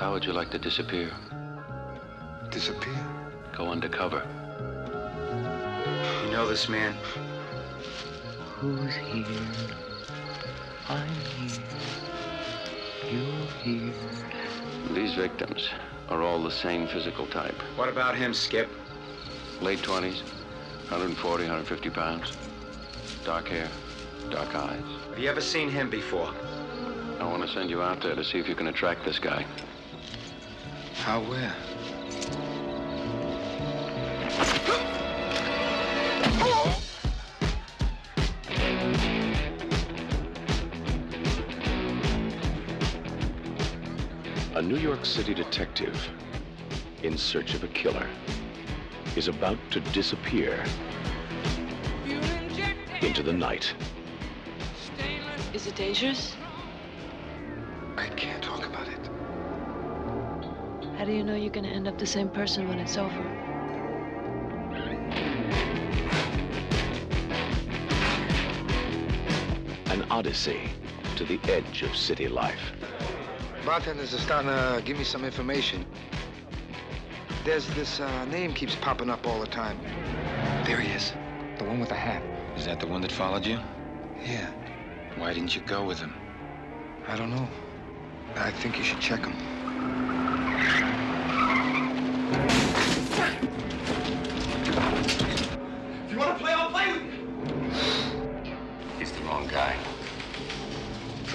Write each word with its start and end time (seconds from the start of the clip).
How 0.00 0.12
would 0.12 0.24
you 0.24 0.32
like 0.32 0.48
to 0.52 0.58
disappear? 0.58 1.10
Disappear? 2.50 3.06
Go 3.54 3.68
undercover. 3.68 4.26
You 6.24 6.32
know 6.32 6.48
this 6.48 6.70
man? 6.70 6.94
Who's 8.56 8.94
here? 8.94 9.26
I'm 10.88 11.06
here. 11.36 11.62
You're 13.12 13.46
here. 13.62 13.92
These 14.94 15.16
victims 15.16 15.68
are 16.08 16.22
all 16.22 16.42
the 16.42 16.50
same 16.50 16.88
physical 16.88 17.26
type. 17.26 17.60
What 17.76 17.90
about 17.90 18.16
him, 18.16 18.32
Skip? 18.32 18.70
Late 19.60 19.80
20s, 19.80 20.22
140, 20.88 21.44
150 21.44 21.90
pounds. 21.90 22.38
Dark 23.26 23.48
hair, 23.48 23.68
dark 24.30 24.54
eyes. 24.54 24.82
Have 25.10 25.18
you 25.18 25.28
ever 25.28 25.42
seen 25.42 25.68
him 25.68 25.90
before? 25.90 26.32
I 27.20 27.24
want 27.24 27.42
to 27.42 27.48
send 27.48 27.68
you 27.68 27.82
out 27.82 28.00
there 28.00 28.14
to 28.14 28.24
see 28.24 28.38
if 28.38 28.48
you 28.48 28.54
can 28.54 28.68
attract 28.68 29.04
this 29.04 29.18
guy. 29.18 29.44
How, 30.94 31.20
where? 31.20 31.54
A 44.54 44.62
New 44.62 44.76
York 44.76 45.06
City 45.06 45.32
detective 45.32 46.10
in 47.02 47.16
search 47.16 47.54
of 47.54 47.64
a 47.64 47.68
killer 47.68 48.06
is 49.16 49.28
about 49.28 49.58
to 49.70 49.80
disappear 49.80 50.62
into 53.00 53.22
the 53.22 53.32
night. 53.32 53.74
Is 55.54 55.66
it 55.66 55.74
dangerous? 55.74 56.36
Do 61.10 61.16
you 61.16 61.24
know 61.24 61.34
you're 61.34 61.50
gonna 61.50 61.66
end 61.66 61.88
up 61.88 61.98
the 61.98 62.06
same 62.06 62.28
person 62.28 62.68
when 62.68 62.78
it's 62.78 62.96
over? 62.96 63.20
An 69.86 70.06
odyssey 70.08 70.70
to 71.16 71.24
the 71.24 71.40
edge 71.48 71.82
of 71.82 71.96
city 71.96 72.28
life. 72.28 72.60
Bartenders 73.66 74.14
are 74.14 74.18
starting 74.18 74.50
to 74.50 74.80
give 74.84 74.96
me 74.96 75.02
some 75.02 75.24
information. 75.24 75.84
There's 77.44 77.66
this 77.74 77.98
uh, 77.98 78.24
name 78.26 78.54
keeps 78.54 78.76
popping 78.76 79.10
up 79.10 79.26
all 79.26 79.40
the 79.40 79.48
time. 79.48 79.80
There 80.64 80.78
he 80.78 80.92
is. 80.92 81.12
The 81.58 81.64
one 81.64 81.80
with 81.80 81.88
the 81.88 81.96
hat. 81.96 82.22
Is 82.56 82.66
that 82.66 82.78
the 82.78 82.86
one 82.86 83.00
that 83.00 83.10
followed 83.10 83.44
you? 83.44 83.58
Yeah. 84.22 84.48
Why 85.16 85.34
didn't 85.34 85.56
you 85.56 85.62
go 85.62 85.84
with 85.84 85.98
him? 85.98 86.14
I 87.08 87.16
don't 87.16 87.30
know. 87.30 87.48
I 88.36 88.52
think 88.52 88.78
you 88.78 88.84
should 88.84 89.00
check 89.00 89.26
him. 89.26 89.59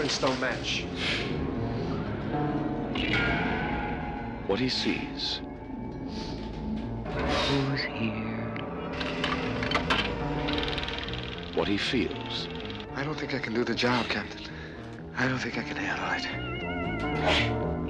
Prints 0.06 0.22
don't 0.22 0.40
match. 0.40 0.86
What 4.46 4.60
he 4.60 4.70
sees 4.70 5.42
Who's 7.48 7.82
here? 7.82 8.22
what 11.56 11.68
he 11.68 11.78
feels, 11.78 12.48
I 12.96 13.04
don't 13.04 13.16
think 13.16 13.34
I 13.34 13.40
can 13.40 13.56
do 13.56 13.64
the 13.64 13.74
job, 13.74 14.08
Captain. 14.08 14.44
I 15.18 15.28
don't 15.28 15.40
think 15.40 15.58
I 15.58 15.64
can 15.64 15.76
handle 15.76 16.12
it. 16.12 16.28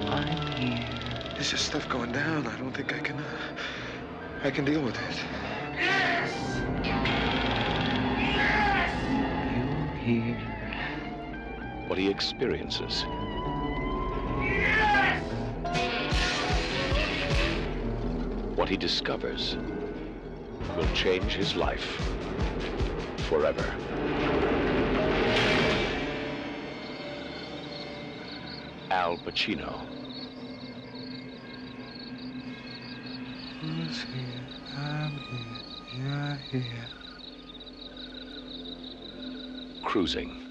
I'm 0.08 0.56
here. 0.56 0.88
There's 1.34 1.50
just 1.50 1.66
stuff 1.66 1.86
going 1.86 2.12
down. 2.12 2.46
I 2.46 2.56
don't 2.56 2.72
think 2.72 2.94
I 2.94 3.00
can. 3.00 3.18
Uh, 3.18 3.24
I 4.42 4.50
can 4.50 4.64
deal 4.64 4.80
with 4.80 4.96
it. 4.96 5.20
Yes! 5.74 6.32
Yes! 6.82 8.90
You're 9.54 9.96
here. 9.98 10.55
What 11.96 12.02
he 12.02 12.10
experiences. 12.10 13.04
What 18.54 18.68
he 18.68 18.76
discovers 18.76 19.56
will 20.76 20.86
change 20.92 21.32
his 21.32 21.56
life 21.56 21.98
forever. 23.30 23.64
Al 28.90 29.16
Pacino. 29.16 29.86
Who's 33.62 34.02
here? 34.02 34.46
I'm 34.76 35.12
here. 35.12 36.38
You're 36.52 36.60
here. 36.60 36.88
Cruising. 39.82 40.46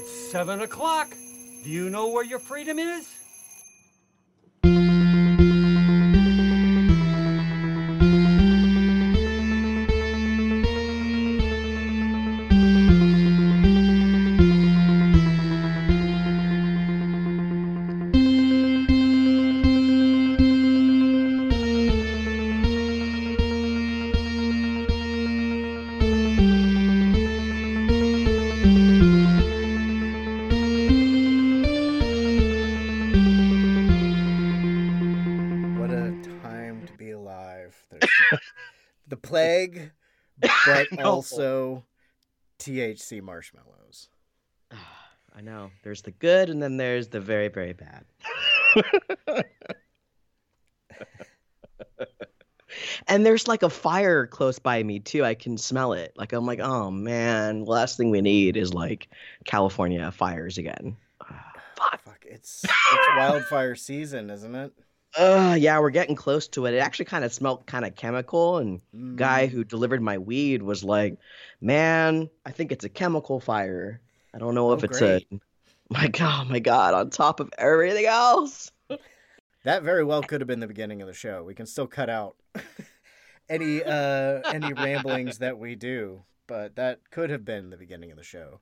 It's 0.00 0.17
seven 0.30 0.60
o'clock. 0.60 1.16
Do 1.64 1.70
you 1.70 1.88
know 1.88 2.08
where 2.08 2.24
your 2.24 2.38
freedom 2.38 2.78
is? 2.78 3.17
THC 42.94 43.22
marshmallows. 43.22 44.08
I 45.34 45.40
know. 45.40 45.70
There's 45.82 46.02
the 46.02 46.10
good 46.10 46.50
and 46.50 46.62
then 46.62 46.76
there's 46.76 47.08
the 47.08 47.20
very, 47.20 47.48
very 47.48 47.72
bad. 47.72 48.04
and 53.06 53.24
there's 53.24 53.46
like 53.46 53.62
a 53.62 53.70
fire 53.70 54.26
close 54.26 54.58
by 54.58 54.82
me 54.82 54.98
too. 55.00 55.24
I 55.24 55.34
can 55.34 55.56
smell 55.58 55.92
it. 55.92 56.12
Like 56.16 56.32
I'm 56.32 56.46
like, 56.46 56.60
oh 56.60 56.90
man, 56.90 57.64
last 57.64 57.96
thing 57.96 58.10
we 58.10 58.20
need 58.20 58.56
is 58.56 58.74
like 58.74 59.08
California 59.44 60.10
fires 60.10 60.58
again. 60.58 60.96
Fuck, 61.76 62.24
it's 62.24 62.64
it's 62.64 63.08
wildfire 63.16 63.74
season, 63.74 64.30
isn't 64.30 64.54
it? 64.54 64.72
Uh 65.16 65.56
yeah, 65.58 65.78
we're 65.80 65.90
getting 65.90 66.14
close 66.14 66.48
to 66.48 66.66
it. 66.66 66.74
It 66.74 66.78
actually 66.78 67.06
kind 67.06 67.24
of 67.24 67.32
smelled 67.32 67.66
kind 67.66 67.84
of 67.84 67.94
chemical 67.96 68.58
and 68.58 68.80
Mm. 68.94 69.16
guy 69.16 69.46
who 69.46 69.64
delivered 69.64 70.02
my 70.02 70.18
weed 70.18 70.62
was 70.62 70.84
like, 70.84 71.18
"Man, 71.60 72.30
I 72.44 72.52
think 72.52 72.72
it's 72.72 72.84
a 72.84 72.88
chemical 72.88 73.40
fire. 73.40 74.00
I 74.34 74.38
don't 74.38 74.54
know 74.54 74.72
if 74.72 74.80
Oh, 74.80 74.84
it's 74.84 75.00
great. 75.00 75.02
a 75.02 75.40
my 75.90 76.08
god, 76.08 76.48
my 76.50 76.58
god, 76.60 76.94
on 76.94 77.10
top 77.10 77.40
of 77.40 77.50
everything 77.58 78.06
else." 78.06 78.70
That 79.64 79.82
very 79.82 80.04
well 80.04 80.22
could 80.24 80.40
have 80.40 80.48
been 80.48 80.60
the 80.60 80.66
beginning 80.66 81.00
of 81.02 81.08
the 81.08 81.14
show. 81.14 81.42
We 81.44 81.54
can 81.54 81.66
still 81.66 81.86
cut 81.86 82.08
out 82.10 82.36
any 83.48 83.82
uh 83.84 84.42
any 84.50 84.72
ramblings 84.72 85.38
that 85.38 85.58
we 85.58 85.74
do, 85.74 86.24
but 86.46 86.76
that 86.76 87.10
could 87.10 87.30
have 87.30 87.44
been 87.44 87.70
the 87.70 87.76
beginning 87.76 88.10
of 88.10 88.16
the 88.16 88.24
show. 88.24 88.60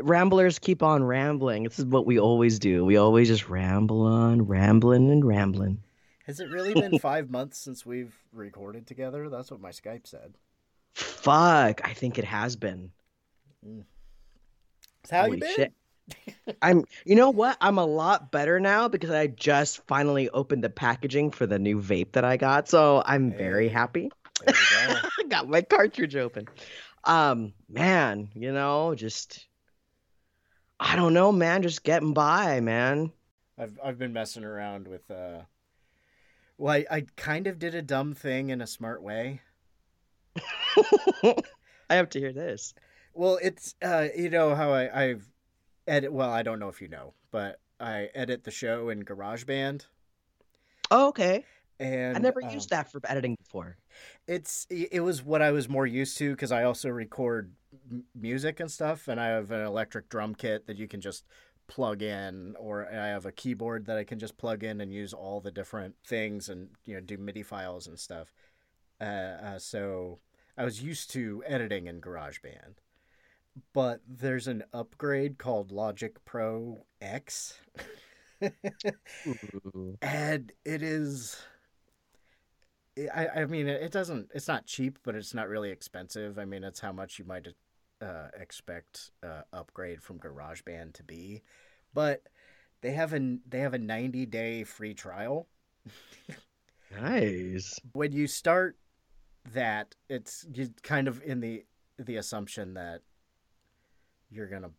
Ramblers 0.00 0.58
keep 0.58 0.82
on 0.82 1.02
rambling. 1.02 1.64
This 1.64 1.78
is 1.78 1.84
what 1.84 2.06
we 2.06 2.18
always 2.18 2.58
do. 2.58 2.84
We 2.84 2.96
always 2.96 3.28
just 3.28 3.48
ramble 3.48 4.02
on, 4.02 4.46
rambling 4.46 5.10
and 5.10 5.24
rambling. 5.24 5.82
Has 6.26 6.40
it 6.40 6.50
really 6.50 6.74
been 6.74 6.98
five 7.00 7.30
months 7.30 7.58
since 7.58 7.84
we've 7.84 8.14
recorded 8.32 8.86
together? 8.86 9.28
That's 9.28 9.50
what 9.50 9.60
my 9.60 9.70
Skype 9.70 10.06
said. 10.06 10.34
Fuck, 10.94 11.80
I 11.84 11.92
think 11.92 12.18
it 12.18 12.24
has 12.24 12.56
been. 12.56 12.92
So 13.64 15.16
how 15.16 15.22
Holy 15.24 15.36
you 15.36 15.40
been? 15.40 15.54
shit. 15.54 15.72
I'm 16.62 16.84
you 17.04 17.14
know 17.14 17.30
what? 17.30 17.56
I'm 17.60 17.78
a 17.78 17.84
lot 17.84 18.32
better 18.32 18.58
now 18.58 18.88
because 18.88 19.10
I 19.10 19.28
just 19.28 19.86
finally 19.86 20.28
opened 20.30 20.64
the 20.64 20.70
packaging 20.70 21.30
for 21.30 21.46
the 21.46 21.58
new 21.58 21.80
vape 21.80 22.12
that 22.12 22.24
I 22.24 22.36
got. 22.36 22.68
So 22.68 23.02
I'm 23.06 23.32
very 23.32 23.68
happy. 23.68 24.10
Go. 24.44 24.94
Got 25.28 25.48
my 25.48 25.62
cartridge 25.62 26.16
open. 26.16 26.48
Um, 27.04 27.52
man, 27.68 28.28
you 28.34 28.52
know, 28.52 28.94
just 28.94 29.46
I 30.80 30.96
don't 30.96 31.12
know, 31.12 31.30
man, 31.30 31.62
just 31.62 31.84
getting 31.84 32.14
by, 32.14 32.60
man. 32.60 33.12
I've 33.58 33.78
I've 33.84 33.98
been 33.98 34.14
messing 34.14 34.44
around 34.44 34.88
with 34.88 35.10
uh 35.10 35.42
well 36.56 36.72
I, 36.74 36.86
I 36.90 37.06
kind 37.16 37.46
of 37.46 37.58
did 37.58 37.74
a 37.74 37.82
dumb 37.82 38.14
thing 38.14 38.48
in 38.48 38.62
a 38.62 38.66
smart 38.66 39.02
way. 39.02 39.42
I 41.24 41.94
have 41.94 42.08
to 42.10 42.18
hear 42.18 42.32
this. 42.32 42.72
Well, 43.12 43.38
it's 43.42 43.74
uh, 43.82 44.08
you 44.16 44.30
know 44.30 44.54
how 44.54 44.72
I 44.72 45.04
I've 45.04 45.28
edit. 45.86 46.12
Well, 46.12 46.30
I 46.30 46.42
don't 46.42 46.58
know 46.58 46.68
if 46.68 46.80
you 46.80 46.88
know, 46.88 47.12
but 47.30 47.60
I 47.78 48.08
edit 48.14 48.44
the 48.44 48.50
show 48.50 48.88
in 48.88 49.04
GarageBand, 49.04 49.86
Oh, 50.90 51.08
okay. 51.08 51.44
And 51.80 52.16
I 52.16 52.20
never 52.20 52.44
um, 52.44 52.50
used 52.50 52.70
that 52.70 52.92
for 52.92 53.00
editing 53.04 53.36
before. 53.42 53.78
It's 54.28 54.66
it 54.70 55.02
was 55.02 55.22
what 55.22 55.42
I 55.42 55.50
was 55.50 55.68
more 55.68 55.86
used 55.86 56.18
to 56.18 56.30
because 56.30 56.52
I 56.52 56.64
also 56.64 56.90
record 56.90 57.52
m- 57.90 58.04
music 58.14 58.60
and 58.60 58.70
stuff, 58.70 59.08
and 59.08 59.18
I 59.18 59.28
have 59.28 59.50
an 59.50 59.64
electric 59.64 60.08
drum 60.08 60.34
kit 60.34 60.66
that 60.66 60.76
you 60.76 60.86
can 60.86 61.00
just 61.00 61.24
plug 61.66 62.02
in, 62.02 62.54
or 62.58 62.86
I 62.92 63.06
have 63.08 63.26
a 63.26 63.32
keyboard 63.32 63.86
that 63.86 63.96
I 63.96 64.04
can 64.04 64.18
just 64.18 64.36
plug 64.36 64.62
in 64.62 64.80
and 64.80 64.92
use 64.92 65.14
all 65.14 65.40
the 65.40 65.50
different 65.50 65.94
things 66.06 66.48
and 66.48 66.68
you 66.84 66.94
know 66.94 67.00
do 67.00 67.16
MIDI 67.16 67.42
files 67.42 67.86
and 67.86 67.98
stuff. 67.98 68.32
Uh, 69.00 69.04
uh, 69.04 69.58
so 69.58 70.18
I 70.58 70.64
was 70.64 70.82
used 70.82 71.10
to 71.12 71.42
editing 71.46 71.86
in 71.86 72.02
GarageBand, 72.02 72.76
but 73.72 74.02
there's 74.06 74.46
an 74.46 74.64
upgrade 74.74 75.38
called 75.38 75.72
Logic 75.72 76.22
Pro 76.26 76.84
X. 77.00 77.58
And 80.02 80.52
it 80.64 80.82
is 80.82 81.36
I, 82.98 83.28
I 83.28 83.44
mean 83.46 83.68
it 83.68 83.92
doesn't 83.92 84.30
it's 84.34 84.48
not 84.48 84.66
cheap 84.66 84.98
but 85.04 85.14
it's 85.14 85.32
not 85.34 85.48
really 85.48 85.70
expensive 85.70 86.38
i 86.38 86.44
mean 86.44 86.64
it's 86.64 86.80
how 86.80 86.92
much 86.92 87.18
you 87.18 87.24
might 87.24 87.46
uh, 88.02 88.28
expect 88.38 89.10
uh, 89.22 89.42
upgrade 89.52 90.02
from 90.02 90.18
garageband 90.18 90.94
to 90.94 91.02
be 91.02 91.42
but 91.94 92.22
they 92.80 92.92
have 92.92 93.12
a 93.14 93.38
they 93.48 93.60
have 93.60 93.74
a 93.74 93.78
90 93.78 94.26
day 94.26 94.64
free 94.64 94.94
trial 94.94 95.46
Nice. 96.98 97.78
when 97.92 98.12
you 98.12 98.26
start 98.26 98.76
that 99.52 99.94
it's 100.08 100.44
you 100.52 100.70
kind 100.82 101.08
of 101.08 101.22
in 101.22 101.40
the 101.40 101.64
the 101.98 102.16
assumption 102.16 102.74
that 102.74 103.02
you're 104.30 104.48
gonna 104.48 104.70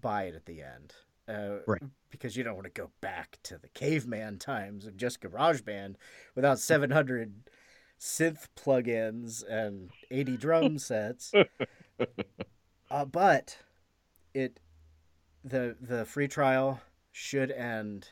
buy 0.00 0.24
it 0.24 0.34
at 0.34 0.46
the 0.46 0.62
end 0.62 0.94
uh, 1.28 1.58
Right. 1.66 1.82
because 2.10 2.36
you 2.36 2.44
don't 2.44 2.54
want 2.54 2.66
to 2.66 2.70
go 2.80 2.90
back 3.00 3.38
to 3.44 3.58
the 3.58 3.68
caveman 3.68 4.38
times 4.38 4.86
of 4.86 4.96
just 4.96 5.20
GarageBand 5.20 5.96
without 6.34 6.58
700 6.58 7.34
synth 7.98 8.48
plugins 8.56 9.44
and 9.48 9.90
80 10.10 10.36
drum 10.36 10.78
sets. 10.78 11.32
uh, 12.90 13.04
but 13.04 13.58
it 14.34 14.60
the 15.44 15.76
the 15.80 16.04
free 16.04 16.28
trial 16.28 16.80
should 17.12 17.50
end 17.50 18.10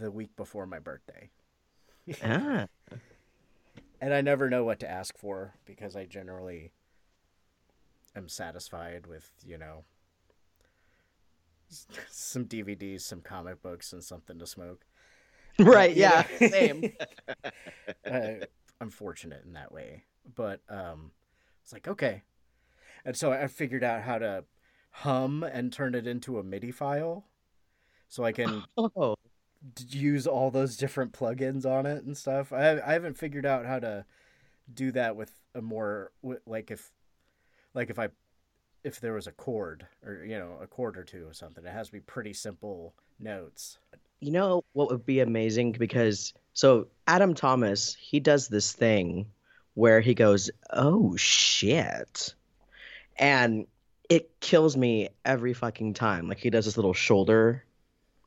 the 0.00 0.10
week 0.10 0.34
before 0.36 0.66
my 0.66 0.78
birthday. 0.78 1.30
Ah. 2.22 2.66
And 3.98 4.12
I 4.12 4.20
never 4.20 4.50
know 4.50 4.62
what 4.62 4.78
to 4.80 4.90
ask 4.90 5.16
for 5.16 5.54
because 5.64 5.96
I 5.96 6.04
generally 6.04 6.70
am 8.14 8.28
satisfied 8.28 9.06
with, 9.06 9.30
you 9.42 9.56
know, 9.56 9.84
some 11.68 12.44
DVDs, 12.44 13.00
some 13.00 13.22
comic 13.22 13.62
books, 13.62 13.94
and 13.94 14.04
something 14.04 14.38
to 14.38 14.46
smoke. 14.46 14.84
Right. 15.64 15.96
Yeah. 15.96 16.26
Same. 16.38 16.92
uh, 18.10 18.30
I'm 18.80 18.90
in 19.46 19.52
that 19.54 19.72
way. 19.72 20.04
But 20.34 20.60
um, 20.68 21.12
it's 21.62 21.72
like, 21.72 21.88
okay. 21.88 22.22
And 23.04 23.16
so 23.16 23.32
I 23.32 23.46
figured 23.46 23.84
out 23.84 24.02
how 24.02 24.18
to 24.18 24.44
hum 24.90 25.42
and 25.42 25.72
turn 25.72 25.94
it 25.94 26.06
into 26.06 26.38
a 26.38 26.42
MIDI 26.42 26.72
file 26.72 27.24
so 28.08 28.24
I 28.24 28.32
can 28.32 28.64
Oh. 28.76 29.16
d- 29.74 29.98
use 29.98 30.26
all 30.26 30.50
those 30.50 30.76
different 30.76 31.12
plugins 31.12 31.64
on 31.64 31.86
it 31.86 32.04
and 32.04 32.16
stuff. 32.16 32.52
I 32.52 32.80
I 32.80 32.92
haven't 32.92 33.16
figured 33.18 33.46
out 33.46 33.66
how 33.66 33.78
to 33.78 34.04
do 34.72 34.90
that 34.92 35.16
with 35.16 35.30
a 35.54 35.62
more 35.62 36.12
like 36.46 36.70
if 36.70 36.90
like 37.74 37.88
if 37.90 37.98
I 37.98 38.08
if 38.84 39.00
there 39.00 39.12
was 39.14 39.26
a 39.26 39.32
chord 39.32 39.86
or 40.04 40.24
you 40.24 40.38
know 40.38 40.58
a 40.60 40.66
chord 40.66 40.96
or 40.96 41.04
two 41.04 41.26
or 41.28 41.32
something. 41.32 41.64
It 41.64 41.72
has 41.72 41.86
to 41.86 41.92
be 41.92 42.00
pretty 42.00 42.32
simple 42.32 42.94
notes. 43.18 43.78
You 44.20 44.32
know 44.32 44.64
what 44.72 44.90
would 44.90 45.06
be 45.06 45.20
amazing 45.20 45.72
because 45.72 46.32
so 46.54 46.88
Adam 47.06 47.34
Thomas, 47.34 47.94
he 48.00 48.20
does 48.20 48.48
this 48.48 48.72
thing 48.72 49.26
where 49.74 50.00
he 50.00 50.14
goes, 50.14 50.50
"Oh 50.70 51.16
shit." 51.16 52.34
And 53.18 53.66
it 54.08 54.40
kills 54.40 54.76
me 54.76 55.10
every 55.24 55.52
fucking 55.52 55.94
time. 55.94 56.28
Like 56.28 56.38
he 56.38 56.50
does 56.50 56.64
this 56.64 56.76
little 56.76 56.94
shoulder 56.94 57.64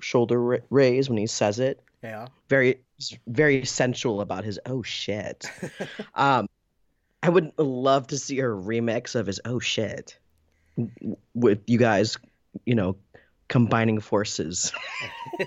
shoulder 0.02 0.64
raise 0.70 1.10
when 1.10 1.18
he 1.18 1.28
says 1.28 1.60
it. 1.60 1.82
Yeah. 2.04 2.28
Very 2.50 2.82
very 3.28 3.66
sensual 3.66 4.22
about 4.22 4.44
his 4.44 4.60
oh 4.66 4.84
shit. 4.84 5.46
um 6.16 6.48
I 7.22 7.30
would 7.30 7.52
love 7.58 8.08
to 8.08 8.18
see 8.18 8.40
a 8.40 8.44
remix 8.44 9.16
of 9.16 9.28
his 9.28 9.42
oh 9.44 9.60
shit 9.60 10.18
with 11.34 11.62
you 11.68 11.78
guys, 11.78 12.18
you 12.66 12.76
know, 12.76 12.96
combining 13.50 14.00
forces. 14.00 14.72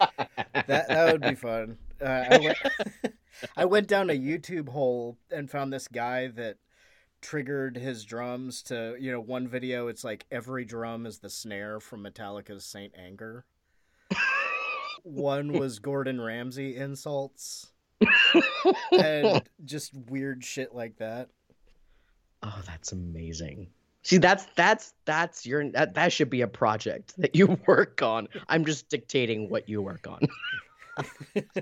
that 0.00 0.88
that 0.88 1.12
would 1.12 1.22
be 1.22 1.36
fun. 1.36 1.78
Uh, 2.00 2.24
I, 2.30 2.38
went, 2.38 2.58
I 3.56 3.64
went 3.66 3.86
down 3.86 4.10
a 4.10 4.14
YouTube 4.14 4.68
hole 4.68 5.16
and 5.30 5.48
found 5.48 5.72
this 5.72 5.86
guy 5.86 6.28
that 6.28 6.56
triggered 7.20 7.76
his 7.76 8.04
drums 8.04 8.62
to 8.62 8.96
you 8.98 9.12
know 9.12 9.20
one 9.20 9.46
video. 9.46 9.86
It's 9.86 10.02
like 10.02 10.26
every 10.32 10.64
drum 10.64 11.06
is 11.06 11.18
the 11.18 11.30
snare 11.30 11.78
from 11.78 12.02
Metallica's 12.02 12.64
Saint 12.64 12.94
Anger. 12.98 13.44
one 15.04 15.52
was 15.52 15.78
Gordon 15.78 16.20
Ramsay 16.20 16.76
insults 16.76 17.70
and 18.92 19.42
just 19.64 19.94
weird 19.94 20.44
shit 20.44 20.74
like 20.74 20.96
that. 20.98 21.28
Oh, 22.42 22.62
that's 22.66 22.92
amazing. 22.92 23.68
See, 24.02 24.18
that's 24.18 24.46
that's 24.56 24.94
that's 25.04 25.44
your 25.44 25.70
that, 25.72 25.94
that 25.94 26.12
should 26.12 26.30
be 26.30 26.40
a 26.40 26.48
project 26.48 27.14
that 27.18 27.34
you 27.34 27.58
work 27.66 28.02
on. 28.02 28.28
I'm 28.48 28.64
just 28.64 28.88
dictating 28.88 29.48
what 29.48 29.68
you 29.68 29.82
work 29.82 30.06
on. 30.08 30.20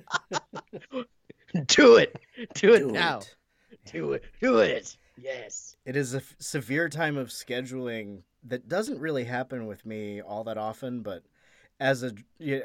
Do 1.67 1.97
it. 1.97 2.17
Do 2.55 2.75
it 2.75 2.81
Do 2.81 2.91
now. 2.93 3.19
it. 3.19 3.35
Do 3.91 4.13
it. 4.13 4.25
Do 4.41 4.59
it. 4.59 4.97
Yes. 5.21 5.77
It 5.85 5.97
is 5.97 6.15
a 6.15 6.19
f- 6.19 6.37
severe 6.39 6.89
time 6.89 7.17
of 7.17 7.29
scheduling 7.29 8.23
that 8.45 8.69
doesn't 8.69 9.01
really 9.01 9.25
happen 9.25 9.67
with 9.67 9.85
me 9.85 10.21
all 10.21 10.45
that 10.45 10.59
often, 10.59 11.03
but 11.03 11.25
as 11.81 12.03
a 12.03 12.13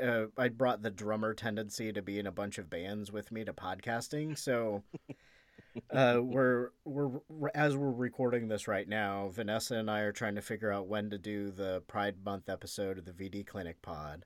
uh, 0.01 0.27
I 0.37 0.49
brought 0.49 0.81
the 0.81 0.91
drummer 0.91 1.33
tendency 1.33 1.91
to 1.93 2.01
be 2.01 2.19
in 2.19 2.27
a 2.27 2.31
bunch 2.31 2.57
of 2.57 2.69
bands 2.69 3.11
with 3.11 3.31
me 3.31 3.43
to 3.45 3.53
podcasting, 3.53 4.37
so 4.37 4.83
uh, 5.91 6.19
we're, 6.21 6.69
we're 6.85 7.19
as 7.53 7.75
we're 7.75 7.91
recording 7.91 8.47
this 8.47 8.67
right 8.67 8.87
now, 8.87 9.29
Vanessa 9.33 9.75
and 9.75 9.89
I 9.89 10.01
are 10.01 10.11
trying 10.11 10.35
to 10.35 10.41
figure 10.41 10.71
out 10.71 10.87
when 10.87 11.09
to 11.09 11.17
do 11.17 11.51
the 11.51 11.81
Pride 11.87 12.17
Month 12.23 12.49
episode 12.49 12.97
of 12.97 13.05
the 13.05 13.11
VD 13.11 13.45
Clinic 13.45 13.81
Pod. 13.81 14.25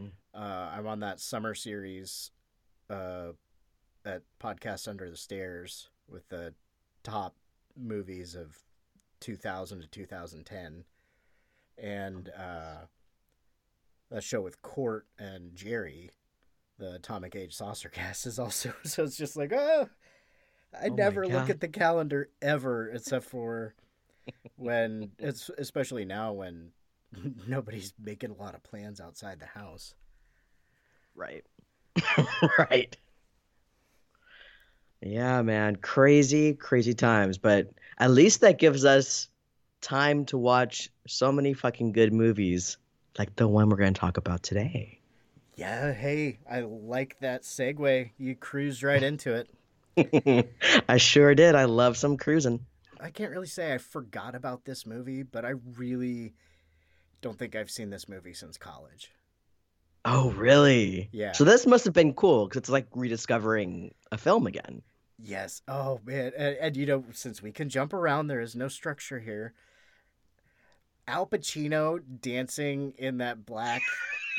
Mm. 0.00 0.10
Uh, 0.34 0.70
I'm 0.76 0.86
on 0.86 1.00
that 1.00 1.20
summer 1.20 1.54
series, 1.54 2.30
uh, 2.90 3.32
at 4.04 4.22
Podcast 4.40 4.88
Under 4.88 5.10
the 5.10 5.16
Stairs 5.16 5.90
with 6.08 6.28
the 6.28 6.54
top 7.02 7.34
movies 7.76 8.34
of 8.34 8.56
2000 9.20 9.80
to 9.80 9.86
2010 9.86 10.84
and 11.78 12.30
uh 12.38 12.86
that 14.10 14.24
show 14.24 14.40
with 14.40 14.62
court 14.62 15.06
and 15.18 15.54
jerry 15.54 16.10
the 16.78 16.94
atomic 16.94 17.36
age 17.36 17.54
saucer 17.54 17.88
cast 17.92 18.26
is 18.26 18.38
also 18.38 18.72
so 18.84 19.04
it's 19.04 19.16
just 19.16 19.36
like 19.36 19.52
oh 19.52 19.88
i 20.74 20.88
Oh 20.88 20.94
never 20.94 21.26
look 21.26 21.50
at 21.50 21.60
the 21.60 21.68
calendar 21.68 22.28
ever 22.42 22.90
except 22.90 23.24
for 23.26 23.74
when 24.56 25.10
it's 25.18 25.50
especially 25.58 26.04
now 26.04 26.32
when 26.32 26.70
nobody's 27.46 27.92
making 28.02 28.30
a 28.30 28.34
lot 28.34 28.54
of 28.54 28.62
plans 28.62 29.00
outside 29.00 29.40
the 29.40 29.46
house 29.46 29.94
Right. 31.14 31.44
right. 32.58 32.96
Yeah, 35.00 35.42
man. 35.42 35.76
Crazy, 35.76 36.54
crazy 36.54 36.94
times. 36.94 37.38
But 37.38 37.70
at 37.98 38.10
least 38.10 38.40
that 38.42 38.58
gives 38.58 38.84
us 38.84 39.28
time 39.80 40.24
to 40.26 40.38
watch 40.38 40.90
so 41.06 41.30
many 41.32 41.54
fucking 41.54 41.92
good 41.92 42.12
movies 42.12 42.76
like 43.18 43.34
the 43.36 43.48
one 43.48 43.68
we're 43.68 43.76
going 43.76 43.94
to 43.94 44.00
talk 44.00 44.16
about 44.18 44.42
today. 44.42 45.00
yeah 45.54 45.92
hey 45.92 46.38
i 46.50 46.60
like 46.60 47.16
that 47.20 47.42
segue 47.42 48.10
you 48.18 48.34
cruised 48.34 48.82
right 48.82 49.02
into 49.02 49.32
it 49.34 49.48
I 50.88 50.96
sure 50.96 51.34
did. 51.34 51.54
I 51.54 51.64
love 51.64 51.96
some 51.96 52.16
cruising. 52.16 52.66
I 53.00 53.10
can't 53.10 53.30
really 53.30 53.46
say 53.46 53.74
I 53.74 53.78
forgot 53.78 54.34
about 54.34 54.64
this 54.64 54.86
movie, 54.86 55.22
but 55.22 55.44
I 55.44 55.54
really 55.76 56.34
don't 57.20 57.38
think 57.38 57.54
I've 57.54 57.70
seen 57.70 57.90
this 57.90 58.08
movie 58.08 58.34
since 58.34 58.56
college. 58.56 59.12
Oh, 60.04 60.30
really? 60.30 61.08
Yeah. 61.12 61.32
So 61.32 61.44
this 61.44 61.66
must 61.66 61.84
have 61.84 61.94
been 61.94 62.14
cool 62.14 62.46
because 62.46 62.60
it's 62.60 62.68
like 62.68 62.86
rediscovering 62.94 63.92
a 64.12 64.18
film 64.18 64.46
again. 64.46 64.82
Yes. 65.18 65.62
Oh 65.66 66.00
man, 66.04 66.32
and, 66.36 66.56
and 66.56 66.76
you 66.76 66.86
know, 66.86 67.04
since 67.12 67.42
we 67.42 67.50
can 67.50 67.68
jump 67.68 67.92
around, 67.92 68.26
there 68.26 68.40
is 68.40 68.54
no 68.54 68.68
structure 68.68 69.18
here. 69.18 69.54
Al 71.08 71.26
Pacino 71.26 72.00
dancing 72.20 72.92
in 72.98 73.18
that 73.18 73.46
black 73.46 73.82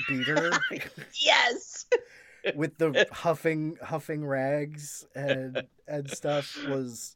beater 0.08 0.52
Yes. 1.22 1.86
With 2.56 2.77
the 2.77 3.06
huffing 3.12 3.77
huffing 3.84 4.25
rags 4.25 5.06
and 5.16 5.68
and 5.88 6.10
stuff 6.10 6.56
was 6.68 7.16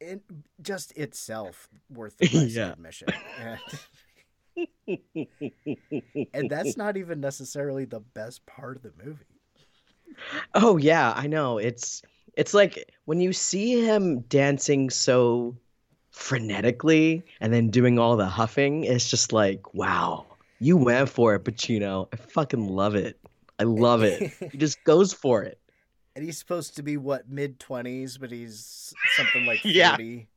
it, 0.00 0.22
just 0.62 0.92
itself 0.96 1.68
worth 1.90 2.16
the 2.18 2.26
price 2.26 2.54
Yeah. 2.54 2.66
of 2.68 2.72
admission. 2.72 3.08
And, 3.38 3.60
and 6.34 6.50
that's 6.50 6.76
not 6.76 6.96
even 6.96 7.20
necessarily 7.20 7.84
the 7.84 8.00
best 8.00 8.44
part 8.46 8.76
of 8.76 8.82
the 8.82 8.92
movie. 9.04 9.24
Oh 10.54 10.76
yeah, 10.76 11.12
I 11.14 11.26
know. 11.26 11.58
It's 11.58 12.02
it's 12.36 12.54
like 12.54 12.90
when 13.04 13.20
you 13.20 13.32
see 13.32 13.84
him 13.84 14.20
dancing 14.22 14.90
so 14.90 15.56
frenetically 16.14 17.22
and 17.40 17.52
then 17.52 17.70
doing 17.70 17.98
all 17.98 18.16
the 18.16 18.26
huffing, 18.26 18.84
it's 18.84 19.08
just 19.08 19.32
like, 19.32 19.74
wow, 19.74 20.26
you 20.60 20.76
went 20.76 21.08
for 21.08 21.34
it, 21.34 21.44
Pacino. 21.44 22.08
I 22.12 22.16
fucking 22.16 22.66
love 22.68 22.94
it. 22.94 23.18
I 23.60 23.64
love 23.64 24.02
it. 24.02 24.32
he 24.52 24.58
just 24.58 24.82
goes 24.84 25.12
for 25.12 25.42
it. 25.42 25.60
And 26.16 26.24
he's 26.24 26.38
supposed 26.38 26.76
to 26.76 26.82
be 26.82 26.96
what 26.96 27.28
mid 27.28 27.60
twenties, 27.60 28.18
but 28.18 28.30
he's 28.32 28.92
something 29.16 29.46
like 29.46 29.60
Yeah. 29.64 29.90
forty. 29.90 30.28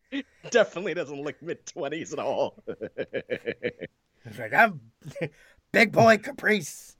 Definitely 0.52 0.94
doesn't 0.94 1.22
look 1.24 1.42
mid 1.42 1.66
twenties 1.66 2.14
at 2.14 2.20
all. 2.20 2.62
He's 4.26 4.40
like, 4.40 4.54
I'm 4.54 4.80
big 5.72 5.92
boy 5.92 6.18
Caprice. 6.18 6.96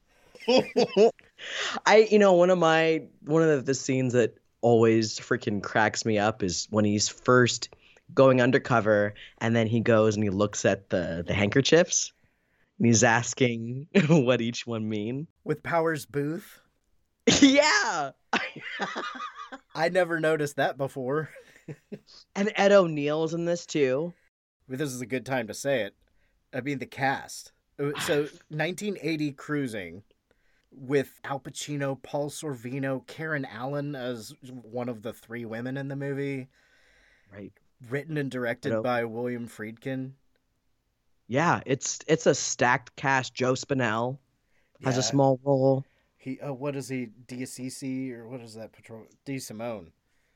I, 1.86 2.08
you 2.10 2.20
know, 2.20 2.34
one 2.34 2.50
of 2.50 2.58
my 2.58 3.04
one 3.22 3.44
of 3.44 3.50
the, 3.50 3.62
the 3.62 3.74
scenes 3.76 4.14
that 4.14 4.38
always 4.62 5.20
freaking 5.20 5.62
cracks 5.62 6.06
me 6.06 6.18
up 6.18 6.42
is 6.44 6.68
when 6.70 6.84
he's 6.86 7.08
first 7.08 7.70
going 8.14 8.42
undercover, 8.42 9.14
and 9.40 9.56
then 9.56 9.68
he 9.68 9.80
goes 9.80 10.16
and 10.16 10.24
he 10.24 10.30
looks 10.30 10.66
at 10.66 10.90
the 10.90 11.24
the 11.26 11.34
handkerchiefs, 11.34 12.12
and 12.78 12.88
he's 12.88 13.04
asking 13.04 13.88
what 14.08 14.42
each 14.42 14.66
one 14.66 14.88
mean. 14.88 15.28
With 15.44 15.64
Powers 15.64 16.06
Boothe. 16.06 16.44
yeah, 17.42 18.12
I 19.76 19.90
never 19.90 20.20
noticed 20.20 20.58
that 20.58 20.78
before. 20.78 21.30
and 22.36 22.52
Ed 22.56 22.72
O'Neill's 22.72 23.34
in 23.34 23.46
this 23.46 23.66
too. 23.66 24.14
But 24.68 24.78
this 24.80 24.92
is 24.92 25.02
a 25.02 25.06
good 25.06 25.26
time 25.26 25.48
to 25.48 25.54
say 25.54 25.82
it. 25.82 25.96
I 26.54 26.62
mean, 26.62 26.80
the 26.80 26.86
cast. 26.86 27.52
Uh, 27.80 27.92
So, 28.02 28.22
1980 28.50 29.32
Cruising 29.34 30.04
with 30.72 31.20
Al 31.24 31.40
Pacino, 31.40 32.02
Paul 32.02 32.30
Sorvino, 32.30 33.06
Karen 33.08 33.46
Allen 33.46 33.96
as 33.96 34.34
one 34.50 34.90
of 34.90 35.02
the 35.02 35.14
three 35.14 35.46
women 35.46 35.78
in 35.78 35.88
the 35.88 35.96
movie. 35.96 36.48
Right. 37.32 37.54
Written 37.90 38.18
and 38.18 38.32
directed 38.32 38.82
by 38.82 39.04
William 39.06 39.48
Friedkin. 39.48 40.14
Yeah, 41.34 41.62
it's 41.66 41.98
it's 42.06 42.28
a 42.28 42.36
stacked 42.36 42.96
cast. 42.96 43.34
Joe 43.34 43.54
Spinell 43.54 44.20
has 44.84 44.94
Yeah. 44.94 45.00
a 45.00 45.02
small 45.02 45.40
role. 45.44 45.84
He, 46.16 46.40
uh, 46.40 46.54
what 46.54 46.76
is 46.76 46.88
he? 46.88 47.08
Diacisi 47.28 48.12
or 48.12 48.28
what 48.28 48.40
is 48.42 48.54
that 48.54 48.72
patrol? 48.72 49.08
DiSimone. 49.26 49.88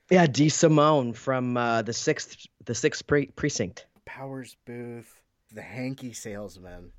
Yeah, 0.10 0.25
DiSimone 0.25 1.16
from 1.16 1.56
uh, 1.56 1.84
the 1.84 1.94
sixth 1.94 2.48
the 2.66 2.74
sixth 2.74 3.06
pre- 3.06 3.27
precinct. 3.27 3.86
Powers 4.06 4.58
Boothe. 4.66 5.06
The 5.54 5.62
hanky 5.62 6.13
salesman. 6.13 6.92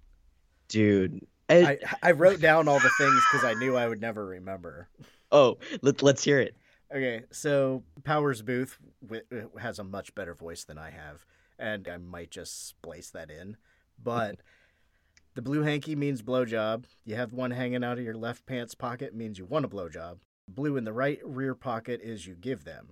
Dude, 0.69 1.26
I, 1.49 1.78
I 2.00 2.12
wrote 2.12 2.40
down 2.40 2.69
all 2.69 2.78
the 2.78 2.90
things 2.99 3.21
because 3.33 3.45
I 3.45 3.55
knew 3.55 3.76
I 3.76 3.88
would 3.88 4.00
never 4.00 4.25
remember. 4.25 4.88
oh, 5.33 5.59
let, 5.83 6.02
let's 6.05 6.23
hear 6.23 6.38
it. 6.38 6.55
Okay, 6.95 7.25
so 7.33 7.83
Powers 8.05 8.43
Boothe 8.43 8.71
wi- 9.05 9.25
uh, 9.33 9.59
has 9.59 9.81
a 9.81 9.85
much 9.85 10.14
better 10.14 10.35
voice 10.35 10.62
than 10.62 10.78
I 10.78 10.90
have, 10.90 11.26
and 11.59 11.88
I 11.88 11.97
might 11.97 12.31
just 12.31 12.69
splice 12.69 13.11
that 13.11 13.28
in. 13.28 13.57
But 14.02 14.37
the 15.35 15.43
blue 15.43 15.62
hanky 15.62 15.95
means 15.95 16.23
blowjob. 16.23 16.85
You 17.05 17.17
have 17.17 17.33
one 17.33 17.50
hanging 17.50 17.85
out 17.85 17.99
of 17.99 18.05
your 18.05 18.17
left 18.17 18.47
pants 18.47 18.75
pocket 18.75 19.14
means 19.14 19.38
you 19.38 19.45
want 19.45 19.64
a 19.64 19.69
blowjob. 19.69 20.19
Blue 20.49 20.76
in 20.76 20.85
the 20.85 20.93
right 20.93 21.21
rear 21.23 21.55
pocket 21.55 22.00
is 22.02 22.26
you 22.26 22.35
give 22.35 22.64
them. 22.64 22.90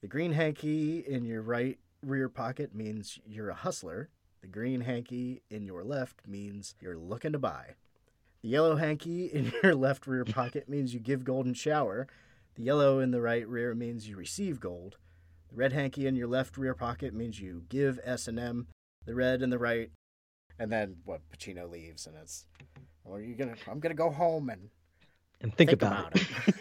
The 0.00 0.08
green 0.08 0.32
hanky 0.32 1.00
in 1.00 1.24
your 1.24 1.42
right 1.42 1.78
rear 2.02 2.28
pocket 2.28 2.74
means 2.74 3.18
you're 3.26 3.50
a 3.50 3.54
hustler. 3.54 4.08
The 4.40 4.46
green 4.46 4.80
hanky 4.80 5.42
in 5.50 5.66
your 5.66 5.84
left 5.84 6.26
means 6.26 6.74
you're 6.80 6.96
looking 6.96 7.32
to 7.32 7.38
buy. 7.38 7.74
The 8.42 8.48
yellow 8.48 8.76
hanky 8.76 9.26
in 9.32 9.52
your 9.62 9.74
left 9.74 10.06
rear 10.06 10.24
pocket 10.24 10.68
means 10.68 10.94
you 10.94 11.00
give 11.00 11.24
golden 11.24 11.54
shower. 11.54 12.06
The 12.54 12.62
yellow 12.62 13.00
in 13.00 13.10
the 13.10 13.20
right 13.20 13.46
rear 13.46 13.74
means 13.74 14.08
you 14.08 14.16
receive 14.16 14.60
gold. 14.60 14.96
The 15.50 15.56
red 15.56 15.72
hanky 15.72 16.06
in 16.06 16.16
your 16.16 16.28
left 16.28 16.56
rear 16.56 16.74
pocket 16.74 17.12
means 17.12 17.40
you 17.40 17.64
give 17.68 18.00
S 18.04 18.28
and 18.28 18.38
M. 18.38 18.68
The 19.04 19.14
red 19.14 19.42
in 19.42 19.50
the 19.50 19.58
right, 19.58 19.90
and 20.60 20.70
then 20.70 20.96
what? 21.04 21.20
Pacino 21.32 21.68
leaves, 21.68 22.06
and 22.06 22.14
it's, 22.22 22.44
oh, 22.68 22.82
well, 23.04 23.18
are 23.18 23.22
you 23.22 23.34
gonna? 23.34 23.56
I'm 23.68 23.80
gonna 23.80 23.94
go 23.94 24.10
home 24.10 24.50
and 24.50 24.68
And 25.40 25.56
think, 25.56 25.70
think 25.70 25.82
about, 25.82 26.12
about 26.12 26.22
it. 26.46 26.54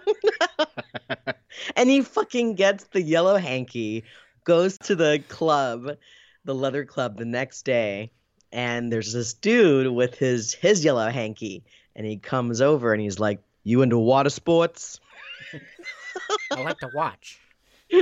and 1.76 1.88
he 1.88 2.02
fucking 2.02 2.54
gets 2.54 2.84
the 2.84 3.00
yellow 3.00 3.36
hanky, 3.36 4.04
goes 4.44 4.76
to 4.78 4.94
the 4.94 5.22
club, 5.28 5.96
the 6.44 6.54
leather 6.54 6.84
club 6.84 7.16
the 7.16 7.24
next 7.24 7.62
day, 7.62 8.10
and 8.52 8.92
there's 8.92 9.12
this 9.12 9.32
dude 9.32 9.92
with 9.92 10.16
his 10.16 10.52
his 10.52 10.84
yellow 10.84 11.08
hanky, 11.08 11.64
and 11.96 12.06
he 12.06 12.18
comes 12.18 12.60
over 12.60 12.92
and 12.92 13.00
he's 13.00 13.18
like, 13.18 13.40
"You 13.62 13.80
into 13.80 13.98
water 13.98 14.30
sports?" 14.30 15.00
I 16.52 16.60
like 16.60 16.78
to 16.78 16.90
watch. 16.94 17.40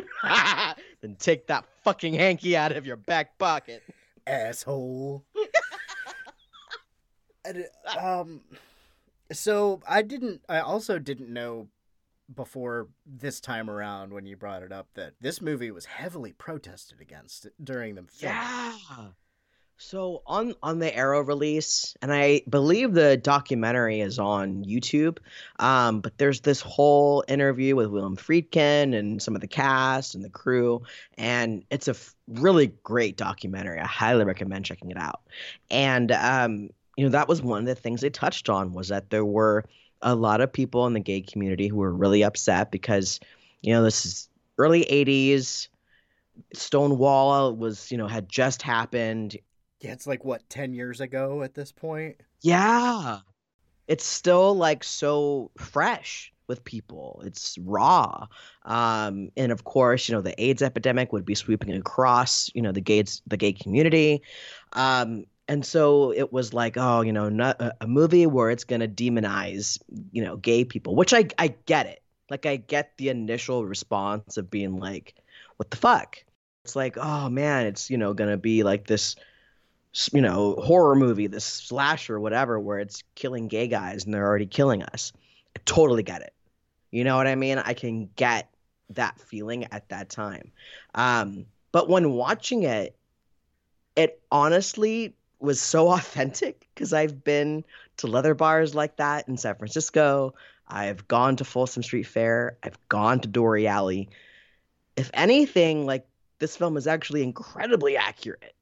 then 1.00 1.16
take 1.18 1.46
that 1.46 1.64
fucking 1.84 2.14
hanky 2.14 2.56
out 2.56 2.72
of 2.72 2.86
your 2.86 2.96
back 2.96 3.38
pocket. 3.38 3.82
Asshole. 4.26 5.24
And, 7.44 7.66
um, 7.98 8.40
so 9.32 9.80
I 9.88 10.02
didn't. 10.02 10.42
I 10.48 10.60
also 10.60 10.98
didn't 10.98 11.28
know 11.32 11.66
before 12.32 12.88
this 13.04 13.40
time 13.40 13.68
around 13.68 14.12
when 14.12 14.26
you 14.26 14.36
brought 14.36 14.62
it 14.62 14.72
up 14.72 14.88
that 14.94 15.14
this 15.20 15.40
movie 15.40 15.70
was 15.70 15.86
heavily 15.86 16.32
protested 16.32 17.00
against 17.00 17.48
during 17.62 17.96
the 17.96 18.02
film. 18.02 18.32
Yeah. 18.32 18.76
So 19.78 20.22
on 20.26 20.54
on 20.62 20.78
the 20.78 20.94
Arrow 20.94 21.22
release, 21.22 21.94
and 22.00 22.12
I 22.12 22.42
believe 22.48 22.94
the 22.94 23.16
documentary 23.16 24.00
is 24.00 24.18
on 24.18 24.64
YouTube. 24.64 25.18
Um, 25.58 26.00
but 26.00 26.16
there's 26.18 26.40
this 26.40 26.60
whole 26.60 27.24
interview 27.26 27.74
with 27.74 27.88
William 27.88 28.16
Friedkin 28.16 28.96
and 28.96 29.20
some 29.20 29.34
of 29.34 29.40
the 29.40 29.48
cast 29.48 30.14
and 30.14 30.24
the 30.24 30.30
crew, 30.30 30.82
and 31.18 31.64
it's 31.70 31.88
a 31.88 31.92
f- 31.92 32.14
really 32.28 32.68
great 32.84 33.16
documentary. 33.16 33.80
I 33.80 33.86
highly 33.86 34.24
recommend 34.24 34.64
checking 34.64 34.90
it 34.90 34.96
out. 34.96 35.22
And 35.70 36.12
um, 36.12 36.70
you 36.96 37.04
know, 37.04 37.10
that 37.10 37.28
was 37.28 37.42
one 37.42 37.60
of 37.60 37.66
the 37.66 37.74
things 37.74 38.00
they 38.00 38.10
touched 38.10 38.48
on 38.48 38.72
was 38.72 38.88
that 38.88 39.10
there 39.10 39.24
were 39.24 39.64
a 40.00 40.14
lot 40.14 40.40
of 40.40 40.52
people 40.52 40.86
in 40.86 40.92
the 40.92 41.00
gay 41.00 41.22
community 41.22 41.68
who 41.68 41.76
were 41.76 41.92
really 41.92 42.22
upset 42.22 42.70
because, 42.70 43.20
you 43.62 43.72
know, 43.72 43.82
this 43.82 44.06
is 44.06 44.28
early 44.58 44.84
'80s. 44.84 45.68
Stonewall 46.54 47.54
was, 47.54 47.90
you 47.90 47.98
know, 47.98 48.06
had 48.06 48.28
just 48.28 48.62
happened. 48.62 49.36
Yeah, 49.82 49.92
it's 49.92 50.06
like 50.06 50.24
what 50.24 50.48
ten 50.48 50.72
years 50.74 51.00
ago 51.00 51.42
at 51.42 51.54
this 51.54 51.72
point. 51.72 52.16
Yeah. 52.40 53.18
It's 53.88 54.06
still 54.06 54.54
like 54.54 54.84
so 54.84 55.50
fresh 55.58 56.32
with 56.46 56.64
people. 56.64 57.20
It's 57.24 57.58
raw. 57.58 58.26
Um, 58.64 59.30
and 59.36 59.50
of 59.50 59.64
course, 59.64 60.08
you 60.08 60.14
know, 60.14 60.20
the 60.20 60.40
AIDS 60.42 60.62
epidemic 60.62 61.12
would 61.12 61.24
be 61.24 61.34
sweeping 61.34 61.72
across, 61.72 62.48
you 62.54 62.62
know, 62.62 62.72
the 62.72 62.80
gays 62.80 63.22
the 63.26 63.36
gay 63.36 63.52
community. 63.52 64.22
Um, 64.72 65.24
and 65.48 65.66
so 65.66 66.12
it 66.12 66.32
was 66.32 66.54
like, 66.54 66.76
oh, 66.76 67.00
you 67.00 67.12
know, 67.12 67.28
not 67.28 67.60
a, 67.60 67.74
a 67.80 67.86
movie 67.88 68.26
where 68.26 68.50
it's 68.50 68.64
gonna 68.64 68.86
demonize, 68.86 69.80
you 70.12 70.22
know, 70.24 70.36
gay 70.36 70.64
people, 70.64 70.94
which 70.94 71.12
I 71.12 71.26
I 71.38 71.48
get 71.66 71.86
it. 71.86 72.02
Like 72.30 72.46
I 72.46 72.56
get 72.56 72.92
the 72.98 73.08
initial 73.08 73.66
response 73.66 74.36
of 74.36 74.50
being 74.50 74.76
like, 74.78 75.16
what 75.56 75.70
the 75.70 75.76
fuck? 75.76 76.22
It's 76.64 76.76
like, 76.76 76.96
oh 76.96 77.28
man, 77.28 77.66
it's 77.66 77.90
you 77.90 77.98
know 77.98 78.14
gonna 78.14 78.36
be 78.36 78.62
like 78.62 78.86
this 78.86 79.16
you 80.12 80.20
know, 80.20 80.54
horror 80.54 80.94
movie, 80.94 81.26
this 81.26 81.44
slasher, 81.44 82.18
whatever, 82.18 82.58
where 82.58 82.78
it's 82.78 83.02
killing 83.14 83.48
gay 83.48 83.68
guys 83.68 84.04
and 84.04 84.14
they're 84.14 84.26
already 84.26 84.46
killing 84.46 84.82
us. 84.82 85.12
I 85.56 85.60
totally 85.64 86.02
get 86.02 86.22
it. 86.22 86.32
You 86.90 87.04
know 87.04 87.16
what 87.16 87.26
I 87.26 87.34
mean? 87.34 87.58
I 87.58 87.74
can 87.74 88.08
get 88.16 88.50
that 88.90 89.20
feeling 89.20 89.64
at 89.72 89.88
that 89.90 90.08
time. 90.08 90.50
Um, 90.94 91.46
but 91.72 91.88
when 91.88 92.12
watching 92.12 92.62
it, 92.62 92.96
it 93.96 94.20
honestly 94.30 95.14
was 95.40 95.60
so 95.60 95.88
authentic 95.92 96.66
because 96.74 96.92
I've 96.92 97.22
been 97.22 97.64
to 97.98 98.06
leather 98.06 98.34
bars 98.34 98.74
like 98.74 98.96
that 98.96 99.28
in 99.28 99.36
San 99.36 99.56
Francisco. 99.56 100.34
I've 100.66 101.06
gone 101.06 101.36
to 101.36 101.44
Folsom 101.44 101.82
Street 101.82 102.04
Fair. 102.04 102.56
I've 102.62 102.78
gone 102.88 103.20
to 103.20 103.28
Dore 103.28 103.58
Alley. 103.58 104.08
If 104.96 105.10
anything, 105.12 105.84
like 105.84 106.06
this 106.38 106.56
film 106.56 106.76
is 106.78 106.86
actually 106.86 107.22
incredibly 107.22 107.96
accurate 107.96 108.54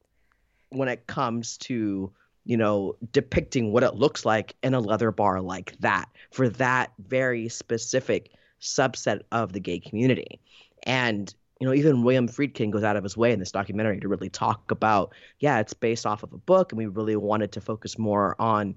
when 0.71 0.87
it 0.87 1.07
comes 1.07 1.57
to 1.57 2.11
you 2.43 2.57
know 2.57 2.95
depicting 3.11 3.71
what 3.71 3.83
it 3.83 3.95
looks 3.95 4.25
like 4.25 4.55
in 4.63 4.73
a 4.73 4.79
leather 4.79 5.11
bar 5.11 5.41
like 5.41 5.75
that 5.79 6.09
for 6.31 6.49
that 6.49 6.91
very 6.99 7.47
specific 7.49 8.31
subset 8.59 9.21
of 9.31 9.53
the 9.53 9.59
gay 9.59 9.79
community. 9.79 10.39
And 10.83 11.33
you 11.59 11.67
know 11.67 11.73
even 11.75 12.01
william 12.01 12.27
friedkin 12.27 12.71
goes 12.71 12.83
out 12.83 12.95
of 12.95 13.03
his 13.03 13.15
way 13.15 13.31
in 13.31 13.39
this 13.39 13.51
documentary 13.51 13.99
to 13.99 14.07
really 14.07 14.29
talk 14.31 14.71
about 14.71 15.13
yeah 15.37 15.59
it's 15.59 15.75
based 15.75 16.07
off 16.07 16.23
of 16.23 16.33
a 16.33 16.37
book 16.39 16.71
and 16.71 16.79
we 16.79 16.87
really 16.87 17.15
wanted 17.15 17.51
to 17.51 17.61
focus 17.61 17.99
more 17.99 18.35
on 18.39 18.73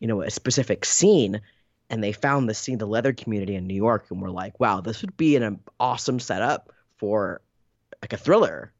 you 0.00 0.08
know 0.08 0.20
a 0.20 0.30
specific 0.30 0.84
scene. 0.84 1.40
And 1.90 2.02
they 2.02 2.12
found 2.12 2.48
the 2.48 2.54
scene 2.54 2.78
the 2.78 2.86
leather 2.86 3.12
community 3.12 3.54
in 3.54 3.68
new 3.68 3.74
york 3.74 4.06
and 4.10 4.20
were 4.20 4.32
like 4.32 4.58
wow 4.58 4.80
this 4.80 5.00
would 5.02 5.16
be 5.16 5.36
an 5.36 5.60
awesome 5.78 6.18
setup 6.18 6.72
for 6.96 7.40
like 8.02 8.12
a 8.12 8.16
thriller 8.16 8.72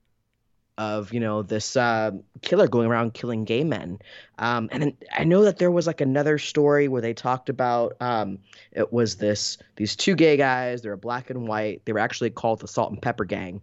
of 0.78 1.12
you 1.12 1.20
know 1.20 1.42
this 1.42 1.76
uh, 1.76 2.10
killer 2.42 2.66
going 2.66 2.88
around 2.88 3.14
killing 3.14 3.44
gay 3.44 3.64
men. 3.64 3.98
Um, 4.38 4.68
and 4.72 4.82
then 4.82 4.96
i 5.12 5.22
know 5.24 5.44
that 5.44 5.58
there 5.58 5.70
was 5.70 5.86
like 5.86 6.00
another 6.00 6.38
story 6.38 6.88
where 6.88 7.02
they 7.02 7.14
talked 7.14 7.48
about 7.48 7.96
um, 8.00 8.38
it 8.72 8.92
was 8.92 9.16
this 9.16 9.58
these 9.76 9.94
two 9.94 10.14
gay 10.14 10.36
guys 10.36 10.82
they 10.82 10.88
were 10.88 10.96
black 10.96 11.30
and 11.30 11.46
white 11.46 11.82
they 11.84 11.92
were 11.92 12.00
actually 12.00 12.30
called 12.30 12.60
the 12.60 12.68
salt 12.68 12.90
and 12.90 13.00
pepper 13.00 13.24
gang 13.24 13.60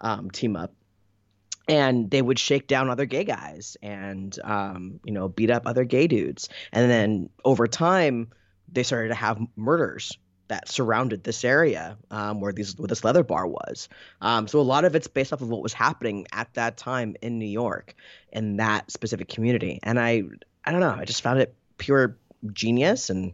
um, 0.00 0.30
team 0.30 0.56
up. 0.56 0.72
And 1.68 2.10
they 2.10 2.20
would 2.20 2.38
shake 2.38 2.66
down 2.66 2.90
other 2.90 3.06
gay 3.06 3.22
guys 3.22 3.76
and 3.82 4.36
um, 4.42 5.00
you 5.04 5.12
know 5.12 5.28
beat 5.28 5.50
up 5.50 5.62
other 5.66 5.84
gay 5.84 6.06
dudes. 6.06 6.48
And 6.72 6.90
then 6.90 7.30
over 7.44 7.66
time 7.66 8.30
they 8.72 8.82
started 8.82 9.08
to 9.08 9.14
have 9.14 9.40
murders 9.56 10.16
that 10.50 10.68
surrounded 10.68 11.24
this 11.24 11.44
area 11.44 11.96
um, 12.10 12.40
where 12.40 12.52
these 12.52 12.76
where 12.76 12.88
this 12.88 13.04
leather 13.04 13.22
bar 13.22 13.46
was. 13.46 13.88
Um, 14.20 14.46
so 14.46 14.60
a 14.60 14.62
lot 14.62 14.84
of 14.84 14.94
it's 14.94 15.06
based 15.06 15.32
off 15.32 15.40
of 15.40 15.48
what 15.48 15.62
was 15.62 15.72
happening 15.72 16.26
at 16.32 16.52
that 16.54 16.76
time 16.76 17.16
in 17.22 17.38
New 17.38 17.46
York 17.46 17.94
in 18.32 18.58
that 18.58 18.90
specific 18.90 19.28
community. 19.28 19.80
And 19.82 19.98
I 19.98 20.24
I 20.64 20.72
don't 20.72 20.80
know, 20.80 20.96
I 20.96 21.04
just 21.04 21.22
found 21.22 21.40
it 21.40 21.54
pure 21.78 22.16
genius 22.52 23.10
and 23.10 23.32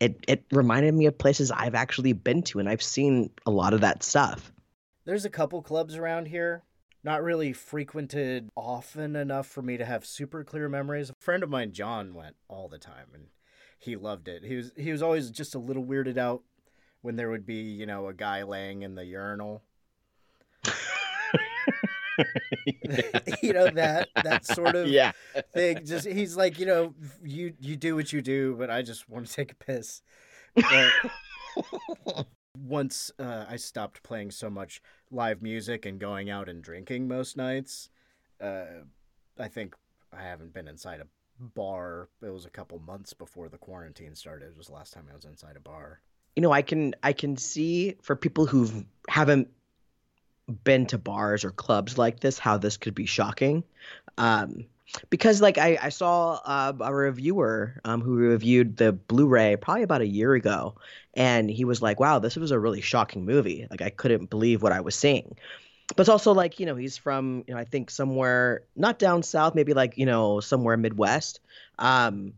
it 0.00 0.22
it 0.28 0.44
reminded 0.52 0.94
me 0.94 1.06
of 1.06 1.18
places 1.18 1.50
I've 1.50 1.74
actually 1.74 2.12
been 2.12 2.42
to 2.44 2.60
and 2.60 2.68
I've 2.68 2.82
seen 2.82 3.30
a 3.44 3.50
lot 3.50 3.74
of 3.74 3.80
that 3.80 4.02
stuff. 4.02 4.52
There's 5.06 5.24
a 5.24 5.30
couple 5.30 5.62
clubs 5.62 5.96
around 5.96 6.28
here, 6.28 6.62
not 7.02 7.22
really 7.22 7.54
frequented 7.54 8.50
often 8.54 9.16
enough 9.16 9.46
for 9.46 9.62
me 9.62 9.78
to 9.78 9.86
have 9.86 10.04
super 10.04 10.44
clear 10.44 10.68
memories. 10.68 11.08
A 11.08 11.14
friend 11.18 11.42
of 11.42 11.48
mine, 11.48 11.72
John, 11.72 12.12
went 12.12 12.36
all 12.48 12.68
the 12.68 12.78
time 12.78 13.06
and 13.14 13.28
he 13.78 13.96
loved 13.96 14.28
it. 14.28 14.44
He 14.44 14.56
was 14.56 14.72
he 14.76 14.92
was 14.92 15.02
always 15.02 15.30
just 15.30 15.54
a 15.54 15.58
little 15.58 15.84
weirded 15.84 16.18
out 16.18 16.42
when 17.02 17.16
there 17.16 17.30
would 17.30 17.46
be, 17.46 17.54
you 17.60 17.86
know, 17.86 18.08
a 18.08 18.14
guy 18.14 18.42
laying 18.42 18.82
in 18.82 18.94
the 18.94 19.04
urinal. 19.04 19.62
you 23.42 23.52
know 23.52 23.68
that 23.68 24.08
that 24.22 24.44
sort 24.44 24.74
of 24.76 24.88
Yeah. 24.88 25.12
thing. 25.52 25.84
Just 25.84 26.06
he's 26.06 26.36
like, 26.36 26.58
you 26.58 26.66
know, 26.66 26.94
you 27.22 27.54
you 27.60 27.76
do 27.76 27.94
what 27.94 28.12
you 28.12 28.20
do, 28.22 28.56
but 28.58 28.70
I 28.70 28.82
just 28.82 29.08
want 29.08 29.26
to 29.26 29.32
take 29.32 29.52
a 29.52 29.56
piss. 29.56 30.02
But 30.56 30.94
once 32.58 33.10
uh, 33.18 33.44
I 33.48 33.56
stopped 33.56 34.02
playing 34.02 34.30
so 34.30 34.50
much 34.50 34.80
live 35.10 35.42
music 35.42 35.86
and 35.86 35.98
going 35.98 36.30
out 36.30 36.48
and 36.48 36.62
drinking 36.62 37.08
most 37.08 37.36
nights, 37.36 37.90
uh, 38.40 38.82
I 39.38 39.48
think 39.48 39.74
I 40.12 40.22
haven't 40.22 40.52
been 40.52 40.68
inside 40.68 41.00
a 41.00 41.06
bar. 41.40 42.08
It 42.22 42.30
was 42.30 42.46
a 42.46 42.50
couple 42.50 42.78
months 42.80 43.12
before 43.12 43.48
the 43.48 43.58
quarantine 43.58 44.14
started. 44.14 44.46
It 44.46 44.56
was 44.56 44.68
the 44.68 44.74
last 44.74 44.92
time 44.92 45.06
I 45.10 45.14
was 45.14 45.24
inside 45.24 45.56
a 45.56 45.60
bar. 45.60 46.00
you 46.36 46.42
know, 46.42 46.52
I 46.52 46.62
can 46.62 46.94
I 47.02 47.12
can 47.12 47.36
see 47.36 47.96
for 48.02 48.14
people 48.14 48.46
who 48.46 48.84
haven't 49.08 49.48
been 50.64 50.86
to 50.86 50.98
bars 50.98 51.44
or 51.44 51.50
clubs 51.50 51.98
like 51.98 52.20
this 52.20 52.38
how 52.38 52.58
this 52.58 52.76
could 52.76 52.94
be 52.94 53.06
shocking. 53.06 53.64
Um, 54.16 54.64
because 55.10 55.42
like 55.42 55.58
I, 55.58 55.78
I 55.82 55.88
saw 55.90 56.40
uh, 56.44 56.72
a 56.80 56.94
reviewer 56.94 57.80
um, 57.84 58.00
who 58.00 58.14
reviewed 58.16 58.76
the 58.76 58.92
Blu-ray 58.92 59.56
probably 59.56 59.82
about 59.82 60.00
a 60.00 60.06
year 60.06 60.32
ago, 60.34 60.76
and 61.14 61.50
he 61.50 61.64
was 61.64 61.82
like, 61.82 62.00
"Wow, 62.00 62.20
this 62.20 62.36
was 62.36 62.52
a 62.52 62.58
really 62.58 62.80
shocking 62.80 63.26
movie. 63.26 63.66
Like 63.70 63.82
I 63.82 63.90
couldn't 63.90 64.30
believe 64.30 64.62
what 64.62 64.72
I 64.72 64.80
was 64.80 64.94
seeing." 64.94 65.36
But 65.96 66.00
it's 66.00 66.08
also 66.08 66.32
like 66.32 66.60
you 66.60 66.66
know 66.66 66.76
he's 66.76 66.96
from 66.96 67.44
you 67.46 67.54
know 67.54 67.60
I 67.60 67.64
think 67.64 67.90
somewhere 67.90 68.62
not 68.76 68.98
down 68.98 69.22
south, 69.22 69.54
maybe 69.54 69.74
like 69.74 69.98
you 69.98 70.06
know 70.06 70.40
somewhere 70.40 70.76
Midwest, 70.76 71.40
um, 71.78 72.34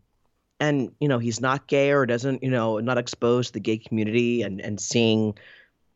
and 0.61 0.92
you 1.00 1.09
know 1.09 1.19
he's 1.19 1.40
not 1.40 1.66
gay 1.66 1.90
or 1.90 2.07
doesn't 2.07 2.42
you 2.42 2.50
know 2.50 2.78
not 2.78 2.99
exposed 2.99 3.49
to 3.49 3.52
the 3.54 3.61
gay 3.61 3.78
community 3.78 4.42
and 4.42 4.61
and 4.61 4.80
seeing 4.80 5.35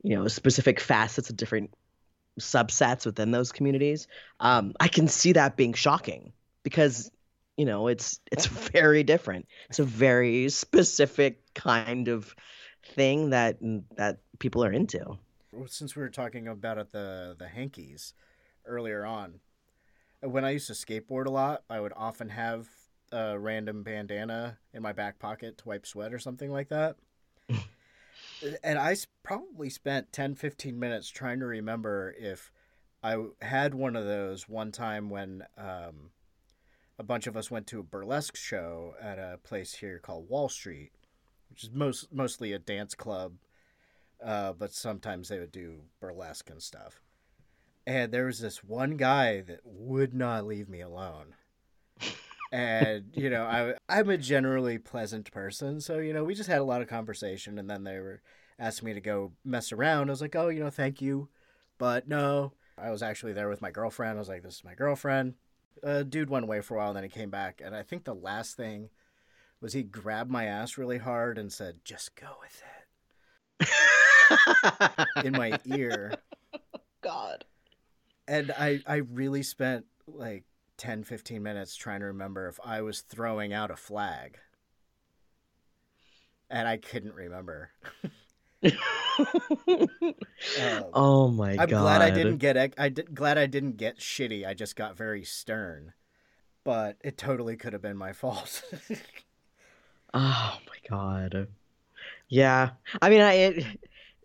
you 0.03 0.17
know 0.17 0.29
specific 0.29 0.81
facets 0.81 1.31
of 1.31 1.37
different 1.37 1.71
subsets 2.41 3.07
within 3.07 3.31
those 3.31 3.53
communities. 3.53 4.09
Um, 4.41 4.75
I 4.81 4.89
can 4.89 5.09
see 5.09 5.33
that 5.33 5.57
being 5.57 5.73
shocking 5.73 6.33
because 6.63 7.11
you 7.57 7.65
know 7.65 7.89
it's 7.89 8.21
it's 8.33 8.47
very 8.73 9.03
different. 9.03 9.47
It's 9.69 9.79
a 9.79 9.85
very 9.85 10.49
specific 10.49 11.55
kind 11.55 12.09
of 12.09 12.35
thing 12.85 13.31
that 13.31 13.59
that 13.97 14.19
people 14.39 14.65
are 14.65 14.73
into. 14.73 15.19
Since 15.67 15.97
we 15.97 16.03
were 16.03 16.11
talking 16.11 16.49
about 16.49 16.79
it, 16.79 16.91
the 16.91 17.35
the 17.39 17.49
hankies 17.49 18.15
earlier 18.67 19.05
on, 19.05 19.41
when 20.21 20.45
I 20.45 20.51
used 20.51 20.67
to 20.69 20.73
skateboard 20.73 21.27
a 21.27 21.31
lot, 21.31 21.65
I 21.69 21.81
would 21.81 21.93
often 21.97 22.31
have 22.31 22.69
a 23.13 23.39
random 23.39 23.83
bandana 23.83 24.59
in 24.73 24.83
my 24.83 24.93
back 24.93 25.19
pocket 25.19 25.59
to 25.59 25.69
wipe 25.69 25.87
sweat 25.87 26.13
or 26.13 26.19
something 26.19 26.51
like 26.51 26.69
that. 26.69 26.97
and 28.65 28.79
I 28.79 28.97
probably 29.23 29.71
spent 29.71 30.13
10, 30.13 30.35
15 30.35 30.79
minutes 30.79 31.09
trying 31.09 31.41
to 31.41 31.47
remember 31.47 32.15
if 32.19 32.51
I 33.03 33.17
had 33.43 33.75
one 33.75 33.97
of 33.97 34.05
those 34.05 34.49
one 34.49 34.73
time 34.73 35.11
when 35.11 35.45
um, 35.59 36.11
a 36.99 37.03
bunch 37.03 37.27
of 37.27 37.37
us 37.37 37.51
went 37.51 37.67
to 37.69 37.81
a 37.81 37.85
burlesque 37.85 38.37
show 38.37 38.95
at 39.01 39.19
a 39.19 39.39
place 39.43 39.75
here 39.75 39.99
called 39.99 40.29
Wall 40.29 40.49
Street, 40.49 40.93
which 41.51 41.65
is 41.65 41.71
most 41.71 42.13
mostly 42.13 42.53
a 42.53 42.59
dance 42.59 42.95
club, 42.95 43.35
uh, 44.25 44.53
but 44.55 44.73
sometimes 44.73 45.29
they 45.29 45.39
would 45.39 45.53
do 45.53 45.83
burlesque 46.01 46.49
and 46.51 46.63
stuff. 46.63 47.01
And 47.87 48.11
there 48.11 48.25
was 48.25 48.41
this 48.41 48.65
one 48.65 48.97
guy 48.97 49.43
that 49.43 49.61
would 49.65 50.15
not 50.15 50.47
leave 50.47 50.69
me 50.69 50.81
alone. 50.81 51.35
And 52.51 53.11
you 53.15 53.29
know, 53.29 53.45
I 53.45 53.75
I'm 53.89 54.09
a 54.09 54.17
generally 54.17 54.79
pleasant 54.79 55.31
person, 55.31 55.81
so 55.81 55.99
you 55.99 56.13
know, 56.13 56.25
we 56.25 56.35
just 56.35 56.49
had 56.49 56.61
a 56.61 56.65
lot 56.65 56.81
of 56.81 56.89
conversation, 56.89 57.59
and 57.59 57.69
then 57.69 57.85
they 57.85 57.99
were 57.99 58.23
asking 58.59 58.87
me 58.87 58.95
to 58.95 59.01
go 59.01 59.33
mess 59.45 59.73
around. 59.73 60.09
I 60.09 60.13
was 60.13 60.23
like, 60.23 60.37
oh, 60.37 60.49
you 60.49 60.61
know, 60.61 60.71
thank 60.71 61.03
you, 61.03 61.29
but 61.79 62.09
no. 62.09 62.53
I 62.77 62.91
was 62.91 63.05
actually 63.05 63.35
there 63.35 63.49
with 63.49 63.63
my 63.63 63.71
girlfriend. 63.71 64.17
I 64.17 64.19
was 64.19 64.29
like, 64.29 64.43
this 64.43 64.57
is 64.57 64.65
my 64.65 64.75
girlfriend. 64.75 65.35
Uh, 65.83 66.03
dude 66.03 66.29
went 66.29 66.45
away 66.45 66.61
for 66.61 66.75
a 66.75 66.79
while, 66.79 66.89
and 66.89 66.97
then 66.97 67.05
he 67.05 67.09
came 67.09 67.31
back, 67.31 67.61
and 67.65 67.75
I 67.75 67.83
think 67.83 68.05
the 68.05 68.15
last 68.15 68.57
thing 68.57 68.89
was 69.61 69.75
he 69.75 69.83
grabbed 69.83 70.31
my 70.31 70.47
ass 70.47 70.77
really 70.77 70.99
hard 70.99 71.39
and 71.39 71.53
said, 71.53 71.85
"Just 71.85 72.17
go 72.17 72.37
with 72.41 72.63
it," 72.63 72.74
in 75.25 75.33
my 75.33 75.59
ear. 75.67 76.15
God. 77.03 77.45
And 78.27 78.53
I 78.59 78.81
I 78.87 78.97
really 78.97 79.43
spent 79.43 79.87
like 80.07 80.45
10 80.79 81.05
15 81.05 81.43
minutes 81.43 81.77
trying 81.77 82.01
to 82.01 82.07
remember 82.07 82.49
if 82.49 82.59
I 82.65 82.83
was 82.83 83.03
throwing 83.03 83.53
out 83.53 83.71
a 83.71 83.77
flag. 83.77 84.39
And 86.51 86.69
I 86.69 86.77
couldn't 86.77 87.15
remember. 87.15 87.71
Um, 90.61 90.85
oh 90.93 91.29
my 91.29 91.55
god. 91.57 91.63
I'm 91.63 91.69
glad 91.69 92.03
I 92.03 92.11
didn't 92.11 92.39
get 92.39 92.57
ec- 92.57 92.75
I 92.79 92.89
did 92.89 93.15
glad 93.15 93.39
I 93.39 93.47
didn't 93.47 93.77
get 93.77 93.99
shitty. 93.99 94.47
I 94.47 94.55
just 94.55 94.75
got 94.75 94.97
very 94.97 95.23
stern. 95.23 95.93
But 96.65 96.97
it 97.05 97.17
totally 97.19 97.57
could 97.57 97.73
have 97.75 97.83
been 97.83 97.97
my 97.97 98.13
fault. 98.13 98.63
Oh 100.17 100.59
my 100.69 100.77
god. 100.89 101.49
Yeah. 102.29 102.71
I 103.01 103.11
mean, 103.11 103.21
I 103.21 103.33
it 103.33 103.67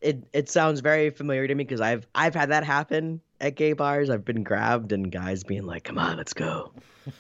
it, 0.02 0.24
it 0.34 0.50
sounds 0.50 0.80
very 0.80 1.10
familiar 1.10 1.48
to 1.48 1.56
me 1.56 1.64
because 1.64 1.82
I've 1.82 2.08
I've 2.16 2.36
had 2.36 2.50
that 2.50 2.64
happen 2.64 3.22
at 3.42 3.56
gay 3.56 3.74
bars. 3.74 4.10
I've 4.10 4.26
been 4.26 4.44
grabbed 4.44 4.92
and 4.92 5.12
guys 5.12 5.44
being 5.44 5.66
like, 5.66 5.84
"Come 5.84 5.98
on, 5.98 6.18
let's 6.18 6.34
go." 6.34 6.72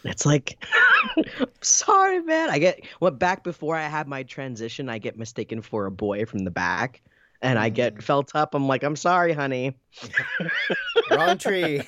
It's 0.03 0.25
like, 0.25 0.63
sorry, 1.61 2.21
man. 2.21 2.49
I 2.49 2.59
get 2.59 2.81
went 2.99 3.19
back 3.19 3.43
before 3.43 3.75
I 3.75 3.87
had 3.87 4.07
my 4.07 4.23
transition. 4.23 4.89
I 4.89 4.99
get 4.99 5.17
mistaken 5.17 5.61
for 5.61 5.85
a 5.85 5.91
boy 5.91 6.25
from 6.25 6.39
the 6.39 6.51
back, 6.51 7.01
and 7.41 7.57
I 7.57 7.69
get 7.69 7.95
mm. 7.95 8.03
felt 8.03 8.35
up. 8.35 8.53
I'm 8.55 8.67
like, 8.67 8.83
"I'm 8.83 8.95
sorry, 8.95 9.33
honey." 9.33 9.75
Wrong 11.11 11.37
tree. 11.37 11.81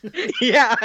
yeah. 0.40 0.76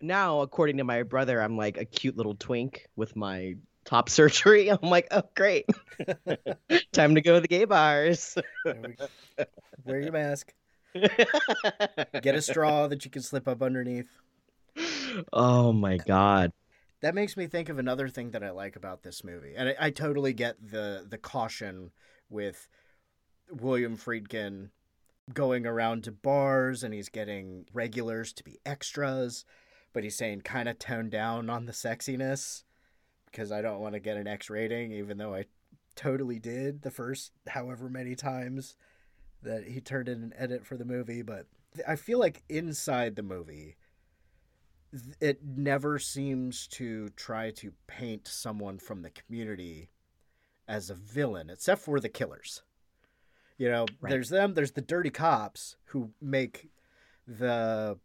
now, 0.00 0.40
according 0.40 0.78
to 0.78 0.84
my 0.84 1.02
brother, 1.02 1.40
I'm 1.40 1.56
like 1.56 1.76
a 1.76 1.84
cute 1.84 2.16
little 2.16 2.34
twink 2.34 2.88
with 2.96 3.16
my 3.16 3.54
top 3.84 4.08
surgery. 4.10 4.68
I'm 4.70 4.90
like, 4.90 5.08
oh 5.10 5.22
great. 5.34 5.66
Time 6.92 7.14
to 7.14 7.20
go 7.20 7.34
to 7.34 7.40
the 7.40 7.48
gay 7.48 7.64
bars. 7.64 8.36
Wear 9.84 10.00
your 10.00 10.12
mask. 10.12 10.52
Get 10.94 12.34
a 12.34 12.42
straw 12.42 12.86
that 12.86 13.04
you 13.04 13.10
can 13.10 13.22
slip 13.22 13.48
up 13.48 13.62
underneath. 13.62 14.08
oh 15.32 15.72
my 15.72 15.98
god. 15.98 16.52
That 17.02 17.14
makes 17.14 17.36
me 17.36 17.46
think 17.46 17.68
of 17.68 17.78
another 17.78 18.08
thing 18.08 18.30
that 18.30 18.42
I 18.42 18.50
like 18.50 18.76
about 18.76 19.02
this 19.02 19.22
movie, 19.24 19.54
and 19.56 19.68
I, 19.68 19.74
I 19.78 19.90
totally 19.90 20.32
get 20.32 20.56
the 20.70 21.04
the 21.06 21.18
caution 21.18 21.90
with 22.30 22.66
William 23.50 23.96
Friedkin 23.96 24.70
going 25.32 25.66
around 25.66 26.04
to 26.04 26.12
bars 26.12 26.82
and 26.82 26.92
he's 26.92 27.08
getting 27.08 27.66
regulars 27.72 28.32
to 28.34 28.44
be 28.44 28.58
extras, 28.66 29.44
but 29.92 30.02
he's 30.02 30.16
saying 30.16 30.42
kind 30.42 30.68
of 30.68 30.78
tone 30.78 31.08
down 31.08 31.48
on 31.48 31.66
the 31.66 31.72
sexiness 31.72 32.64
because 33.34 33.50
I 33.50 33.62
don't 33.62 33.80
want 33.80 33.94
to 33.94 34.00
get 34.00 34.16
an 34.16 34.28
X 34.28 34.48
rating, 34.48 34.92
even 34.92 35.18
though 35.18 35.34
I 35.34 35.46
totally 35.96 36.38
did 36.38 36.82
the 36.82 36.90
first 36.90 37.32
however 37.48 37.88
many 37.88 38.14
times 38.14 38.76
that 39.42 39.64
he 39.64 39.80
turned 39.80 40.08
in 40.08 40.22
an 40.22 40.32
edit 40.38 40.64
for 40.64 40.76
the 40.76 40.84
movie. 40.84 41.22
But 41.22 41.46
I 41.86 41.96
feel 41.96 42.20
like 42.20 42.44
inside 42.48 43.16
the 43.16 43.24
movie, 43.24 43.76
it 45.20 45.40
never 45.44 45.98
seems 45.98 46.68
to 46.68 47.08
try 47.16 47.50
to 47.52 47.72
paint 47.88 48.28
someone 48.28 48.78
from 48.78 49.02
the 49.02 49.10
community 49.10 49.90
as 50.68 50.88
a 50.88 50.94
villain, 50.94 51.50
except 51.50 51.82
for 51.82 51.98
the 51.98 52.08
killers. 52.08 52.62
You 53.58 53.68
know, 53.68 53.86
Right. 54.00 54.10
there's 54.10 54.28
them, 54.28 54.54
there's 54.54 54.72
the 54.72 54.80
dirty 54.80 55.10
cops 55.10 55.76
who 55.86 56.12
make 56.20 56.70
the 57.26 57.98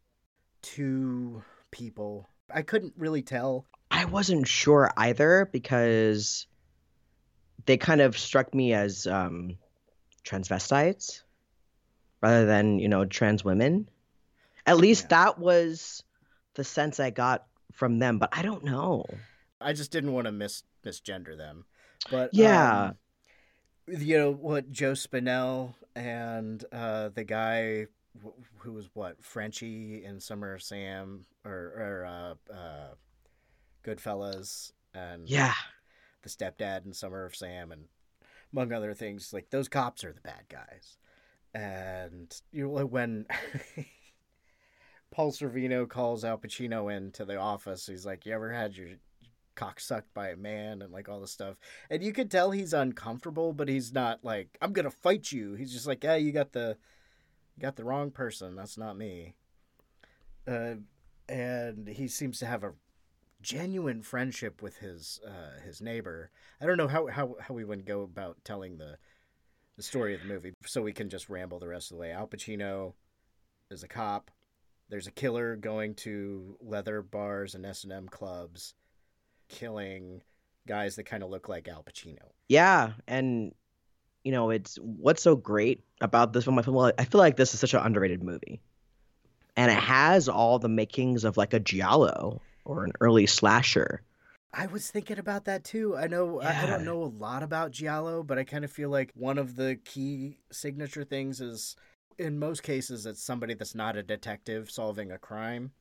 two 0.64 1.44
people. 1.70 2.28
I 2.52 2.64
couldn't 2.64 2.94
really 2.98 3.22
tell. 3.22 3.68
I 4.00 4.06
wasn't 4.06 4.48
sure 4.48 4.90
either 4.96 5.50
because 5.52 6.48
they 7.66 7.76
kind 7.76 8.00
of 8.00 8.18
struck 8.18 8.54
me 8.54 8.72
as 8.74 9.06
um, 9.06 9.58
transvestites 10.24 11.22
rather 12.22 12.46
than, 12.46 12.80
you 12.80 12.88
know, 12.88 13.04
trans 13.04 13.44
women. 13.44 13.90
At 14.66 14.78
least 14.78 15.04
Yeah. 15.04 15.08
that 15.26 15.40
was 15.40 16.02
the 16.54 16.64
sense 16.64 17.02
I 17.02 17.10
got 17.10 17.46
from 17.74 18.00
them, 18.00 18.20
but 18.20 18.30
I 18.32 18.42
don't 18.42 18.64
know. 18.64 19.04
I 19.60 19.74
just 19.74 19.92
didn't 19.92 20.14
want 20.14 20.28
to 20.28 20.32
mis 20.32 20.64
misgender 20.86 21.36
them. 21.36 21.66
But 22.10 22.34
Yeah. 22.34 22.92
um, 23.88 24.00
you 24.00 24.18
know 24.18 24.32
what 24.32 24.72
Joe 24.72 24.94
Spinell 24.94 25.74
and 25.94 26.64
uh, 26.72 27.10
the 27.10 27.26
guy 27.26 27.88
who 28.60 28.72
was 28.72 28.90
what 28.94 29.22
Frenchie 29.22 30.06
in 30.06 30.22
Summer 30.22 30.58
Sam 30.58 31.26
or 31.44 31.52
or 31.52 32.06
uh, 32.06 32.54
uh, 32.54 32.94
Goodfellas 33.84 34.72
and 34.94 35.30
Yeah. 35.30 35.54
the 36.24 36.30
stepdad 36.30 36.84
and 36.86 36.96
Summer 36.96 37.26
of 37.26 37.36
Sam 37.36 37.72
and 37.72 37.86
among 38.52 38.72
other 38.74 38.94
things 38.94 39.32
like 39.34 39.50
those 39.50 39.68
cops 39.70 40.04
are 40.04 40.12
the 40.14 40.22
bad 40.22 40.44
guys. 40.50 40.98
And 41.54 42.34
you 42.52 42.68
know 42.68 42.86
when 42.86 43.26
Paul 45.12 45.32
Sorvino 45.32 45.88
calls 45.88 46.24
Al 46.24 46.38
Pacino 46.38 46.96
into 46.96 47.26
the 47.26 47.38
office 47.38 47.86
he's 47.88 48.06
like 48.06 48.26
you 48.26 48.34
ever 48.34 48.52
had 48.52 48.76
your 48.78 48.90
cock 49.56 49.80
sucked 49.80 50.14
by 50.14 50.30
a 50.30 50.36
man? 50.38 50.82
and 50.82 50.92
like 50.94 51.10
all 51.10 51.20
this 51.22 51.32
stuff. 51.32 51.58
And 51.90 52.04
you 52.04 52.14
could 52.14 52.30
tell 52.32 52.52
he's 52.52 52.74
uncomfortable 52.74 53.54
but 53.54 53.68
he's 53.70 53.94
not 53.94 54.24
like 54.24 54.58
I'm 54.62 54.74
gonna 54.74 54.92
fight 54.92 55.32
you. 55.32 55.54
He's 55.56 55.72
just 55.74 55.88
like 55.88 56.04
yeah 56.04 56.16
you 56.16 56.32
got 56.32 56.52
the 56.54 56.78
you 57.56 57.62
got 57.62 57.76
the 57.76 57.84
wrong 57.84 58.12
person. 58.12 58.56
That's 58.56 58.78
not 58.78 58.98
me. 58.98 59.36
Uh, 60.48 60.76
and 61.28 61.88
he 61.88 62.08
seems 62.08 62.40
to 62.40 62.46
have 62.46 62.64
a 62.64 62.72
genuine 63.42 64.02
friendship 64.02 64.62
with 64.62 64.78
his 64.78 65.20
uh, 65.26 65.62
his 65.66 65.82
neighbor. 65.82 66.32
I 66.62 66.66
don't 66.66 66.78
know 66.78 66.88
how, 66.88 67.08
how, 67.08 67.36
how 67.40 67.54
we 67.54 67.64
would 67.64 67.86
go 67.86 68.02
about 68.02 68.38
telling 68.44 68.78
the 68.78 68.98
the 69.78 69.84
story 69.84 70.14
of 70.14 70.22
the 70.22 70.28
movie, 70.28 70.54
so 70.66 70.82
we 70.82 70.92
can 70.92 71.10
just 71.10 71.30
ramble 71.30 71.60
the 71.60 71.68
rest 71.68 71.92
of 71.92 71.96
the 71.96 72.02
way. 72.02 72.12
Al 72.12 72.28
Pacino 72.28 72.94
is 73.72 73.84
a 73.84 73.88
cop. 73.88 74.30
There's 74.90 75.08
a 75.08 75.12
killer 75.12 75.56
going 75.56 75.96
to 75.96 76.58
leather 76.60 77.02
bars 77.02 77.56
and 77.56 77.66
S 77.66 77.84
and 77.84 77.94
M 77.94 78.08
clubs, 78.10 78.74
killing 79.48 80.22
guys 80.68 80.96
that 80.96 81.06
kind 81.06 81.24
of 81.24 81.30
look 81.30 81.48
like 81.48 81.68
Al 81.68 81.84
Pacino. 81.84 82.32
Yeah, 82.50 82.94
and 83.08 83.54
you 84.24 84.34
know, 84.34 84.50
it's 84.50 84.78
what's 84.82 85.24
so 85.24 85.38
great 85.38 85.84
about 86.02 86.34
this 86.34 86.44
film. 86.44 86.58
Like, 86.58 86.96
I 86.98 87.06
feel 87.06 87.20
like 87.20 87.38
this 87.38 87.54
is 87.54 87.62
such 87.62 87.74
an 87.74 87.82
underrated 87.82 88.22
movie, 88.22 88.62
and 89.56 89.72
it 89.72 89.78
has 89.78 90.28
all 90.28 90.60
the 90.60 90.68
makings 90.68 91.24
of 91.24 91.38
like 91.38 91.54
a 91.54 91.60
giallo 91.60 92.42
or 92.70 92.86
an 92.86 92.92
early 93.02 93.26
slasher. 93.26 94.04
I 94.54 94.66
was 94.68 94.90
thinking 94.90 95.20
about 95.20 95.46
that 95.46 95.64
too. 95.64 95.96
I 95.96 96.08
know 96.08 96.40
I, 96.42 96.64
I 96.64 96.66
don't 96.66 96.84
know 96.84 97.04
a 97.04 97.06
lot 97.06 97.44
about 97.44 97.72
Giallo, 97.72 98.24
but 98.24 98.38
I 98.40 98.44
kind 98.44 98.66
of 98.66 98.72
feel 98.72 98.90
like 98.90 99.12
one 99.16 99.38
of 99.38 99.56
the 99.56 99.76
key 99.86 100.40
signature 100.52 101.04
things 101.04 101.40
is 101.42 101.76
in 102.18 102.38
most 102.40 102.64
cases 102.64 103.06
it's 103.06 103.24
somebody 103.24 103.54
that's 103.54 103.76
not 103.76 103.96
a 103.96 104.04
detective 104.04 104.70
solving 104.72 105.12
a 105.12 105.18
crime. 105.20 105.72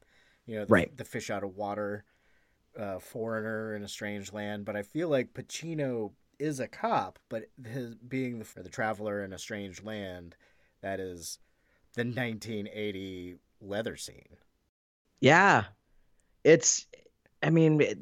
You 0.46 0.56
know, 0.56 0.64
the, 0.66 0.72
Right. 0.72 0.96
the 0.96 1.04
fish 1.04 1.30
out 1.30 1.44
of 1.44 1.56
water, 1.56 2.04
uh, 2.78 2.98
foreigner 3.00 3.74
in 3.76 3.82
a 3.84 3.88
strange 3.88 4.32
land. 4.32 4.64
But 4.66 4.76
I 4.76 4.82
feel 4.82 5.08
like 5.08 5.34
Pacino 5.34 6.12
is 6.38 6.60
a 6.60 6.68
cop, 6.68 7.18
but 7.30 7.44
his 7.66 7.94
being 7.96 8.40
the, 8.40 8.62
the 8.62 8.68
traveler 8.70 9.24
in 9.24 9.32
a 9.32 9.38
strange 9.38 9.82
land, 9.82 10.36
that 10.82 11.00
is 11.00 11.38
the 11.94 12.04
1980 12.04 13.36
leather 13.60 13.96
scene. 13.96 14.38
Yeah, 15.20 15.64
it's. 16.48 16.86
I 17.42 17.50
mean, 17.50 17.80
it- 17.80 17.98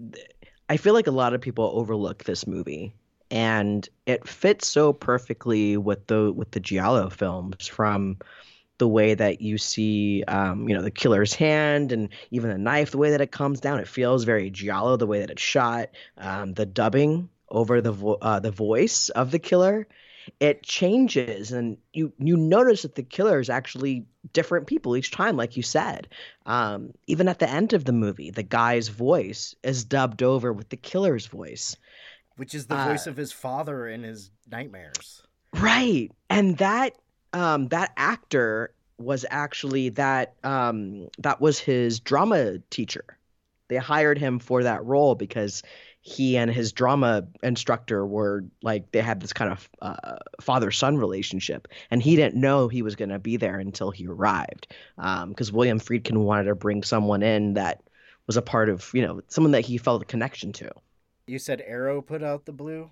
I 0.69 0.79
feel 0.79 0.95
like 0.95 1.07
a 1.07 1.13
lot 1.13 1.33
of 1.33 1.41
people 1.41 1.71
overlook 1.75 2.25
this 2.25 2.45
movie, 2.47 2.93
and 3.31 3.89
it 4.05 4.27
fits 4.27 4.67
so 4.67 4.93
perfectly 4.93 5.77
with 5.77 6.07
the 6.09 6.33
with 6.33 6.51
the 6.51 6.61
giallo 6.61 7.09
films 7.09 7.67
from 7.69 8.19
the 8.79 8.89
way 8.89 9.15
that 9.15 9.41
you 9.41 9.59
see 9.59 10.23
um, 10.29 10.69
you 10.69 10.75
know 10.75 10.83
the 10.83 10.91
killer's 10.91 11.35
hand 11.35 11.93
and 11.93 12.09
even 12.31 12.51
the 12.51 12.59
knife 12.59 12.91
the 12.91 12.99
way 12.99 13.11
that 13.11 13.21
it 13.21 13.33
comes 13.33 13.61
down 13.61 13.79
it 13.79 13.89
feels 13.89 14.25
very 14.25 14.51
giallo 14.51 14.97
the 14.97 15.07
way 15.07 15.21
that 15.21 15.31
it's 15.31 15.43
shot 15.43 15.89
um, 16.19 16.53
the 16.55 16.67
dubbing 16.67 17.29
over 17.49 17.81
the 17.81 17.93
vo- 17.93 18.19
uh, 18.21 18.41
the 18.41 18.51
voice 18.51 19.09
of 19.11 19.31
the 19.31 19.39
killer 19.39 19.87
it 20.41 20.63
changes 20.63 21.53
and 21.53 21.79
you 21.93 22.13
you 22.19 22.37
notice 22.37 22.83
that 22.83 22.95
the 22.95 23.03
killer 23.03 23.41
is 23.41 23.51
actually 23.51 24.07
different 24.33 24.67
people 24.67 24.97
each 24.97 25.11
time 25.11 25.37
like 25.37 25.57
you 25.57 25.63
said 25.63 26.09
um, 26.47 26.93
even 27.07 27.29
at 27.29 27.39
the 27.39 27.49
end 27.49 27.73
of 27.73 27.85
the 27.85 27.93
movie 27.93 28.31
the 28.31 28.43
guy's 28.43 28.89
voice 28.89 29.55
is 29.63 29.85
dubbed 29.85 30.23
over 30.23 30.53
with 30.53 30.69
the 30.71 30.77
killer's 30.77 31.27
voice 31.27 31.77
Which 32.37 32.55
is 32.55 32.69
the 32.69 32.77
Uh, 32.77 32.77
voice 32.79 33.07
of 33.09 33.17
his 33.17 33.33
father 33.33 33.89
in 33.89 34.05
his 34.05 34.31
nightmares. 34.47 35.27
Right. 35.55 36.11
And 36.29 36.59
that 36.59 36.97
um 37.33 37.69
that 37.69 37.93
actor 37.97 38.75
was 38.99 39.25
actually 39.31 39.91
that 39.91 40.35
um 40.45 41.09
that 41.19 41.41
was 41.41 41.59
his 41.59 42.01
drama 42.01 42.59
teacher. 42.71 43.05
They 43.69 43.77
hired 43.77 44.19
him 44.19 44.39
for 44.39 44.63
that 44.63 44.85
role 44.85 45.15
because 45.15 45.63
he 46.07 46.37
and 46.37 46.53
his 46.53 46.71
drama 46.71 47.27
instructor 47.43 48.07
were 48.07 48.45
like 48.63 48.93
they 48.93 49.01
had 49.01 49.21
this 49.21 49.33
kind 49.33 49.51
of 49.51 49.69
uh, 49.83 50.19
father-son 50.41 50.97
relationship 50.97 51.67
and 51.91 52.01
he 52.01 52.15
didn't 52.15 52.41
know 52.41 52.69
he 52.69 52.81
was 52.81 52.95
going 52.95 53.09
to 53.09 53.19
be 53.19 53.37
there 53.37 53.59
until 53.59 53.91
he 53.91 54.07
arrived 54.07 54.69
because 55.29 55.51
william 55.51 55.81
friedkin 55.81 56.19
wanted 56.19 56.45
to 56.45 56.55
bring 56.55 56.85
someone 56.85 57.25
in 57.25 57.55
that 57.55 57.83
was 58.29 58.37
a 58.37 58.43
part 58.43 58.69
of 58.69 58.89
you 58.95 59.03
know 59.03 59.21
someone 59.27 59.51
that 59.51 59.65
he 59.65 59.79
felt 59.79 60.01
a 60.01 60.05
connection 60.05 60.53
to 60.53 60.71
You 61.27 61.41
said 61.41 61.61
Arrow 61.67 62.01
put 62.03 62.23
out 62.23 62.45
the 62.45 62.53
blue? 62.53 62.91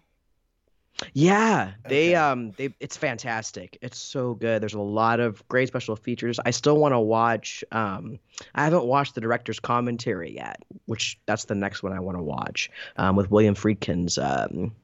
Yeah, 1.12 1.72
they 1.88 2.10
Okay. 2.10 2.14
um 2.14 2.52
they 2.52 2.74
it's 2.80 2.96
fantastic. 2.96 3.78
It's 3.82 3.98
so 3.98 4.34
good. 4.34 4.62
There's 4.62 4.74
a 4.74 4.80
lot 4.80 5.20
of 5.20 5.46
great 5.48 5.68
special 5.68 5.96
features. 5.96 6.38
I 6.44 6.50
still 6.50 6.76
want 6.78 6.92
to 6.92 7.00
watch 7.00 7.64
um 7.72 8.18
I 8.54 8.64
haven't 8.64 8.84
watched 8.84 9.14
the 9.14 9.20
director's 9.20 9.60
commentary 9.60 10.34
yet, 10.34 10.62
which 10.86 11.18
that's 11.26 11.44
the 11.46 11.54
next 11.54 11.82
one 11.82 11.92
I 11.92 12.00
want 12.00 12.18
to 12.18 12.22
watch. 12.22 12.70
Um 12.96 13.16
with 13.16 13.30
William 13.30 13.54
Friedkin's 13.54 14.18
um 14.18 14.74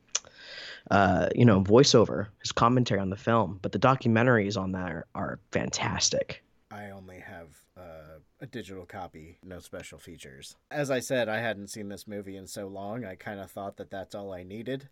uh 0.90 1.28
you 1.34 1.44
know 1.44 1.60
voiceover, 1.62 2.26
his 2.40 2.52
commentary 2.52 3.00
on 3.00 3.10
the 3.10 3.16
film, 3.16 3.58
but 3.62 3.72
the 3.72 3.78
documentaries 3.78 4.60
on 4.60 4.72
that 4.72 4.90
are, 4.90 5.06
are 5.14 5.38
fantastic. 5.52 6.42
I 6.72 6.90
only 6.90 7.18
have 7.18 7.48
uh, 7.76 8.18
a 8.40 8.46
digital 8.46 8.86
copy, 8.86 9.38
no 9.42 9.58
special 9.58 9.98
features. 9.98 10.56
As 10.70 10.90
I 10.90 11.00
said, 11.00 11.28
I 11.28 11.38
hadn't 11.38 11.68
seen 11.68 11.88
this 11.88 12.06
movie 12.06 12.36
in 12.36 12.46
so 12.46 12.68
long. 12.68 13.04
I 13.04 13.16
kind 13.16 13.40
of 13.40 13.50
thought 13.50 13.76
that 13.78 13.90
that's 13.90 14.14
all 14.14 14.32
I 14.32 14.44
needed. 14.44 14.88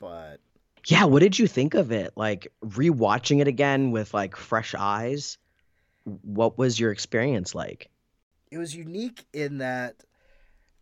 But 0.00 0.38
Yeah, 0.86 1.04
what 1.04 1.20
did 1.20 1.38
you 1.38 1.46
think 1.46 1.74
of 1.74 1.92
it? 1.92 2.12
Like 2.16 2.52
rewatching 2.64 3.40
it 3.40 3.48
again 3.48 3.90
with 3.90 4.14
like 4.14 4.36
fresh 4.36 4.74
eyes? 4.74 5.38
What 6.04 6.56
was 6.58 6.78
your 6.80 6.92
experience 6.92 7.54
like? 7.54 7.90
it 8.50 8.58
was 8.58 8.74
unique 8.74 9.26
in 9.32 9.58
that 9.58 9.96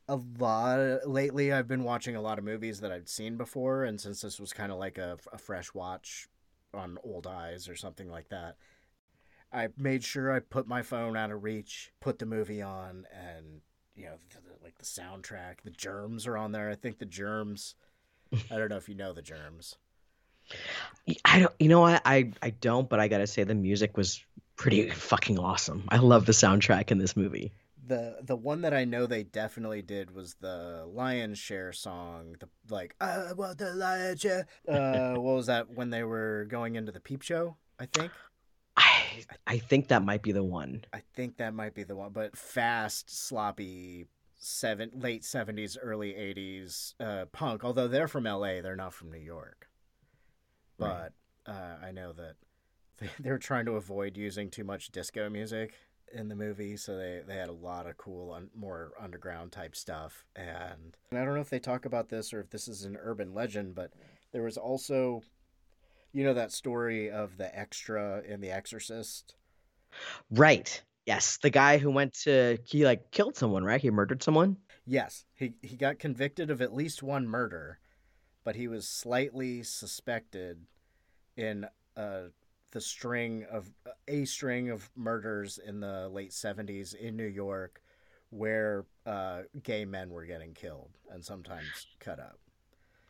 a 0.08 0.18
lot 0.38 1.08
lately 1.08 1.52
I've 1.52 1.66
been 1.66 1.84
watching 1.84 2.14
a 2.14 2.20
lot 2.20 2.38
of 2.38 2.44
movies 2.44 2.80
that 2.80 2.92
I'd 2.92 3.08
seen 3.08 3.36
before 3.36 3.84
and 3.84 4.00
since 4.00 4.20
this 4.20 4.38
was 4.38 4.52
kind 4.52 4.70
of 4.70 4.78
like 4.78 4.98
a, 4.98 5.18
a 5.32 5.38
fresh 5.38 5.74
watch 5.74 6.28
on 6.72 6.98
old 7.02 7.26
eyes 7.26 7.68
or 7.68 7.76
something 7.76 8.10
like 8.10 8.28
that 8.28 8.56
I 9.52 9.68
made 9.76 10.04
sure 10.04 10.32
I 10.32 10.40
put 10.40 10.68
my 10.68 10.82
phone 10.82 11.16
out 11.16 11.32
of 11.32 11.42
reach 11.42 11.92
put 12.00 12.18
the 12.18 12.26
movie 12.26 12.62
on 12.62 13.06
and 13.12 13.62
you 13.96 14.04
know 14.04 14.16
like 14.62 14.78
the 14.78 14.84
soundtrack 14.84 15.62
the 15.64 15.70
germs 15.70 16.26
are 16.26 16.36
on 16.36 16.52
there 16.52 16.70
I 16.70 16.76
think 16.76 16.98
the 16.98 17.04
germs 17.04 17.74
I 18.50 18.56
don't 18.56 18.68
know 18.68 18.76
if 18.76 18.88
you 18.88 18.94
know 18.94 19.12
the 19.12 19.22
germs 19.22 19.76
I 21.24 21.40
don't, 21.40 21.52
you 21.58 21.68
know 21.68 21.80
what? 21.80 22.02
I, 22.04 22.32
I 22.42 22.50
don't, 22.50 22.88
but 22.88 23.00
I 23.00 23.08
gotta 23.08 23.26
say 23.26 23.44
the 23.44 23.54
music 23.54 23.96
was 23.96 24.24
pretty 24.56 24.88
fucking 24.90 25.38
awesome. 25.38 25.84
I 25.88 25.98
love 25.98 26.26
the 26.26 26.32
soundtrack 26.32 26.90
in 26.90 26.98
this 26.98 27.16
movie. 27.16 27.52
The 27.86 28.18
the 28.22 28.34
one 28.34 28.62
that 28.62 28.74
I 28.74 28.84
know 28.84 29.06
they 29.06 29.22
definitely 29.22 29.80
did 29.80 30.12
was 30.12 30.34
the 30.40 30.84
Lion's 30.92 31.38
Share 31.38 31.72
song. 31.72 32.34
The 32.40 32.48
like 32.68 32.96
I 33.00 33.32
want 33.32 33.58
the 33.58 33.74
Lion's 33.74 34.20
Share. 34.20 34.46
Uh, 34.68 35.14
what 35.14 35.36
was 35.36 35.46
that 35.46 35.70
when 35.70 35.90
they 35.90 36.02
were 36.02 36.46
going 36.48 36.74
into 36.74 36.90
the 36.90 37.00
peep 37.00 37.22
show? 37.22 37.56
I 37.78 37.86
think. 37.86 38.10
I, 38.76 39.24
I 39.46 39.58
think 39.58 39.88
that 39.88 40.04
might 40.04 40.22
be 40.22 40.32
the 40.32 40.44
one. 40.44 40.84
I 40.92 41.00
think 41.14 41.38
that 41.38 41.54
might 41.54 41.74
be 41.74 41.84
the 41.84 41.96
one. 41.96 42.12
But 42.12 42.36
fast, 42.36 43.08
sloppy, 43.08 44.06
seven 44.38 44.90
late 44.94 45.24
seventies, 45.24 45.76
early 45.80 46.14
eighties 46.16 46.94
uh, 47.00 47.26
punk. 47.32 47.64
Although 47.64 47.88
they're 47.88 48.08
from 48.08 48.26
L.A., 48.26 48.60
they're 48.60 48.76
not 48.76 48.94
from 48.94 49.10
New 49.10 49.18
York. 49.18 49.68
But 50.78 51.12
Right. 51.46 51.54
uh, 51.54 51.76
I 51.82 51.92
know 51.92 52.12
that 52.14 52.36
they, 52.98 53.10
they 53.20 53.30
were 53.30 53.38
trying 53.38 53.66
to 53.66 53.72
avoid 53.76 54.16
using 54.16 54.50
too 54.50 54.64
much 54.64 54.90
disco 54.92 55.28
music 55.30 55.74
in 56.12 56.28
the 56.28 56.36
movie, 56.36 56.76
so 56.76 56.96
they, 56.96 57.22
they 57.26 57.36
had 57.36 57.48
a 57.48 57.52
lot 57.52 57.86
of 57.86 57.96
cool, 57.96 58.32
un, 58.32 58.50
more 58.54 58.92
underground 59.00 59.52
type 59.52 59.74
stuff. 59.76 60.24
And, 60.36 60.96
and 61.10 61.20
I 61.20 61.24
don't 61.24 61.34
know 61.34 61.40
if 61.40 61.50
they 61.50 61.58
talk 61.58 61.84
about 61.84 62.08
this 62.08 62.32
or 62.32 62.40
if 62.40 62.50
this 62.50 62.68
is 62.68 62.84
an 62.84 62.96
urban 63.00 63.34
legend, 63.34 63.74
but 63.74 63.92
there 64.32 64.42
was 64.42 64.56
also 64.56 65.24
You 66.12 66.24
know 66.24 66.34
that 66.34 66.52
story 66.52 67.10
of 67.10 67.36
the 67.38 67.56
extra 67.56 68.22
in 68.22 68.40
The 68.40 68.50
Exorcist? 68.50 69.36
Right. 70.30 70.82
Yes, 71.06 71.38
the 71.38 71.50
guy 71.50 71.78
who 71.78 71.90
went 71.90 72.14
to 72.24 72.58
he 72.64 72.84
like 72.84 73.12
killed 73.12 73.36
someone, 73.36 73.64
right? 73.64 73.80
He 73.80 73.90
murdered 73.90 74.22
someone. 74.22 74.56
Yes, 74.84 75.24
he 75.34 75.54
he 75.62 75.76
got 75.76 76.00
convicted 76.00 76.50
of 76.50 76.60
at 76.60 76.74
least 76.74 77.02
one 77.02 77.28
murder, 77.28 77.78
but 78.44 78.56
he 78.56 78.66
was 78.66 78.88
slightly 78.88 79.62
suspected 79.62 80.58
in 81.36 81.66
uh, 81.96 82.22
the 82.72 82.80
string 82.80 83.46
of 83.50 83.70
a 84.08 84.24
string 84.24 84.70
of 84.70 84.90
murders 84.96 85.58
in 85.64 85.78
the 85.78 86.08
late 86.08 86.32
seventies 86.32 86.92
in 86.92 87.16
New 87.16 87.24
York, 87.24 87.80
where 88.30 88.84
uh, 89.06 89.42
gay 89.62 89.84
men 89.84 90.10
were 90.10 90.24
getting 90.24 90.54
killed 90.54 90.90
and 91.10 91.24
sometimes 91.24 91.86
cut 92.00 92.18
up. 92.18 92.38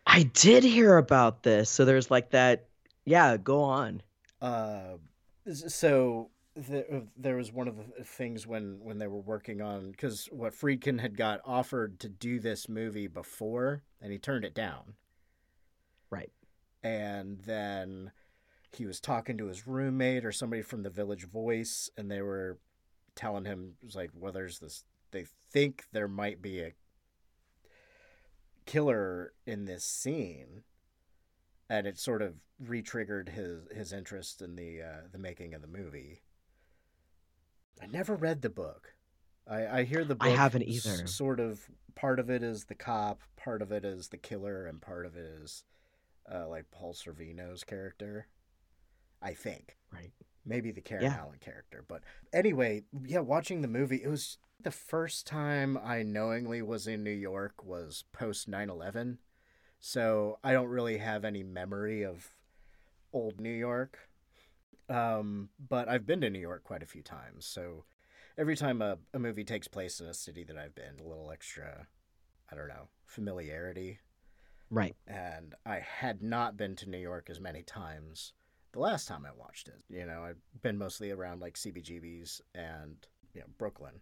I 0.07 0.25
did 0.25 0.65
hear 0.65 0.99
about 0.99 1.43
this. 1.43 1.71
So 1.71 1.85
there's 1.85 2.11
like 2.11 2.31
that. 2.31 2.67
Yeah, 3.07 3.37
go 3.39 3.63
on. 3.63 4.03
Uh, 4.41 4.99
so 5.53 6.31
the, 6.57 7.07
there 7.17 7.37
was 7.37 7.53
one 7.53 7.69
of 7.69 7.77
the 7.77 8.05
things 8.05 8.47
when 8.47 8.79
when 8.83 8.99
they 8.99 9.07
were 9.07 9.21
working 9.21 9.61
on 9.61 9.91
because 9.91 10.27
what 10.33 10.55
Friedkin 10.55 11.01
had 11.01 11.17
got 11.17 11.41
offered 11.45 12.01
to 12.01 12.09
do 12.09 12.41
this 12.41 12.69
movie 12.69 13.07
before, 13.07 13.83
and 14.01 14.11
he 14.11 14.19
turned 14.19 14.45
it 14.45 14.55
down. 14.55 14.95
Right. 16.11 16.33
And 16.83 17.41
then 17.41 18.13
he 18.73 18.87
was 18.87 19.01
talking 19.01 19.37
to 19.39 19.47
his 19.47 19.67
roommate 19.67 20.25
or 20.25 20.33
somebody 20.33 20.63
from 20.63 20.83
the 20.83 20.91
Village 20.91 21.27
Voice, 21.29 21.91
and 21.97 22.11
they 22.11 22.23
were 22.23 22.59
telling 23.15 23.45
him 23.45 23.75
it 23.83 23.87
was 23.87 23.97
like, 23.97 24.11
well, 24.15 24.33
there's 24.33 24.59
this. 24.59 24.85
They 25.11 25.27
think 25.53 25.85
there 25.93 26.09
might 26.09 26.41
be 26.41 26.61
a 26.61 26.73
killer 28.65 29.33
in 29.47 29.67
this 29.67 29.85
scene, 29.85 30.63
and 31.69 31.87
it 31.87 31.99
sort 31.99 32.23
of 32.23 32.35
re-triggered 32.59 33.29
his 33.29 33.69
his 33.75 33.93
interest 33.93 34.41
in 34.41 34.57
the 34.57 34.81
uh, 34.81 35.01
the 35.13 35.19
making 35.19 35.53
of 35.53 35.61
the 35.61 35.69
movie. 35.69 36.23
I 37.83 37.87
never 37.87 38.15
read 38.15 38.43
the 38.43 38.51
book. 38.51 38.95
I, 39.49 39.67
I 39.81 39.85
hear 39.85 40.05
the 40.05 40.15
book. 40.15 40.27
I 40.27 40.31
haven't 40.31 40.63
either. 40.65 40.91
s- 41.05 41.13
sort 41.15 41.39
of 41.41 41.69
part 41.95 42.19
of 42.19 42.31
it 42.31 42.43
is 42.43 42.65
the 42.65 42.75
cop, 42.75 43.21
part 43.37 43.63
of 43.63 43.71
it 43.73 43.85
is 43.85 44.09
the 44.09 44.17
killer, 44.17 44.67
and 44.67 44.81
part 44.81 45.07
of 45.07 45.17
it 45.17 45.25
is 45.43 45.63
uh, 46.33 46.49
like 46.49 46.71
Paul 46.71 46.95
Sorvino's 46.95 47.63
character. 47.65 48.27
I 49.23 49.35
think. 49.35 49.77
Right. 49.93 50.13
Maybe 50.45 50.71
the 50.71 50.81
Karen 50.81 51.05
Yeah. 51.05 51.17
Allen 51.21 51.39
character. 51.41 51.85
But 51.87 52.03
anyway, 52.33 52.85
yeah, 53.05 53.21
watching 53.21 53.63
the 53.63 53.69
movie, 53.69 54.03
it 54.03 54.09
was 54.09 54.39
the 54.63 54.71
first 54.71 55.27
time 55.27 55.77
I 55.83 56.03
knowingly 56.03 56.63
was 56.63 56.87
in 56.87 57.03
New 57.03 57.11
York 57.11 57.65
was 57.65 58.05
post 58.13 58.47
9 58.49 58.69
11. 58.71 59.19
So 59.81 60.39
I 60.45 60.53
don't 60.53 60.69
really 60.69 60.99
have 60.99 61.25
any 61.25 61.43
memory 61.43 62.05
of 62.05 62.35
old 63.13 63.41
New 63.41 63.53
York. 63.53 64.09
Um, 64.89 65.49
but 65.69 65.89
I've 65.89 66.07
been 66.07 66.21
to 66.21 66.31
New 66.31 66.39
York 66.39 66.65
quite 66.65 66.83
a 66.83 66.87
few 66.87 67.03
times. 67.03 67.47
So 67.47 67.85
every 68.39 68.57
time 68.57 68.83
a, 68.83 68.99
a 69.15 69.19
movie 69.19 69.45
takes 69.45 69.69
place 69.69 70.01
in 70.01 70.07
a 70.07 70.15
city 70.15 70.45
that 70.45 70.57
I've 70.57 70.75
been, 70.75 71.01
a 71.01 71.09
little 71.09 71.31
extra, 71.31 71.87
I 72.51 72.55
don't 72.57 72.69
know, 72.69 72.89
familiarity. 73.05 73.99
Right. 74.71 74.97
And 75.07 75.55
I 75.65 75.79
had 75.79 76.23
not 76.23 76.57
been 76.57 76.77
to 76.77 76.91
New 76.91 76.99
York 76.99 77.29
as 77.31 77.41
many 77.41 77.63
times 77.63 78.33
the 78.77 78.83
last 78.83 79.09
time 79.09 79.27
I 79.27 79.31
watched 79.37 79.69
it. 79.69 79.81
You 79.89 80.07
know, 80.07 80.23
I've 80.23 80.41
been 80.63 80.77
mostly 80.77 81.11
around 81.11 81.41
like 81.41 81.55
CBGBs 81.55 82.43
and, 82.55 82.97
you 83.35 83.41
know, 83.41 83.47
Brooklyn. 83.59 83.95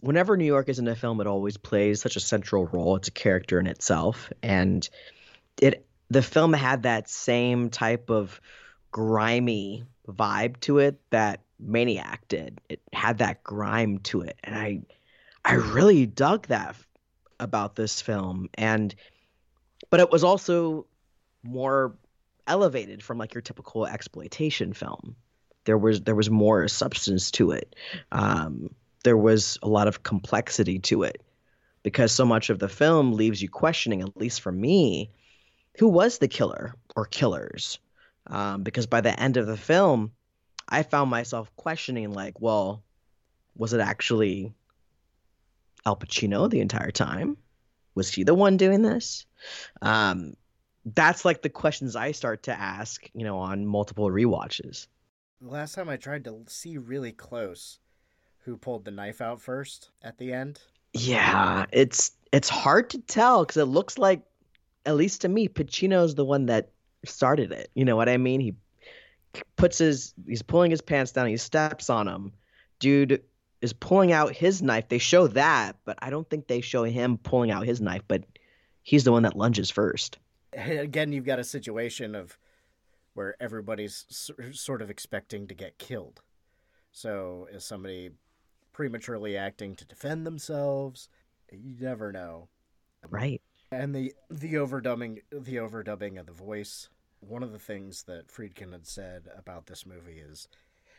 Whenever 0.00 0.36
New 0.36 0.46
York 0.46 0.70
is 0.70 0.78
in 0.78 0.88
a 0.88 0.96
film, 0.96 1.20
it 1.20 1.26
always 1.26 1.58
plays 1.58 2.00
such 2.00 2.16
a 2.16 2.20
central 2.20 2.66
role. 2.66 2.96
It's 2.96 3.08
a 3.08 3.12
character 3.12 3.60
in 3.60 3.66
itself, 3.66 4.32
and 4.42 4.88
it 5.60 5.86
the 6.08 6.22
film 6.22 6.54
had 6.54 6.84
that 6.84 7.10
same 7.10 7.68
type 7.68 8.08
of 8.08 8.40
grimy 8.90 9.84
vibe 10.10 10.60
to 10.60 10.78
it 10.78 11.00
that 11.10 11.40
Maniac 11.58 12.26
did. 12.28 12.60
It 12.68 12.80
had 12.92 13.18
that 13.18 13.42
grime 13.44 13.98
to 13.98 14.22
it, 14.22 14.38
and 14.42 14.54
I 14.56 14.82
I 15.44 15.54
really 15.54 16.06
dug 16.06 16.46
that 16.48 16.76
about 17.38 17.76
this 17.76 18.00
film. 18.00 18.48
And 18.54 18.94
but 19.88 20.00
it 20.00 20.10
was 20.10 20.24
also 20.24 20.86
more 21.42 21.94
elevated 22.46 23.02
from 23.02 23.18
like 23.18 23.34
your 23.34 23.40
typical 23.42 23.86
exploitation 23.86 24.72
film. 24.72 25.16
There 25.64 25.78
was 25.78 26.02
there 26.02 26.14
was 26.14 26.30
more 26.30 26.68
substance 26.68 27.30
to 27.32 27.52
it. 27.52 27.74
Um, 28.12 28.74
there 29.04 29.16
was 29.16 29.58
a 29.62 29.68
lot 29.68 29.88
of 29.88 30.02
complexity 30.02 30.78
to 30.80 31.02
it 31.02 31.22
because 31.82 32.12
so 32.12 32.24
much 32.24 32.50
of 32.50 32.58
the 32.58 32.68
film 32.68 33.12
leaves 33.12 33.40
you 33.40 33.48
questioning, 33.48 34.02
at 34.02 34.16
least 34.16 34.42
for 34.42 34.52
me, 34.52 35.10
who 35.78 35.88
was 35.88 36.18
the 36.18 36.28
killer 36.28 36.74
or 36.96 37.06
killers. 37.06 37.78
Um, 38.26 38.62
because 38.62 38.86
by 38.86 39.00
the 39.00 39.18
end 39.18 39.36
of 39.36 39.46
the 39.46 39.56
film, 39.56 40.12
I 40.68 40.82
found 40.82 41.10
myself 41.10 41.50
questioning, 41.56 42.12
like, 42.12 42.40
well, 42.40 42.82
was 43.56 43.72
it 43.72 43.80
actually 43.80 44.52
Al 45.84 45.96
Pacino 45.96 46.48
the 46.48 46.60
entire 46.60 46.90
time? 46.90 47.36
Was 47.94 48.12
he 48.12 48.22
the 48.22 48.34
one 48.34 48.56
doing 48.56 48.82
this? 48.82 49.26
Um, 49.82 50.34
that's 50.84 51.24
like 51.24 51.42
the 51.42 51.48
questions 51.48 51.96
I 51.96 52.12
start 52.12 52.44
to 52.44 52.58
ask, 52.58 53.08
you 53.14 53.24
know, 53.24 53.38
on 53.38 53.66
multiple 53.66 54.08
rewatches. 54.08 54.86
The 55.40 55.48
last 55.48 55.74
time 55.74 55.88
I 55.88 55.96
tried 55.96 56.24
to 56.24 56.44
see 56.46 56.78
really 56.78 57.12
close 57.12 57.78
who 58.44 58.56
pulled 58.56 58.84
the 58.84 58.90
knife 58.90 59.20
out 59.20 59.40
first 59.40 59.90
at 60.02 60.18
the 60.18 60.32
end. 60.32 60.60
Yeah, 60.92 61.66
it's 61.72 62.12
it's 62.32 62.48
hard 62.48 62.90
to 62.90 62.98
tell 62.98 63.44
because 63.44 63.56
it 63.56 63.64
looks 63.64 63.98
like, 63.98 64.22
at 64.86 64.96
least 64.96 65.22
to 65.22 65.28
me, 65.28 65.48
Pacino's 65.48 66.14
the 66.14 66.24
one 66.24 66.46
that 66.46 66.70
started 67.04 67.52
it. 67.52 67.70
You 67.74 67.84
know 67.84 67.96
what 67.96 68.08
I 68.08 68.16
mean? 68.16 68.40
He 68.40 68.54
puts 69.56 69.78
his 69.78 70.14
he's 70.26 70.42
pulling 70.42 70.70
his 70.70 70.80
pants 70.80 71.12
down. 71.12 71.28
He 71.28 71.36
steps 71.36 71.90
on 71.90 72.08
him. 72.08 72.32
Dude 72.78 73.22
is 73.60 73.72
pulling 73.72 74.12
out 74.12 74.34
his 74.34 74.62
knife. 74.62 74.88
They 74.88 74.98
show 74.98 75.26
that, 75.28 75.76
but 75.84 75.98
I 76.00 76.10
don't 76.10 76.28
think 76.28 76.46
they 76.46 76.60
show 76.60 76.84
him 76.84 77.18
pulling 77.18 77.50
out 77.50 77.66
his 77.66 77.80
knife. 77.80 78.02
But 78.08 78.24
he's 78.82 79.04
the 79.04 79.12
one 79.12 79.22
that 79.24 79.36
lunges 79.36 79.70
first. 79.70 80.18
Again, 80.52 81.12
you've 81.12 81.24
got 81.26 81.38
a 81.38 81.44
situation 81.44 82.14
of 82.14 82.38
where 83.14 83.36
everybody's 83.40 84.06
sort 84.52 84.82
of 84.82 84.90
expecting 84.90 85.46
to 85.48 85.54
get 85.54 85.78
killed. 85.78 86.20
So 86.92 87.48
is 87.52 87.64
somebody 87.64 88.10
prematurely 88.72 89.36
acting 89.36 89.76
to 89.76 89.84
defend 89.84 90.26
themselves? 90.26 91.08
You 91.52 91.76
never 91.78 92.12
know. 92.12 92.48
Right. 93.08 93.42
And 93.72 93.94
the 93.94 94.14
the 94.28 94.54
overdubbing 94.54 95.20
the 95.30 95.56
overdubbing 95.56 96.18
of 96.18 96.26
the 96.26 96.32
voice. 96.32 96.88
One 97.20 97.42
of 97.42 97.52
the 97.52 97.58
things 97.58 98.04
that 98.04 98.28
Friedkin 98.28 98.72
had 98.72 98.86
said 98.86 99.28
about 99.36 99.66
this 99.66 99.84
movie 99.84 100.18
is 100.18 100.48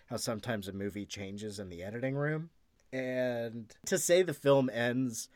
how 0.08 0.18
sometimes 0.18 0.68
a 0.68 0.74
movie 0.74 1.06
changes 1.06 1.58
in 1.60 1.70
the 1.70 1.84
editing 1.84 2.16
room. 2.16 2.52
And 2.94 3.74
to 3.88 3.98
say 3.98 4.22
the 4.22 4.34
film 4.34 4.70
ends 4.70 5.30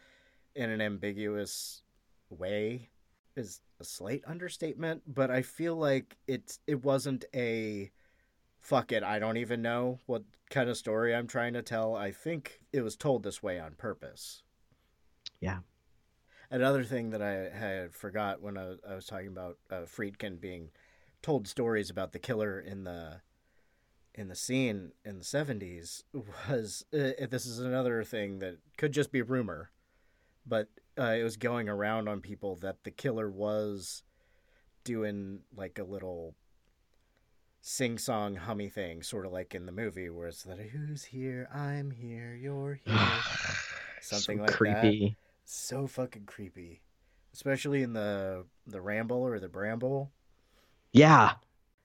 in 0.54 0.70
an 0.70 0.82
ambiguous 0.82 1.82
way 2.30 2.90
is 3.36 3.62
a 3.80 3.84
slight 3.84 4.24
understatement, 4.28 5.02
but 5.08 5.32
I 5.32 5.42
feel 5.42 5.76
like 5.76 6.18
it's 6.28 6.60
it 6.68 6.84
wasn't 6.84 7.26
a 7.34 7.92
fuck 8.62 8.92
it, 8.92 9.04
I 9.04 9.20
don't 9.20 9.38
even 9.38 9.62
know 9.62 10.00
what 10.06 10.24
kind 10.50 10.70
of 10.70 10.78
story 10.78 11.14
I'm 11.14 11.28
trying 11.28 11.54
to 11.54 11.62
tell. 11.62 11.96
I 11.96 12.12
think 12.12 12.62
it 12.74 12.82
was 12.82 12.96
told 12.96 13.24
this 13.24 13.44
way 13.44 13.60
on 13.60 13.74
purpose. 13.74 14.44
Yeah. 15.40 15.60
Another 16.56 16.86
thing 16.86 17.10
that 17.10 17.22
I 17.22 17.50
had 17.54 17.94
forgot 17.94 18.42
when 18.42 18.58
I, 18.58 18.76
I 18.90 18.96
was 18.96 19.06
talking 19.06 19.28
about 19.28 19.58
uh, 19.70 19.82
Friedkin 19.82 20.40
being 20.40 20.70
told 21.22 21.50
stories 21.50 21.90
about 21.90 22.14
the 22.14 22.20
killer 22.20 22.62
in 22.62 22.86
the 22.86 23.20
in 24.14 24.30
the 24.30 24.36
scene 24.36 24.94
in 25.04 25.18
the 25.18 25.26
70s 25.26 26.04
was 26.50 26.86
uh, 26.94 27.28
this 27.30 27.46
is 27.46 27.60
another 27.60 28.06
thing 28.06 28.40
that 28.40 28.60
could 28.78 28.94
just 28.94 29.12
be 29.12 29.22
rumor 29.22 29.72
but 30.46 30.70
uh, 30.98 31.16
it 31.20 31.24
was 31.24 31.36
going 31.36 31.68
around 31.68 32.08
on 32.08 32.22
people 32.22 32.56
that 32.56 32.86
the 32.86 32.92
killer 32.92 33.30
was 33.30 34.04
doing 34.86 35.40
like 35.54 35.78
a 35.78 35.84
little 35.84 36.36
sing 37.60 37.98
song 37.98 38.36
hummy 38.36 38.70
thing 38.70 39.02
sort 39.02 39.26
of 39.26 39.34
like 39.34 39.54
in 39.54 39.66
the 39.66 39.72
movie 39.74 40.10
where 40.10 40.28
it's 40.28 40.44
that 40.44 40.60
who's 40.60 41.04
here? 41.04 41.50
I'm 41.54 41.92
here. 41.92 42.38
You're 42.40 42.80
here. 42.86 43.10
Something 44.02 44.38
so 44.38 44.42
like 44.44 44.52
that. 44.52 44.58
creepy. 44.58 45.18
So 45.46 45.88
fucking 45.88 46.26
creepy 46.26 46.82
especially 47.34 47.84
in 47.84 47.94
the 47.94 48.46
the 48.68 48.82
ramble 48.82 49.22
or 49.22 49.40
the 49.40 49.50
bramble 49.50 50.12
Yeah. 50.94 51.34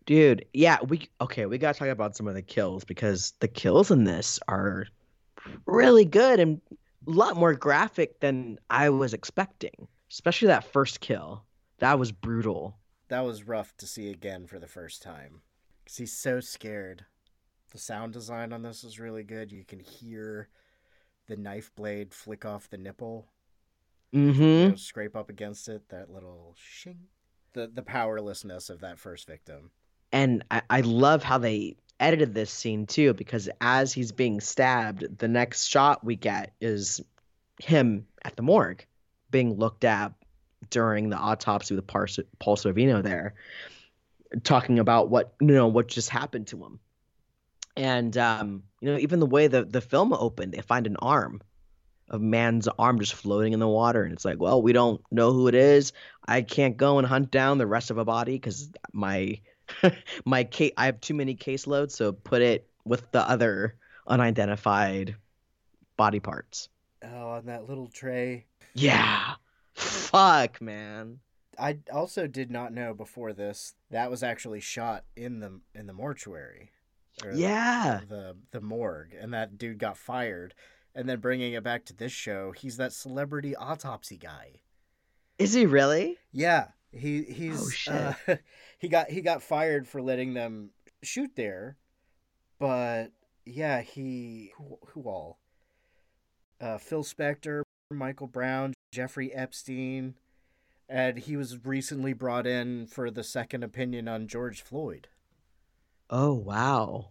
Dude, 0.07 0.45
yeah, 0.55 0.79
we 0.89 1.09
okay, 1.21 1.47
we 1.47 1.59
got 1.59 1.75
to 1.75 1.79
talk 1.79 1.89
about 1.89 2.17
some 2.17 2.27
of 2.27 2.35
the 2.35 2.43
kills 2.43 2.85
because 2.85 3.33
the 3.41 3.49
kills 3.49 3.91
in 3.91 4.05
this 4.05 4.39
are 4.49 4.87
really 5.67 6.05
good 6.05 6.41
and 6.41 6.61
a 7.07 7.11
lot 7.11 7.37
more 7.37 7.55
graphic 7.55 8.21
than 8.21 8.59
I 8.71 8.91
was 8.91 9.15
expecting. 9.15 9.89
Especially 10.11 10.49
that 10.49 10.65
first 10.73 11.01
kill. 11.01 11.45
That 11.79 11.99
was 11.99 12.13
brutal. 12.13 12.79
that 13.09 13.21
was 13.25 13.45
rough 13.47 13.77
to 13.79 13.87
see 13.87 14.11
again 14.11 14.47
for 14.47 14.59
the 14.59 14.67
first 14.69 15.03
time 15.03 15.43
because 15.85 15.97
he's 15.99 16.13
so 16.17 16.41
scared 16.41 17.05
the 17.73 17.79
sound 17.79 18.13
design 18.13 18.53
on 18.53 18.63
this 18.63 18.85
is 18.85 18.99
really 19.01 19.23
good 19.25 19.53
you 19.53 19.65
can 19.65 19.81
hear 19.81 20.49
the 21.29 21.37
knife 21.37 21.71
blade 21.75 22.13
flick 22.15 22.45
off 22.45 22.69
the 22.71 22.79
nipple 22.79 23.29
you 24.13 24.21
Mhm. 24.21 24.71
know, 24.71 24.77
scrape 24.77 25.15
up 25.17 25.31
against 25.31 25.69
it 25.69 25.89
that 25.89 26.11
little 26.11 26.55
shing 26.59 26.99
the 27.53 27.67
the 27.67 27.83
powerlessness 27.83 28.71
of 28.71 28.81
that 28.81 28.99
first 28.99 29.27
victim 29.27 29.71
and 30.13 30.45
I, 30.51 30.63
I 30.71 30.81
love 30.81 31.23
how 31.23 31.39
they 31.39 31.77
edited 32.01 32.35
this 32.35 32.51
scene 32.51 32.87
too 32.87 33.15
because 33.15 33.49
as 33.61 33.93
he's 33.93 34.11
being 34.11 34.41
stabbed, 34.41 35.19
the 35.19 35.29
next 35.29 35.67
shot 35.67 36.03
we 36.05 36.17
get 36.17 36.55
is 36.61 37.01
him 37.61 38.07
at 38.25 38.37
the 38.37 38.43
morgue 38.43 38.85
being 39.31 39.55
looked 39.55 39.85
at 39.85 40.13
during 40.71 41.11
the 41.11 41.17
autopsy 41.17 41.75
with 41.75 41.87
Paul 41.87 42.07
Paul 42.39 42.57
Sorvino 42.57 43.03
there, 43.03 43.35
talking 44.43 44.79
about 44.79 45.11
what 45.11 45.35
you 45.41 45.49
know 45.49 45.69
what 45.69 45.89
just 45.89 46.09
happened 46.11 46.49
to 46.49 46.65
him. 46.65 46.81
And 47.77 48.17
um, 48.17 48.65
you 48.81 48.91
know, 48.91 48.99
even 48.99 49.21
the 49.21 49.27
way 49.27 49.47
the 49.47 49.65
the 49.65 49.81
film 49.81 50.13
opened, 50.13 50.53
they 50.53 50.61
find 50.63 50.87
an 50.87 50.97
arm, 50.97 51.41
a 52.11 52.19
man's 52.19 52.69
arm 52.79 52.99
just 52.99 53.15
floating 53.15 53.53
in 53.53 53.61
the 53.61 53.69
water, 53.69 54.03
and 54.03 54.13
it's 54.13 54.25
like, 54.25 54.41
well, 54.41 54.61
we 54.61 54.73
don't 54.73 55.01
know 55.11 55.33
who 55.33 55.49
it 55.49 55.55
is. 55.55 55.93
I 56.27 56.43
can't 56.43 56.77
go 56.77 56.99
and 56.99 57.07
hunt 57.07 57.31
down 57.31 57.59
the 57.59 57.67
rest 57.67 57.91
of 57.91 57.99
a 57.99 58.05
body 58.05 58.33
because 58.33 58.71
my 58.93 59.41
my 60.25 60.45
case 60.45 60.73
I 60.77 60.87
have 60.87 61.01
too 61.01 61.15
many 61.15 61.35
caseloads, 61.37 61.93
so 61.93 62.13
put 62.13 62.43
it 62.43 62.69
with 62.85 63.11
the 63.13 63.29
other 63.29 63.77
unidentified 64.07 65.17
body 65.97 66.21
parts. 66.21 66.69
Oh, 67.03 67.31
on 67.31 67.47
that 67.47 67.69
little 67.69 67.89
tray. 67.89 68.47
Yeah. 68.75 69.35
Fuck, 69.75 70.61
man. 70.61 71.21
I 71.59 71.79
also 71.93 72.27
did 72.27 72.51
not 72.51 72.73
know 72.73 72.95
before 72.95 73.33
this 73.33 73.75
that 73.91 74.11
was 74.11 74.23
actually 74.23 74.61
shot 74.61 75.05
in 75.17 75.41
the 75.41 75.61
in 75.75 75.87
the 75.87 75.93
mortuary. 75.93 76.71
or 77.25 77.33
Yeah. 77.33 78.01
The 78.09 78.37
the 78.51 78.61
morgue, 78.61 79.15
and 79.19 79.33
that 79.35 79.59
dude 79.59 79.79
got 79.79 79.97
fired. 79.97 80.55
And 80.95 81.09
then 81.09 81.21
bringing 81.21 81.53
it 81.53 81.63
back 81.63 81.85
to 81.87 81.95
this 81.97 82.13
show, 82.13 82.53
he's 82.53 82.77
that 82.79 82.93
celebrity 82.93 83.55
autopsy 83.55 84.17
guy. 84.17 84.63
Is 85.39 85.53
he 85.55 85.65
really? 85.67 86.19
Yeah, 86.33 86.69
he 86.93 87.23
he's 87.23 87.61
Oh, 87.63 87.71
shit. 87.71 87.95
uh, 87.95 88.37
he 88.79 88.89
got 88.89 89.09
he 89.11 89.21
got 89.21 89.43
fired 89.43 89.87
for 89.87 90.03
letting 90.03 90.35
them 90.35 90.71
shoot 91.03 91.31
there, 91.37 91.77
but 92.59 93.13
yeah, 93.47 93.81
he 93.83 94.53
who, 94.57 94.79
who 94.89 95.03
all? 95.03 95.39
Uh, 96.61 96.77
Phil 96.79 97.05
Spector, 97.05 97.63
Michael 97.91 98.27
Brown, 98.27 98.75
Jeffrey 98.93 99.33
Epstein, 99.33 100.15
and 100.89 101.19
he 101.19 101.37
was 101.37 101.65
recently 101.65 102.13
brought 102.13 102.47
in 102.47 102.87
for 102.87 103.11
the 103.11 103.25
second 103.25 103.63
opinion 103.63 104.09
on 104.09 104.27
George 104.29 104.61
Floyd. 104.61 105.09
Oh 106.11 106.35
wow. 106.35 107.11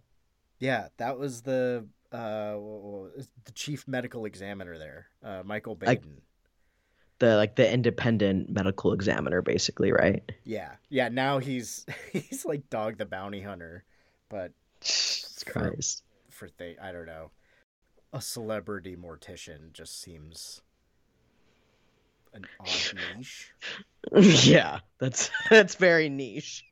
Yeah, 0.59 0.89
that 0.97 1.17
was 1.17 1.43
the 1.43 1.87
uh 2.11 2.55
the 3.45 3.51
chief 3.53 3.87
medical 3.87 4.25
examiner 4.25 4.77
there, 4.77 5.07
uh, 5.23 5.43
Michael 5.45 5.77
Like- 5.81 6.01
Baden. 6.01 6.21
The 7.19 7.35
like 7.35 7.57
the 7.57 7.69
independent 7.69 8.49
medical 8.49 8.93
examiner, 8.93 9.41
basically, 9.41 9.91
right? 9.91 10.23
Yeah, 10.45 10.71
yeah. 10.87 11.09
Now 11.09 11.39
he's 11.39 11.85
he's 12.13 12.45
like 12.45 12.69
Dog 12.69 12.97
the 12.97 13.05
Bounty 13.05 13.41
Hunter, 13.41 13.83
but 14.29 14.53
Jesus 14.79 15.43
For- 15.43 15.51
Christ. 15.51 16.03
for 16.29 16.47
they 16.57 16.77
I 16.81 16.93
don't 16.93 17.05
know, 17.05 17.31
a 18.13 18.21
celebrity 18.21 18.95
mortician 18.95 19.73
just 19.73 19.99
seems 20.01 20.61
an 22.33 22.45
odd 22.57 22.93
niche. 23.17 23.51
yeah, 24.47 24.79
that's 24.97 25.29
that's 25.49 25.75
very 25.75 26.07
niche. 26.07 26.63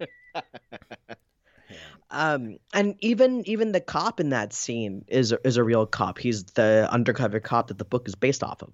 Um, 2.10 2.58
and 2.74 2.96
even 3.02 3.48
even 3.48 3.72
the 3.74 3.82
cop 3.82 4.20
in 4.20 4.30
that 4.30 4.54
scene 4.54 5.04
is 5.08 5.34
is 5.43 5.58
a 5.58 5.63
real 5.63 5.86
cop. 5.86 6.17
He's 6.17 6.43
the 6.46 6.88
undercover 6.91 7.39
cop 7.39 7.67
that 7.67 7.78
the 7.78 7.86
book 7.86 8.08
is 8.08 8.15
based 8.15 8.43
off 8.43 8.62
of, 8.62 8.72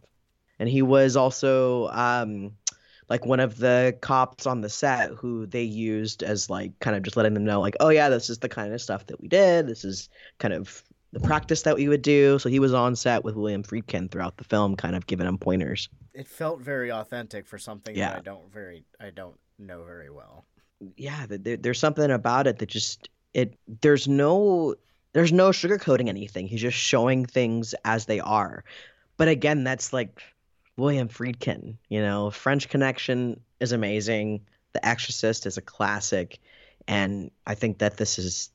and 0.60 0.70
he 0.70 0.82
was 0.82 1.16
also 1.16 1.88
um 1.90 2.52
like 3.10 3.26
one 3.26 3.40
of 3.40 3.58
the 3.58 3.98
cops 4.02 4.46
on 4.46 4.62
the 4.62 4.70
set 4.70 5.12
who 5.12 5.46
they 5.48 5.64
used 5.64 6.24
as 6.24 6.50
like 6.50 6.78
kind 6.80 6.96
of 6.96 7.04
just 7.04 7.18
letting 7.18 7.34
them 7.34 7.44
know 7.44 7.60
like 7.60 7.76
oh 7.80 7.90
yeah 7.90 8.08
this 8.10 8.30
is 8.30 8.40
the 8.40 8.48
kind 8.50 8.74
of 8.74 8.82
stuff 8.82 9.06
that 9.08 9.20
we 9.20 9.28
did 9.28 9.68
this 9.68 9.84
is 9.84 10.10
kind 10.40 10.54
of 10.54 10.84
the 11.12 11.20
practice 11.20 11.64
that 11.64 11.76
we 11.76 11.88
would 11.90 12.02
do 12.02 12.40
so 12.40 12.48
he 12.50 12.60
was 12.60 12.74
on 12.74 12.96
set 12.96 13.24
with 13.24 13.36
william 13.36 13.62
friedkin 13.62 14.10
throughout 14.10 14.38
the 14.38 14.44
film 14.46 14.76
kind 14.76 14.96
of 14.96 15.06
giving 15.06 15.28
him 15.28 15.38
pointers 15.38 15.90
It 16.14 16.28
felt 16.28 16.62
very 16.62 16.92
authentic 16.92 17.46
for 17.46 17.58
something 17.58 17.96
Yeah. 17.96 18.12
that 18.12 18.18
I 18.20 18.22
don't 18.22 18.52
very 18.52 18.86
I 19.02 19.10
don't 19.10 19.38
know 19.60 19.84
very 19.84 20.10
well. 20.10 20.46
yeah 20.96 21.26
there, 21.30 21.58
there's 21.58 21.80
something 21.80 22.10
about 22.10 22.48
it 22.48 22.58
that 22.60 22.70
just 22.70 23.10
it 23.34 23.58
there's 23.82 24.08
no 24.08 24.76
there's 25.14 25.32
no 25.32 25.50
sugarcoating 25.50 26.10
anything. 26.10 26.48
He's 26.48 26.62
just 26.62 26.78
showing 26.78 27.26
things 27.26 27.76
as 27.86 28.06
they 28.06 28.20
are. 28.20 28.64
But 29.18 29.28
again 29.28 29.64
that's 29.64 29.94
like 29.94 30.22
william 30.76 31.08
friedkin 31.08 31.76
you 31.90 32.02
know? 32.02 32.32
French 32.32 32.70
connection 32.70 33.40
is 33.60 33.72
amazing. 33.72 34.42
The 34.74 34.86
exorcist 34.86 35.46
is 35.46 35.58
a 35.58 35.62
classic. 35.62 36.40
And 36.88 37.32
i 37.46 37.56
think 37.56 37.80
that 37.80 37.98
this 37.98 38.20
is 38.20 38.50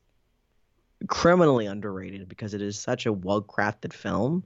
criminally 1.06 1.66
underrated 1.66 2.28
because 2.28 2.54
it 2.54 2.62
is 2.62 2.78
such 2.78 3.06
a 3.06 3.12
well 3.12 3.40
crafted 3.40 3.92
film 3.92 4.42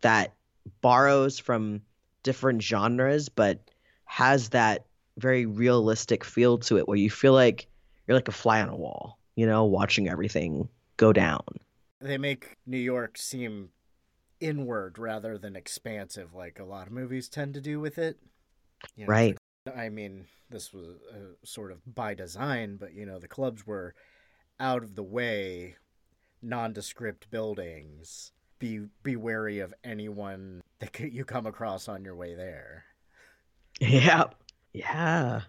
that 0.00 0.32
borrows 0.80 1.38
from 1.38 1.82
different 2.22 2.62
genres 2.62 3.28
but 3.28 3.58
has 4.06 4.50
that 4.50 4.86
very 5.18 5.46
realistic 5.46 6.24
feel 6.24 6.58
to 6.58 6.78
it 6.78 6.88
where 6.88 6.96
you 6.96 7.10
feel 7.10 7.32
like 7.32 7.66
you're 8.06 8.16
like 8.16 8.28
a 8.28 8.32
fly 8.32 8.60
on 8.60 8.68
a 8.68 8.76
wall, 8.76 9.18
you 9.36 9.46
know, 9.46 9.64
watching 9.64 10.08
everything 10.08 10.68
go 10.96 11.12
down. 11.12 11.42
They 12.00 12.18
make 12.18 12.56
New 12.66 12.78
York 12.78 13.16
seem 13.18 13.70
inward 14.40 14.98
rather 14.98 15.38
than 15.38 15.56
expansive, 15.56 16.34
like 16.34 16.58
a 16.58 16.64
lot 16.64 16.86
of 16.86 16.92
movies 16.92 17.28
tend 17.28 17.54
to 17.54 17.60
do 17.60 17.80
with 17.80 17.98
it. 17.98 18.18
You 18.96 19.06
know, 19.06 19.10
Right. 19.10 19.38
I 19.74 19.88
mean, 19.88 20.26
this 20.50 20.72
was 20.72 20.96
uh, 21.10 21.34
sort 21.44 21.72
of 21.72 21.78
by 21.94 22.14
design, 22.14 22.76
but 22.76 22.92
you 22.92 23.06
know, 23.06 23.18
the 23.18 23.28
clubs 23.28 23.66
were 23.66 23.94
out 24.60 24.82
of 24.82 24.94
the 24.94 25.02
way, 25.02 25.76
nondescript 26.42 27.30
buildings. 27.30 28.32
Be 28.58 28.86
be 29.02 29.16
wary 29.16 29.60
of 29.60 29.74
anyone 29.82 30.62
that 30.78 30.98
you 31.00 31.24
come 31.24 31.46
across 31.46 31.88
on 31.88 32.04
your 32.04 32.16
way 32.16 32.34
there. 32.34 32.84
Yeah. 33.80 34.24
Yeah. 34.72 35.40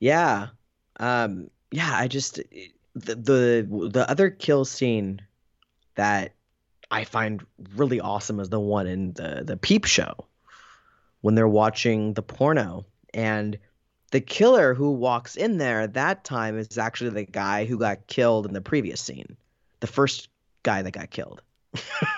Yeah. 0.00 0.48
Um 0.98 1.50
yeah, 1.70 1.92
I 1.94 2.08
just 2.08 2.40
the 2.96 3.14
the 3.14 3.88
the 3.92 4.10
other 4.10 4.30
kill 4.30 4.64
scene 4.64 5.20
that 5.94 6.32
I 6.90 7.04
find 7.04 7.44
really 7.74 8.00
awesome 8.00 8.40
is 8.40 8.48
the 8.48 8.60
one 8.60 8.86
in 8.86 9.12
the 9.12 9.42
the 9.44 9.56
peep 9.56 9.84
show 9.84 10.26
when 11.20 11.34
they're 11.34 11.48
watching 11.48 12.14
the 12.14 12.22
porno 12.22 12.86
and 13.12 13.58
the 14.12 14.20
killer 14.20 14.72
who 14.72 14.92
walks 14.92 15.36
in 15.36 15.58
there 15.58 15.86
that 15.86 16.24
time 16.24 16.58
is 16.58 16.78
actually 16.78 17.10
the 17.10 17.24
guy 17.24 17.64
who 17.66 17.78
got 17.78 18.06
killed 18.06 18.46
in 18.46 18.54
the 18.54 18.60
previous 18.60 19.00
scene. 19.00 19.36
The 19.80 19.86
first 19.86 20.28
guy 20.62 20.82
that 20.82 20.92
got 20.92 21.10
killed. 21.10 21.42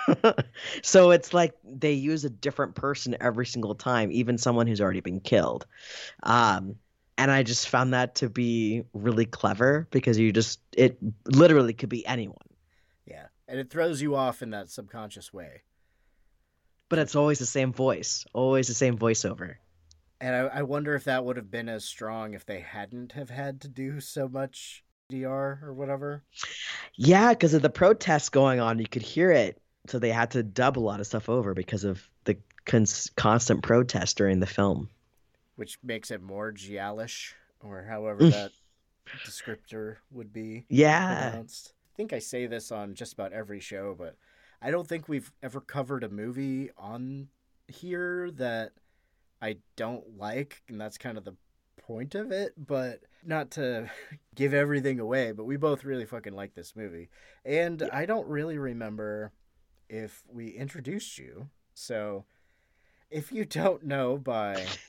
so 0.83 1.11
it's 1.11 1.35
like 1.35 1.55
they 1.64 1.93
use 1.93 2.25
a 2.25 2.31
different 2.31 2.75
person 2.75 3.17
every 3.21 3.47
single 3.47 3.75
time, 3.75 4.12
even 4.12 4.38
someone 4.38 4.67
who's 4.67 4.81
already 4.81 5.01
been 5.01 5.21
killed. 5.21 5.67
Um, 6.23 6.77
and 7.19 7.31
I 7.31 7.43
just 7.43 7.69
found 7.69 7.93
that 7.95 8.15
to 8.17 8.31
be 8.31 8.85
really 8.95 9.27
clever 9.27 9.87
because 9.91 10.19
you 10.19 10.33
just 10.33 10.61
it 10.73 10.99
literally 11.27 11.75
could 11.75 11.91
be 11.91 12.07
anyone, 12.07 12.37
Yeah, 13.07 13.27
and 13.49 13.59
it 13.61 13.71
throws 13.71 14.01
you 14.01 14.17
off 14.17 14.43
in 14.43 14.51
that 14.51 14.71
subconscious 14.71 15.33
way. 15.33 15.63
but 16.89 16.99
it's 16.99 17.15
always 17.17 17.39
the 17.39 17.47
same 17.47 17.73
voice, 17.73 18.25
always 18.33 18.69
the 18.69 18.75
same 18.75 18.97
voiceover. 18.99 19.57
And 20.21 20.35
I, 20.35 20.41
I 20.59 20.63
wonder 20.63 20.95
if 20.95 21.05
that 21.05 21.25
would 21.25 21.37
have 21.37 21.51
been 21.51 21.69
as 21.69 21.85
strong 21.85 22.35
if 22.35 22.45
they 22.47 22.61
hadn't 22.61 23.13
have 23.13 23.31
had 23.31 23.61
to 23.63 23.69
do 23.69 24.01
so 24.01 24.29
much 24.29 24.85
DR 25.11 25.61
or 25.63 25.73
whatever. 25.75 26.25
Yeah, 26.97 27.31
because 27.33 27.55
of 27.55 27.63
the 27.63 27.71
protests 27.71 28.29
going 28.29 28.61
on, 28.61 28.79
you 28.79 28.87
could 28.89 29.03
hear 29.03 29.31
it. 29.31 29.61
So 29.89 29.99
they 29.99 30.11
had 30.11 30.33
to 30.33 30.43
dub 30.43 30.79
a 30.79 30.81
lot 30.81 31.01
of 31.01 31.07
stuff 31.07 31.29
over 31.29 31.55
because 31.55 31.85
of 31.85 32.03
the 32.25 32.37
cons- 32.66 33.11
constant 33.16 33.62
protest 33.62 34.16
during 34.19 34.41
the 34.41 34.47
film. 34.47 34.91
Which 35.59 35.77
makes 35.83 36.13
it 36.13 36.23
more 36.23 36.53
giallish 36.53 37.35
or 37.61 37.83
however 37.83 38.25
that 38.31 38.53
descriptor 39.27 39.97
would 40.13 40.33
be 40.33 40.65
Yeah. 40.69 41.31
pronounced. 41.31 41.73
I 41.93 41.97
think 41.97 42.13
I 42.13 42.21
say 42.21 42.47
this 42.47 42.71
on 42.71 42.95
just 42.95 43.13
about 43.13 43.33
every 43.33 43.59
show, 43.59 43.97
but 43.99 44.15
I 44.63 44.71
don't 44.71 44.87
think 44.87 45.09
we've 45.09 45.33
ever 45.43 45.61
covered 45.61 46.05
a 46.05 46.09
movie 46.09 46.71
on 46.79 47.27
here 47.67 48.31
that 48.37 48.71
I 49.43 49.57
don't 49.75 50.17
like, 50.17 50.63
and 50.69 50.81
that's 50.81 50.97
kind 50.97 51.19
of 51.19 51.25
the 51.25 51.35
point 51.77 52.15
of 52.15 52.31
it, 52.31 52.53
but 52.57 53.01
not 53.25 53.51
to 53.53 53.91
give 54.37 54.55
everything 54.55 55.01
away, 55.01 55.33
but 55.33 55.43
we 55.45 55.57
both 55.57 55.83
really 55.83 56.07
fucking 56.07 56.35
like 56.35 56.55
this 56.55 56.77
movie. 56.77 57.09
And 57.45 57.83
I 57.93 58.07
don't 58.07 58.29
really 58.29 58.59
remember 58.59 59.33
if 59.89 60.23
we 60.33 60.51
introduced 60.51 61.19
you. 61.19 61.49
So 61.75 62.27
if 63.11 63.33
you 63.33 63.45
don't 63.45 63.83
know 63.85 64.19
by 64.19 64.65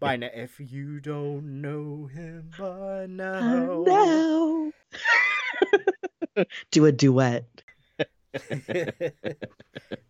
by 0.00 0.16
now, 0.16 0.28
if 0.34 0.60
you 0.60 1.00
don't 1.00 1.60
know 1.60 2.06
him 2.06 2.50
by 2.58 3.06
now, 3.06 3.84
no. 3.86 4.72
Do 6.70 6.84
a 6.86 6.92
duet. 6.92 7.44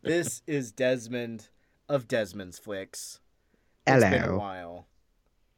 this 0.02 0.42
is 0.46 0.72
Desmond 0.72 1.48
of 1.88 2.08
Desmond's 2.08 2.58
Flicks. 2.58 3.20
It's 3.86 4.02
been 4.02 4.14
a 4.14 4.18
Hello. 4.18 4.38
while. 4.38 4.86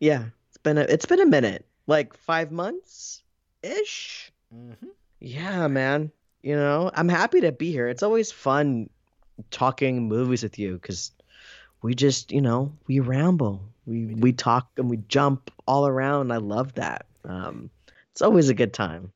Yeah, 0.00 0.26
it's 0.48 0.58
been 0.58 0.78
a 0.78 0.82
it's 0.82 1.06
been 1.06 1.20
a 1.20 1.26
minute, 1.26 1.66
like 1.86 2.14
five 2.16 2.52
months. 2.52 3.22
ish. 3.62 4.30
Mm-hmm. 4.54 4.86
Yeah, 5.20 5.66
man. 5.68 6.12
You 6.42 6.56
know, 6.56 6.90
I'm 6.94 7.08
happy 7.08 7.40
to 7.40 7.52
be 7.52 7.72
here. 7.72 7.88
It's 7.88 8.02
always 8.02 8.30
fun 8.30 8.90
talking 9.50 10.08
movies 10.08 10.42
with 10.42 10.58
you 10.58 10.74
because 10.74 11.12
we 11.82 11.94
just, 11.94 12.32
you 12.32 12.40
know, 12.40 12.72
we 12.86 13.00
ramble, 13.00 13.62
we 13.86 14.06
we 14.06 14.32
talk 14.32 14.68
and 14.76 14.90
we 14.90 14.98
jump 15.08 15.50
all 15.66 15.86
around. 15.86 16.32
I 16.32 16.38
love 16.38 16.74
that. 16.74 17.06
Um, 17.24 17.70
it's 18.12 18.22
always 18.22 18.48
a 18.48 18.54
good 18.54 18.72
time. 18.72 19.12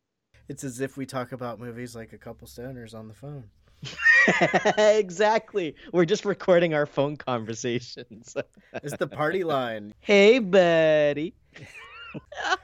It's 0.48 0.64
as 0.64 0.80
if 0.80 0.96
we 0.96 1.06
talk 1.06 1.32
about 1.32 1.58
movies 1.58 1.96
like 1.96 2.12
a 2.12 2.18
couple 2.18 2.46
stoners 2.46 2.94
on 2.94 3.08
the 3.08 3.14
phone. 3.14 3.44
exactly. 4.78 5.74
We're 5.92 6.04
just 6.04 6.24
recording 6.24 6.74
our 6.74 6.86
phone 6.86 7.16
conversations. 7.16 8.36
It's 8.74 8.96
the 8.96 9.06
party 9.06 9.44
line. 9.44 9.92
hey, 10.00 10.38
buddy. 10.38 11.34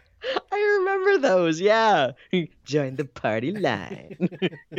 I 0.58 0.78
remember 0.80 1.18
those. 1.18 1.60
Yeah. 1.60 2.12
Join 2.64 2.96
the 2.96 3.04
party 3.04 3.52
line. 3.52 4.16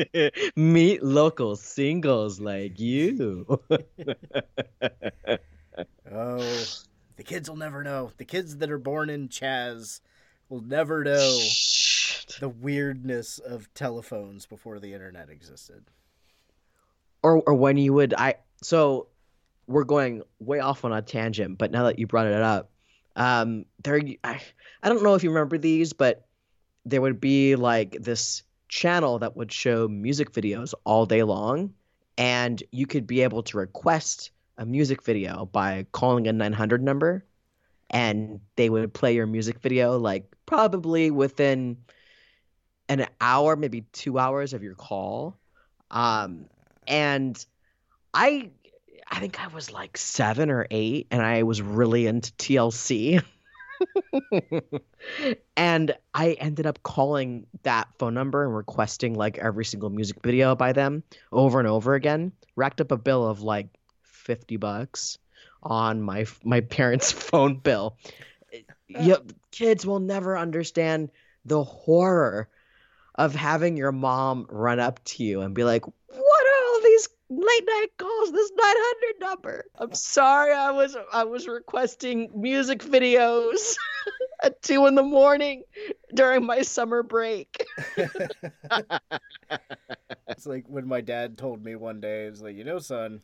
Meet 0.55 1.03
local 1.03 1.55
singles 1.55 2.39
like 2.39 2.79
you. 2.79 3.45
Oh, 6.11 6.65
the 7.15 7.23
kids 7.23 7.49
will 7.49 7.57
never 7.57 7.83
know. 7.83 8.11
The 8.17 8.25
kids 8.25 8.57
that 8.57 8.69
are 8.69 8.79
born 8.79 9.09
in 9.09 9.29
Chaz 9.29 10.01
will 10.49 10.61
never 10.61 11.03
know 11.03 11.39
the 12.39 12.49
weirdness 12.49 13.39
of 13.39 13.73
telephones 13.73 14.45
before 14.45 14.79
the 14.79 14.93
internet 14.93 15.29
existed. 15.29 15.85
or 17.23 17.41
or 17.45 17.53
when 17.53 17.77
you 17.77 17.93
would 17.93 18.13
I 18.13 18.35
so 18.61 19.07
we're 19.67 19.83
going 19.83 20.23
way 20.39 20.59
off 20.59 20.83
on 20.83 20.91
a 20.91 21.01
tangent, 21.01 21.57
but 21.57 21.71
now 21.71 21.83
that 21.83 21.99
you 21.99 22.07
brought 22.07 22.27
it 22.27 22.41
up, 22.41 22.71
um, 23.19 23.65
there 23.83 24.01
I 24.23 24.41
I 24.81 24.89
don't 24.89 25.03
know 25.03 25.13
if 25.13 25.23
you 25.23 25.29
remember 25.29 25.57
these, 25.57 25.93
but 25.93 26.25
there 26.85 27.01
would 27.01 27.19
be 27.19 27.55
like 27.55 27.91
this 28.01 28.43
channel 28.69 29.19
that 29.19 29.35
would 29.35 29.51
show 29.51 29.87
music 29.87 30.31
videos 30.31 30.73
all 30.85 31.05
day 31.05 31.23
long, 31.23 31.73
and 32.17 32.63
you 32.71 32.87
could 32.87 33.05
be 33.05 33.21
able 33.21 33.43
to 33.43 33.57
request 33.57 34.31
a 34.57 34.65
music 34.65 35.03
video 35.03 35.45
by 35.45 35.85
calling 35.91 36.27
a 36.27 36.33
900 36.33 36.81
number, 36.81 37.25
and 37.89 38.39
they 38.55 38.69
would 38.69 38.93
play 38.93 39.13
your 39.13 39.27
music 39.27 39.59
video 39.59 39.97
like 39.99 40.33
probably 40.45 41.11
within 41.11 41.77
an 42.87 43.05
hour, 43.19 43.57
maybe 43.57 43.81
two 43.91 44.17
hours 44.17 44.53
of 44.53 44.63
your 44.63 44.75
call. 44.75 45.37
Um, 45.91 46.45
and 46.87 47.45
I 48.13 48.49
I 49.09 49.19
think 49.19 49.43
I 49.43 49.47
was 49.47 49.71
like 49.71 49.97
seven 49.97 50.51
or 50.51 50.67
eight, 50.69 51.07
and 51.11 51.21
I 51.21 51.43
was 51.43 51.61
really 51.61 52.05
into 52.05 52.31
TLC. 52.33 53.23
and 55.57 55.95
I 56.13 56.33
ended 56.33 56.65
up 56.65 56.83
calling 56.83 57.47
that 57.63 57.87
phone 57.97 58.13
number 58.13 58.43
and 58.45 58.55
requesting 58.55 59.15
like 59.15 59.37
every 59.37 59.65
single 59.65 59.89
music 59.89 60.17
video 60.21 60.55
by 60.55 60.73
them 60.73 61.03
over 61.31 61.59
and 61.59 61.67
over 61.67 61.95
again. 61.95 62.33
Racked 62.55 62.81
up 62.81 62.91
a 62.91 62.97
bill 62.97 63.27
of 63.27 63.41
like 63.41 63.67
fifty 64.03 64.57
bucks 64.57 65.17
on 65.63 66.01
my 66.01 66.25
my 66.43 66.61
parents' 66.61 67.11
phone 67.29 67.57
bill. 67.57 67.97
Yep, 68.87 69.31
kids 69.51 69.85
will 69.85 69.99
never 69.99 70.37
understand 70.37 71.11
the 71.45 71.63
horror 71.63 72.49
of 73.15 73.35
having 73.35 73.77
your 73.77 73.91
mom 73.91 74.45
run 74.49 74.79
up 74.79 75.03
to 75.03 75.23
you 75.23 75.41
and 75.41 75.53
be 75.55 75.63
like, 75.63 75.85
"What 75.85 76.45
are 76.45 76.65
all 76.67 76.81
these 76.83 77.09
late 77.29 77.65
night 77.67 77.89
calls? 77.97 78.31
This 78.31 78.51
900 78.55 79.19
number? 79.19 79.65
I'm 79.75 79.93
sorry, 79.93 80.53
I 80.53 80.71
was 80.71 80.97
I 81.13 81.23
was 81.23 81.47
requesting 81.47 82.29
music 82.33 82.79
videos 82.79 83.75
at 84.43 84.61
two 84.61 84.85
in 84.87 84.95
the 84.95 85.03
morning 85.03 85.63
during 86.13 86.45
my 86.45 86.61
summer 86.61 87.03
break." 87.03 87.65
It's 90.29 90.45
like 90.45 90.65
when 90.67 90.87
my 90.87 91.01
dad 91.01 91.37
told 91.37 91.63
me 91.63 91.75
one 91.75 91.99
day, 91.99 92.27
it 92.27 92.29
was 92.29 92.41
like, 92.41 92.55
you 92.55 92.63
know, 92.63 92.79
son, 92.79 93.21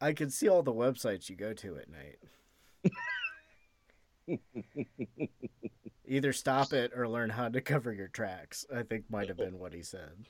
I 0.00 0.12
can 0.12 0.30
see 0.30 0.48
all 0.48 0.62
the 0.62 0.72
websites 0.72 1.28
you 1.28 1.36
go 1.36 1.52
to 1.52 1.76
at 1.76 1.88
night. 4.30 4.40
Either 6.06 6.32
stop 6.32 6.72
it 6.72 6.92
or 6.96 7.08
learn 7.08 7.30
how 7.30 7.48
to 7.48 7.60
cover 7.60 7.92
your 7.92 8.08
tracks. 8.08 8.64
I 8.74 8.82
think 8.82 9.10
might 9.10 9.28
have 9.28 9.36
been 9.36 9.58
what 9.58 9.74
he 9.74 9.82
said. 9.82 10.28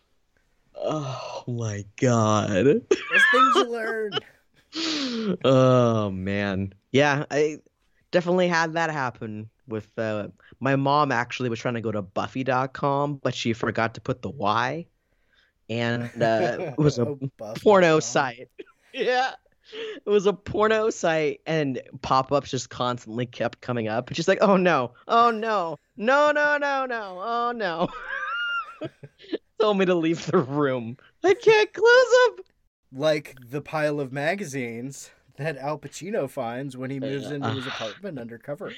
Oh 0.74 1.44
my 1.46 1.84
god. 2.00 2.50
There's 2.50 2.82
things 3.32 3.54
you 3.56 3.70
learn. 3.70 4.10
oh 5.44 6.10
man. 6.10 6.72
Yeah 6.92 7.24
i 7.30 7.58
definitely 8.10 8.48
had 8.48 8.72
that 8.74 8.90
happen 8.90 9.50
with 9.66 9.90
uh, 9.98 10.28
my 10.60 10.76
mom 10.76 11.12
actually 11.12 11.50
was 11.50 11.58
trying 11.58 11.74
to 11.74 11.80
go 11.80 11.92
to 11.92 12.00
buffy.com 12.00 13.16
but 13.16 13.34
she 13.34 13.52
forgot 13.52 13.94
to 13.94 14.00
put 14.00 14.22
the 14.22 14.30
y. 14.30 14.86
And 15.70 16.04
uh, 16.22 16.56
it 16.58 16.78
was 16.78 16.98
a 16.98 17.06
Oh, 17.40 17.54
porno 17.62 18.00
site. 18.00 18.48
Yeah. 18.94 19.32
It 20.06 20.08
was 20.08 20.24
a 20.24 20.32
porno 20.32 20.88
site 20.88 21.42
and 21.46 21.82
pop-ups 22.00 22.50
just 22.50 22.70
constantly 22.70 23.26
kept 23.26 23.60
coming 23.60 23.86
up. 23.86 24.12
She's 24.14 24.26
like 24.26 24.38
oh 24.40 24.56
no. 24.56 24.92
Oh 25.06 25.30
no. 25.30 25.78
No 25.96 26.32
no 26.32 26.56
no 26.56 26.86
no. 26.86 27.20
Oh 27.22 27.52
no 27.54 27.88
told 29.60 29.78
me 29.78 29.84
to 29.84 29.94
leave 29.94 30.24
the 30.26 30.38
room 30.38 30.96
i 31.24 31.34
can't 31.34 31.72
close 31.72 32.36
them 32.36 32.44
Like 32.92 33.36
the 33.50 33.60
pile 33.60 34.00
of 34.00 34.12
magazines 34.12 35.10
that 35.36 35.56
Al 35.56 35.78
Pacino 35.78 36.28
finds 36.28 36.76
when 36.76 36.90
he 36.90 37.00
moves 37.00 37.30
into 37.30 37.48
his 37.48 37.66
apartment 37.74 38.18
undercover. 38.18 38.72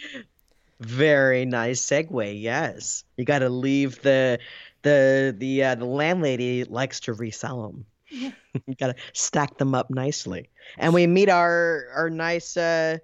Very 0.80 1.44
nice 1.44 1.80
segue. 1.84 2.40
Yes, 2.40 3.04
you 3.16 3.24
got 3.24 3.40
to 3.40 3.50
leave 3.50 4.00
the 4.02 4.38
the 4.82 5.34
the 5.36 5.62
uh, 5.64 5.74
the 5.74 5.84
landlady 5.84 6.64
likes 6.64 7.00
to 7.00 7.12
resell 7.12 7.62
them. 7.62 7.86
you 8.66 8.74
got 8.78 8.88
to 8.88 9.02
stack 9.12 9.58
them 9.58 9.74
up 9.74 9.90
nicely, 9.90 10.48
and 10.78 10.94
we 10.94 11.06
meet 11.06 11.28
our 11.28 11.86
our 11.94 12.08
nice 12.08 12.56
uh 12.56 12.96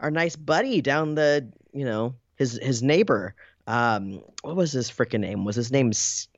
our 0.00 0.10
nice 0.10 0.36
buddy 0.36 0.80
down 0.80 1.14
the 1.16 1.50
you 1.72 1.84
know 1.84 2.14
his 2.36 2.58
his 2.62 2.82
neighbor. 2.82 3.34
Um, 3.66 4.22
what 4.42 4.56
was 4.56 4.72
his 4.72 4.90
freaking 4.90 5.20
name? 5.20 5.44
Was 5.44 5.56
his 5.56 5.70
name? 5.70 5.90
S- 5.90 6.28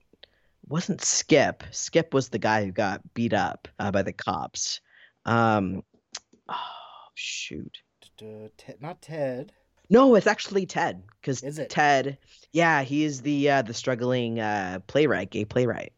wasn't 0.71 1.03
Skip? 1.03 1.63
Skip 1.71 2.15
was 2.15 2.29
the 2.31 2.39
guy 2.39 2.65
who 2.65 2.73
got 2.73 3.03
beat 3.15 3.33
up 3.35 3.69
uh, 3.79 3.91
by 3.91 4.03
the 4.03 4.13
cops. 4.13 4.81
Um, 5.27 5.83
oh 6.49 6.55
shoot. 7.15 7.79
Not 8.81 9.01
Ted. 9.03 9.53
No, 9.89 10.15
it's 10.15 10.27
actually 10.27 10.67
Ted. 10.67 11.03
Because 11.21 11.43
Is 11.43 11.59
it? 11.59 11.69
Ted? 11.71 12.19
Yeah, 12.53 12.83
he's 12.83 13.23
the 13.23 13.51
uh, 13.51 13.63
the 13.63 13.75
struggling 13.75 14.39
uh, 14.41 14.81
playwright, 14.87 15.31
gay 15.31 15.45
playwright, 15.45 15.93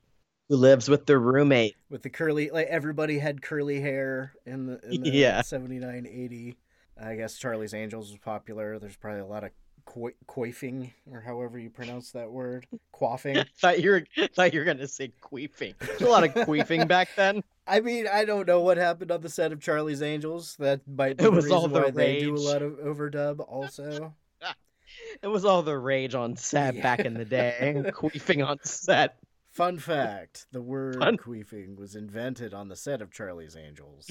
who 0.48 0.56
lives 0.56 0.88
with 0.88 1.06
the 1.06 1.18
roommate. 1.18 1.76
with 1.90 2.02
the 2.02 2.10
curly 2.10 2.50
like 2.50 2.68
everybody 2.68 3.18
had 3.18 3.42
curly 3.42 3.80
hair 3.80 4.32
in 4.46 4.66
the, 4.66 4.80
in 4.90 5.02
the 5.02 5.10
Yeah. 5.12 5.42
79 5.42 6.06
80 6.06 6.56
i 7.02 7.14
guess 7.14 7.36
charlie's 7.38 7.72
angels 7.74 8.10
was 8.10 8.18
popular 8.18 8.78
there's 8.78 8.96
probably 8.96 9.20
a 9.20 9.26
lot 9.26 9.44
of 9.44 9.50
coi- 9.84 10.14
coifing 10.26 10.92
or 11.10 11.20
however 11.20 11.58
you 11.58 11.70
pronounce 11.70 12.12
that 12.12 12.30
word 12.30 12.66
quaffing 12.94 13.44
thought 13.58 13.80
you 13.80 13.90
were 13.90 14.04
thought 14.34 14.52
you 14.52 14.60
were 14.60 14.64
gonna 14.66 14.86
say 14.88 15.12
queefing. 15.22 15.74
There's 15.78 16.00
a 16.02 16.08
lot 16.08 16.24
of 16.24 16.32
queefing 16.34 16.86
back 16.88 17.08
then. 17.16 17.42
i 17.66 17.78
mean 17.80 18.06
i 18.12 18.24
don't 18.24 18.46
know 18.48 18.60
what 18.60 18.76
happened 18.76 19.10
on 19.12 19.20
the 19.20 19.28
set 19.28 19.52
of 19.52 19.60
charlie's 19.60 20.02
angels 20.02 20.56
that 20.58 20.80
might 20.88 21.16
be 21.16 21.24
It 21.24 21.26
the 21.26 21.30
was 21.30 21.50
all 21.50 21.68
reason 21.68 21.72
the 21.74 21.80
why 21.86 21.90
they 21.92 22.20
do 22.20 22.34
a 22.34 22.36
lot 22.36 22.62
of 22.62 22.72
overdub 22.78 23.40
also 23.48 24.14
It 25.22 25.28
was 25.28 25.44
all 25.46 25.62
the 25.62 25.78
rage 25.78 26.14
on 26.14 26.36
set 26.36 26.82
back 26.82 27.00
in 27.00 27.14
the 27.14 27.24
day. 27.24 27.74
queefing 27.94 28.46
on 28.46 28.58
set. 28.62 29.16
fun 29.50 29.78
fact 29.78 30.46
the 30.52 30.60
word 30.60 30.98
Fun- 30.98 31.16
queefing 31.16 31.76
was 31.78 31.94
invented 31.94 32.52
on 32.52 32.68
the 32.68 32.76
set 32.76 33.00
of 33.00 33.10
charlie's 33.12 33.56
angels 33.56 34.10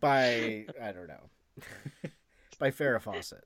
by 0.00 0.66
i 0.82 0.92
don't 0.92 1.08
know 1.08 1.30
by 2.60 2.70
farrah 2.70 3.02
fawcett 3.02 3.44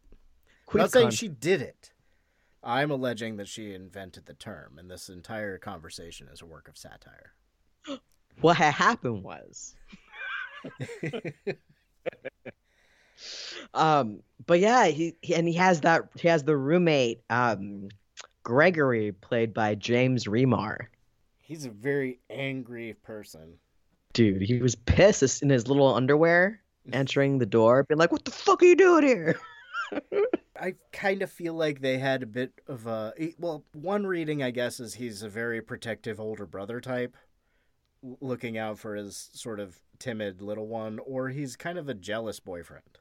I'm 0.72 0.80
not 0.80 0.92
saying 0.92 1.10
she 1.10 1.28
did 1.28 1.60
it. 1.60 1.92
I'm 2.62 2.90
alleging 2.90 3.36
that 3.36 3.48
she 3.48 3.74
invented 3.74 4.26
the 4.26 4.34
term, 4.34 4.78
and 4.78 4.90
this 4.90 5.08
entire 5.08 5.58
conversation 5.58 6.28
is 6.32 6.40
a 6.40 6.46
work 6.46 6.68
of 6.68 6.76
satire. 6.76 7.32
What 8.40 8.56
had 8.56 8.74
happened 8.74 9.22
was. 9.22 9.76
um, 13.74 14.24
but 14.44 14.58
yeah, 14.58 14.86
he, 14.86 15.14
he 15.22 15.36
and 15.36 15.46
he 15.46 15.54
has 15.54 15.82
that 15.82 16.08
he 16.18 16.26
has 16.26 16.42
the 16.42 16.56
roommate, 16.56 17.20
um, 17.30 17.90
Gregory, 18.42 19.12
played 19.12 19.54
by 19.54 19.76
James 19.76 20.24
Remar. 20.24 20.86
He's 21.38 21.64
a 21.64 21.70
very 21.70 22.18
angry 22.28 22.96
person. 23.04 23.54
Dude, 24.14 24.42
he 24.42 24.58
was 24.58 24.74
pissed 24.74 25.40
in 25.40 25.48
his 25.48 25.68
little 25.68 25.94
underwear 25.94 26.60
entering 26.92 27.38
the 27.38 27.46
door, 27.46 27.84
being 27.84 27.98
like, 27.98 28.12
"What 28.12 28.24
the 28.24 28.30
fuck 28.30 28.62
are 28.62 28.66
you 28.66 28.76
doing 28.76 29.04
here?" 29.04 29.38
I 30.60 30.74
kind 30.92 31.22
of 31.22 31.30
feel 31.30 31.54
like 31.54 31.80
they 31.80 31.98
had 31.98 32.22
a 32.22 32.26
bit 32.26 32.52
of 32.68 32.86
a 32.86 33.12
well, 33.38 33.64
one 33.72 34.06
reading 34.06 34.42
I 34.42 34.50
guess 34.50 34.80
is 34.80 34.94
he's 34.94 35.22
a 35.22 35.28
very 35.28 35.60
protective 35.60 36.20
older 36.20 36.46
brother 36.46 36.80
type, 36.80 37.16
looking 38.20 38.56
out 38.56 38.78
for 38.78 38.94
his 38.94 39.30
sort 39.32 39.60
of 39.60 39.80
timid 39.98 40.42
little 40.42 40.66
one, 40.66 40.98
or 41.00 41.28
he's 41.28 41.56
kind 41.56 41.78
of 41.78 41.88
a 41.88 41.94
jealous 41.94 42.40
boyfriend. 42.40 42.98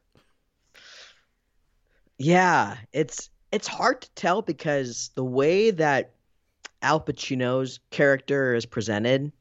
Yeah, 2.18 2.78
it's 2.92 3.30
it's 3.52 3.68
hard 3.68 4.02
to 4.02 4.10
tell 4.12 4.42
because 4.42 5.12
the 5.16 5.24
way 5.24 5.72
that 5.72 6.14
Al 6.82 7.00
Pacino's 7.00 7.80
character 7.92 8.56
is 8.56 8.66
presented 8.66 9.32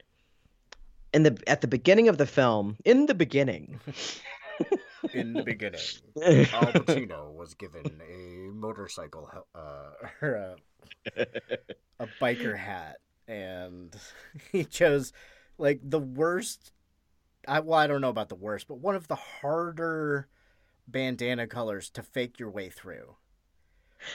in 1.13 1.23
the 1.25 1.39
at 1.47 1.61
the 1.61 1.69
beginning 1.69 2.09
of 2.09 2.19
the 2.19 2.27
film, 2.27 2.77
in 2.85 3.07
the 3.07 3.15
beginning, 3.15 3.81
In 5.13 5.37
the 5.37 5.43
beginning, 5.43 5.91
Al 6.53 6.73
Pacino 6.75 7.33
was 7.35 7.55
given 7.55 8.01
a 8.03 8.51
motorcycle, 8.53 9.29
uh, 9.55 9.91
or 10.23 10.35
a, 10.35 10.57
a 11.99 12.07
biker 12.07 12.57
hat, 12.57 12.99
and 13.29 13.95
he 14.53 14.65
chose 14.65 15.13
like 15.59 15.81
the 15.83 15.99
worst. 15.99 16.73
I 17.49 17.61
well, 17.61 17.79
I 17.79 17.87
don't 17.87 18.01
know 18.01 18.11
about 18.11 18.29
the 18.29 18.37
worst, 18.37 18.69
but 18.69 18.79
one 18.81 18.95
of 18.97 19.09
the 19.09 19.17
harder 19.17 20.29
bandana 20.89 21.47
colors 21.47 21.91
to 21.91 22.03
fake 22.03 22.39
your 22.39 22.51
way 22.51 22.71
through. 22.71 23.17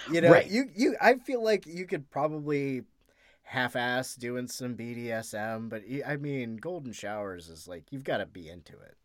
You 0.05 0.21
know, 0.21 0.31
Right. 0.31 0.47
you 0.47 0.65
you. 0.73 0.95
I 1.01 1.15
feel 1.15 1.43
like 1.43 1.65
you 1.65 1.85
could 1.85 2.09
probably 2.09 2.83
half-ass 3.47 4.15
doing 4.15 4.45
some 4.47 4.75
BDSM, 4.75 5.69
but 5.69 5.81
I 6.05 6.17
mean, 6.17 6.57
golden 6.57 6.91
showers 6.91 7.47
is 7.47 7.67
like 7.67 7.85
you've 7.91 8.03
got 8.03 8.17
to 8.17 8.25
be 8.25 8.49
into 8.49 8.73
it. 8.73 8.95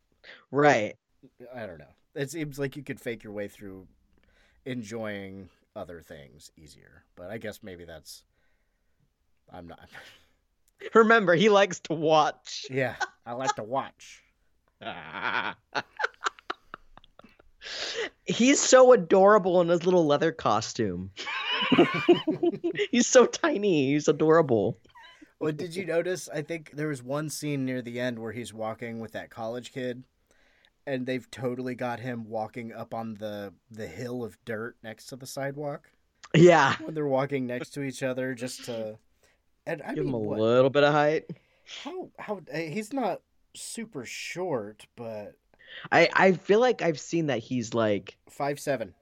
right? 0.50 0.94
I 1.54 1.66
don't 1.66 1.78
know. 1.78 1.94
It 2.14 2.30
seems 2.30 2.58
like 2.58 2.76
you 2.76 2.82
could 2.82 3.00
fake 3.00 3.22
your 3.22 3.32
way 3.32 3.46
through 3.48 3.86
enjoying 4.66 5.48
other 5.76 6.02
things 6.02 6.50
easier, 6.56 7.04
but 7.16 7.30
I 7.30 7.38
guess 7.38 7.60
maybe 7.62 7.84
that's. 7.84 8.24
I'm 9.52 9.68
not. 9.68 9.88
Remember, 10.94 11.34
he 11.34 11.48
likes 11.48 11.78
to 11.80 11.94
watch. 11.94 12.66
Yeah, 12.68 12.96
I 13.24 13.32
like 13.34 13.54
to 13.54 13.62
watch. 13.64 14.22
He's 18.24 18.60
so 18.60 18.92
adorable 18.92 19.60
in 19.60 19.68
his 19.68 19.84
little 19.84 20.06
leather 20.06 20.32
costume. 20.32 21.10
He's 22.90 23.06
so 23.06 23.26
tiny. 23.26 23.92
He's 23.92 24.08
adorable. 24.08 24.78
Well, 25.38 25.52
did 25.52 25.74
you 25.74 25.84
notice? 25.86 26.28
I 26.32 26.42
think 26.42 26.70
there 26.72 26.88
was 26.88 27.02
one 27.02 27.28
scene 27.28 27.64
near 27.64 27.82
the 27.82 27.98
end 27.98 28.18
where 28.18 28.32
he's 28.32 28.54
walking 28.54 29.00
with 29.00 29.12
that 29.12 29.30
college 29.30 29.72
kid, 29.72 30.04
and 30.86 31.04
they've 31.04 31.28
totally 31.30 31.74
got 31.74 31.98
him 32.00 32.28
walking 32.28 32.72
up 32.72 32.94
on 32.94 33.14
the 33.14 33.52
the 33.70 33.86
hill 33.86 34.22
of 34.22 34.38
dirt 34.44 34.76
next 34.84 35.06
to 35.06 35.16
the 35.16 35.26
sidewalk 35.26 35.90
Yeah. 36.34 36.76
when 36.80 36.94
they're 36.94 37.06
walking 37.08 37.46
next 37.46 37.70
to 37.70 37.82
each 37.82 38.02
other, 38.02 38.34
just 38.34 38.64
to. 38.66 38.98
And 39.66 39.82
I 39.82 39.94
Give 39.94 40.04
mean, 40.04 40.08
him 40.08 40.14
a 40.14 40.18
what- 40.18 40.38
little 40.38 40.70
bit 40.70 40.84
of 40.84 40.92
height. 40.92 41.24
how 41.84 42.10
how 42.18 42.40
eh, 42.50 42.68
he's 42.68 42.92
not 42.92 43.22
super 43.54 44.04
short, 44.04 44.86
but 44.96 45.34
I 45.90 46.08
I 46.14 46.32
feel 46.32 46.60
like 46.60 46.82
I've 46.82 47.00
seen 47.00 47.26
that 47.26 47.38
he's 47.38 47.74
like 47.74 48.16
five 48.28 48.60
seven. 48.60 48.94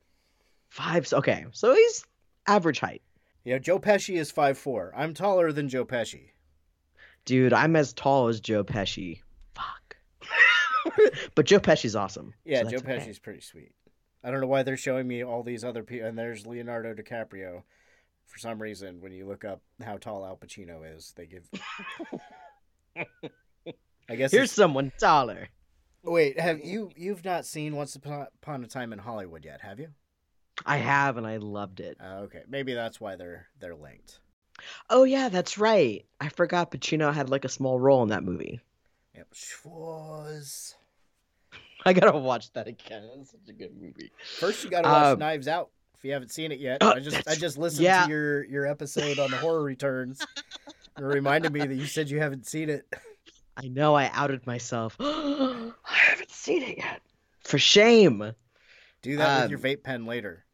five. 0.69 1.13
Okay, 1.13 1.47
so 1.53 1.75
he's 1.75 2.05
average 2.47 2.81
height. 2.81 3.03
Yeah, 3.45 3.59
Joe 3.59 3.79
Pesci 3.79 4.17
is 4.17 4.31
five 4.31 4.59
four. 4.59 4.93
I'm 4.97 5.15
taller 5.15 5.53
than 5.53 5.69
Joe 5.69 5.85
Pesci. 5.85 6.31
Dude, 7.25 7.53
I'm 7.53 7.77
as 7.77 7.93
tall 7.93 8.29
as 8.29 8.41
Joe 8.41 8.65
Pesci. 8.65 9.21
Fuck. 9.55 9.97
but 11.35 11.47
Joe 11.47 11.61
Pesci's 11.61 11.97
awesome. 11.97 12.35
Yeah, 12.45 12.63
so 12.63 12.71
Joe 12.71 12.77
okay. 12.79 12.99
Pesci's 12.99 13.19
pretty 13.19 13.41
sweet. 13.41 13.73
I 14.23 14.31
don't 14.31 14.41
know 14.41 14.47
why 14.47 14.63
they're 14.63 14.77
showing 14.77 15.09
me 15.09 15.25
all 15.25 15.43
these 15.43 15.65
other 15.65 15.83
people, 15.83 16.07
and 16.07 16.19
there's 16.19 16.47
Leonardo 16.47 16.95
DiCaprio. 16.95 17.63
For 18.27 18.39
some 18.39 18.61
reason, 18.61 19.01
when 19.01 19.13
you 19.13 19.27
look 19.27 19.45
up 19.45 19.61
how 19.83 19.97
tall 19.97 20.25
Al 20.25 20.37
Pacino 20.37 20.97
is, 20.97 21.13
they 21.17 21.27
give. 21.27 21.49
I 24.09 24.17
guess. 24.17 24.31
Here's 24.31 24.53
someone 24.53 24.93
taller. 24.99 25.49
Wait, 26.03 26.41
have 26.41 26.65
you 26.65 26.91
you've 26.97 27.25
not 27.25 27.45
seen 27.45 27.77
Once 27.77 27.95
Upon 27.97 28.65
a 28.65 28.67
Time 28.67 28.93
in 28.93 28.99
Hollywood 28.99 29.45
yet? 29.45 29.61
Have 29.61 29.79
you? 29.79 29.89
I 30.67 30.77
have, 30.79 31.17
and 31.17 31.27
I 31.27 31.39
loved 31.39 31.81
it. 31.81 31.97
Uh, 32.03 32.21
okay, 32.23 32.43
maybe 32.49 32.75
that's 32.75 33.01
why 33.01 33.17
they're 33.17 33.47
they're 33.61 33.75
linked. 33.75 34.21
Oh 34.89 35.05
yeah, 35.05 35.29
that's 35.29 35.59
right. 35.59 36.05
I 36.21 36.29
forgot 36.29 36.71
Pacino 36.71 37.13
had 37.13 37.31
like 37.31 37.45
a 37.45 37.49
small 37.49 37.79
role 37.79 38.03
in 38.03 38.11
that 38.11 38.25
movie. 38.25 38.61
Yep, 39.15 39.29
Schwarz. 39.33 40.75
I 41.85 41.93
gotta 41.93 42.17
watch 42.19 42.53
that 42.53 42.67
again. 42.67 43.09
It's 43.21 43.31
such 43.31 43.49
a 43.49 43.53
good 43.53 43.75
movie. 43.81 44.11
First, 44.39 44.65
you 44.65 44.71
got 44.71 44.83
to 44.83 44.89
watch 44.89 45.07
Um, 45.07 45.19
Knives 45.19 45.49
Out. 45.49 45.71
If 45.97 46.05
you 46.05 46.13
haven't 46.13 46.31
seen 46.31 46.53
it 46.53 46.61
yet, 46.61 46.83
uh, 46.83 46.95
I 46.97 47.01
just 47.01 47.29
I 47.29 47.35
just 47.35 47.59
listened 47.59 47.85
yeah. 47.85 48.05
to 48.05 48.11
your 48.11 48.45
your 48.45 48.67
episode 48.67 49.19
on 49.19 49.31
the 49.31 49.37
horror 49.37 49.63
returns. 49.63 50.25
It 50.99 51.05
reminded 51.05 51.53
me 51.53 51.61
that 51.61 51.75
you 51.75 51.87
said 51.87 52.11
you 52.11 52.19
haven't 52.19 52.47
seen 52.47 52.69
it. 52.69 52.85
I 53.57 53.69
know 53.69 53.95
I 53.95 54.11
outed 54.13 54.47
myself. 54.47 54.97
I 56.41 56.53
haven't 56.53 56.63
seen 56.63 56.71
it 56.73 56.79
yet. 56.79 57.01
For 57.41 57.59
shame. 57.59 58.33
Do 59.03 59.17
that 59.17 59.43
with 59.43 59.51
your 59.51 59.59
Um, 59.59 59.65
vape 59.65 59.83
pen 59.83 60.07
later. 60.07 60.45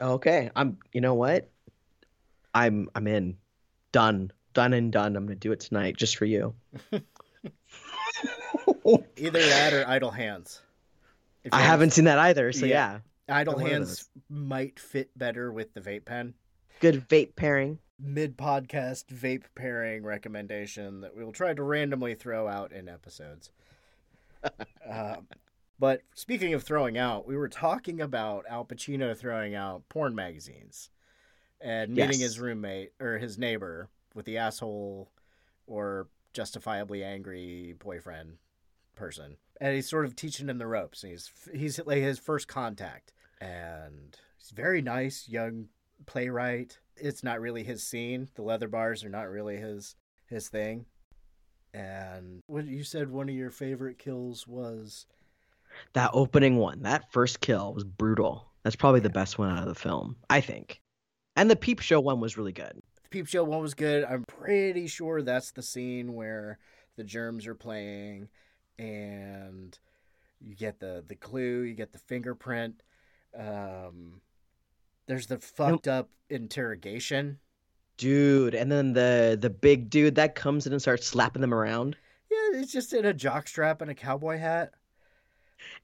Okay, 0.00 0.50
I'm. 0.56 0.78
You 0.92 1.00
know 1.00 1.14
what? 1.14 1.50
I'm. 2.54 2.88
I'm 2.94 3.06
in. 3.06 3.36
Done. 3.92 4.32
Done 4.54 4.72
and 4.74 4.92
done. 4.92 5.16
I'm 5.16 5.26
gonna 5.26 5.36
do 5.36 5.52
it 5.52 5.60
tonight, 5.60 5.96
just 5.96 6.16
for 6.16 6.24
you. 6.26 6.54
Either 9.16 9.40
that 9.40 9.72
or 9.72 9.84
Idle 9.88 10.10
Hands. 10.10 10.60
I 11.50 11.60
haven't 11.62 11.90
seen 11.90 12.04
that 12.04 12.18
either, 12.18 12.52
so 12.52 12.66
Yeah. 12.66 13.00
yeah. 13.28 13.36
Idle 13.36 13.54
one 13.54 13.64
of 13.66 13.70
Hands 13.72 14.08
might 14.28 14.78
fit 14.78 15.16
better 15.18 15.52
with 15.52 15.72
the 15.74 15.80
vape 15.80 16.04
pen. 16.04 16.34
Good 16.80 17.08
vape 17.08 17.36
pairing. 17.36 17.78
Mid 17.98 18.36
podcast 18.36 19.06
vape 19.06 19.44
pairing 19.54 20.02
recommendation 20.02 21.00
that 21.02 21.16
we'll 21.16 21.32
try 21.32 21.54
to 21.54 21.62
randomly 21.62 22.14
throw 22.14 22.48
out 22.48 22.72
in 22.72 22.88
episodes. 22.88 23.50
Um, 24.88 25.26
but 25.78 26.02
speaking 26.14 26.54
of 26.54 26.62
throwing 26.62 26.96
out, 26.98 27.26
we 27.26 27.36
were 27.36 27.48
talking 27.48 28.00
about 28.00 28.44
Al 28.48 28.64
Pacino 28.64 29.16
throwing 29.16 29.54
out 29.54 29.88
porn 29.88 30.14
magazines 30.14 30.90
and 31.60 31.90
meeting 31.90 32.10
Yes. 32.12 32.20
his 32.20 32.40
roommate 32.40 32.92
or 33.00 33.18
his 33.18 33.38
neighbor 33.38 33.88
with 34.14 34.26
the 34.26 34.38
asshole 34.38 35.10
or 35.66 36.08
justifiably 36.34 37.02
angry 37.04 37.74
boyfriend 37.78 38.36
person. 38.94 39.36
And 39.60 39.74
he's 39.74 39.88
sort 39.88 40.04
of 40.04 40.16
teaching 40.16 40.48
him 40.48 40.58
the 40.58 40.66
ropes. 40.66 41.02
And 41.02 41.12
he's 41.12 41.30
he's 41.54 41.80
like 41.84 41.98
his 41.98 42.18
first 42.18 42.48
contact. 42.48 43.12
And 43.40 44.16
he's 44.38 44.50
very 44.50 44.82
nice 44.82 45.28
young 45.28 45.68
playwright. 46.06 46.78
It's 46.96 47.22
not 47.24 47.40
really 47.40 47.62
his 47.64 47.82
scene. 47.82 48.28
The 48.34 48.42
leather 48.42 48.68
bars 48.68 49.04
are 49.04 49.08
not 49.08 49.28
really 49.30 49.56
his 49.56 49.94
his 50.26 50.48
thing. 50.48 50.86
And 51.74 52.42
what 52.46 52.66
you 52.66 52.84
said 52.84 53.10
one 53.10 53.28
of 53.28 53.34
your 53.34 53.50
favorite 53.50 53.98
kills 53.98 54.46
was 54.46 55.06
That 55.94 56.10
opening 56.12 56.56
one, 56.56 56.82
that 56.82 57.10
first 57.12 57.40
kill 57.40 57.72
was 57.74 57.84
brutal. 57.84 58.46
That's 58.62 58.76
probably 58.76 59.00
the 59.00 59.10
best 59.10 59.38
one 59.38 59.50
out 59.50 59.62
of 59.62 59.68
the 59.68 59.74
film, 59.74 60.16
I 60.30 60.40
think. 60.40 60.80
And 61.36 61.50
the 61.50 61.56
peep 61.56 61.80
show 61.80 62.00
one 62.00 62.20
was 62.20 62.36
really 62.36 62.52
good. 62.52 62.82
the 63.02 63.08
Peep 63.10 63.26
Show 63.26 63.44
one 63.44 63.60
was 63.62 63.74
good. 63.74 64.04
I'm 64.04 64.24
pretty 64.24 64.86
sure 64.86 65.22
that's 65.22 65.50
the 65.52 65.62
scene 65.62 66.14
where 66.14 66.58
the 66.96 67.04
germs 67.04 67.46
are 67.46 67.54
playing 67.54 68.28
and 68.78 69.78
you 70.40 70.54
get 70.54 70.78
the 70.80 71.04
the 71.06 71.16
clue, 71.16 71.62
you 71.62 71.74
get 71.74 71.92
the 71.92 71.98
fingerprint. 71.98 72.82
Um 73.38 74.20
there's 75.06 75.26
the 75.26 75.38
fucked 75.38 75.88
up 75.88 76.10
interrogation. 76.30 77.38
Dude, 77.96 78.54
and 78.54 78.70
then 78.70 78.92
the 78.92 79.36
the 79.40 79.50
big 79.50 79.90
dude 79.90 80.16
that 80.16 80.34
comes 80.34 80.66
in 80.66 80.72
and 80.72 80.80
starts 80.80 81.06
slapping 81.06 81.42
them 81.42 81.54
around. 81.54 81.96
Yeah, 82.30 82.60
it's 82.60 82.72
just 82.72 82.92
in 82.92 83.04
a 83.04 83.14
jockstrap 83.14 83.80
and 83.80 83.90
a 83.90 83.94
cowboy 83.94 84.38
hat. 84.38 84.72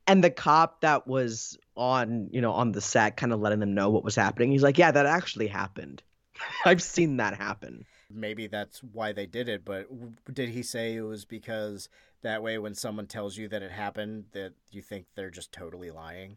And 0.06 0.24
the 0.24 0.30
cop 0.30 0.80
that 0.80 1.06
was 1.06 1.56
on, 1.76 2.30
you 2.32 2.40
know, 2.40 2.52
on 2.52 2.72
the 2.72 2.80
set 2.80 3.16
kind 3.16 3.32
of 3.32 3.40
letting 3.40 3.60
them 3.60 3.74
know 3.74 3.90
what 3.90 4.04
was 4.04 4.16
happening. 4.16 4.50
He's 4.50 4.62
like, 4.62 4.78
"Yeah, 4.78 4.90
that 4.90 5.06
actually 5.06 5.46
happened. 5.46 6.02
I've 6.64 6.82
seen 6.82 7.18
that 7.18 7.34
happen." 7.36 7.84
maybe 8.10 8.46
that's 8.46 8.82
why 8.82 9.12
they 9.12 9.26
did 9.26 9.48
it 9.48 9.64
but 9.64 9.86
did 10.32 10.48
he 10.48 10.62
say 10.62 10.96
it 10.96 11.02
was 11.02 11.24
because 11.24 11.88
that 12.22 12.42
way 12.42 12.58
when 12.58 12.74
someone 12.74 13.06
tells 13.06 13.36
you 13.36 13.48
that 13.48 13.62
it 13.62 13.70
happened 13.70 14.24
that 14.32 14.52
you 14.70 14.80
think 14.82 15.06
they're 15.14 15.30
just 15.30 15.52
totally 15.52 15.90
lying 15.90 16.36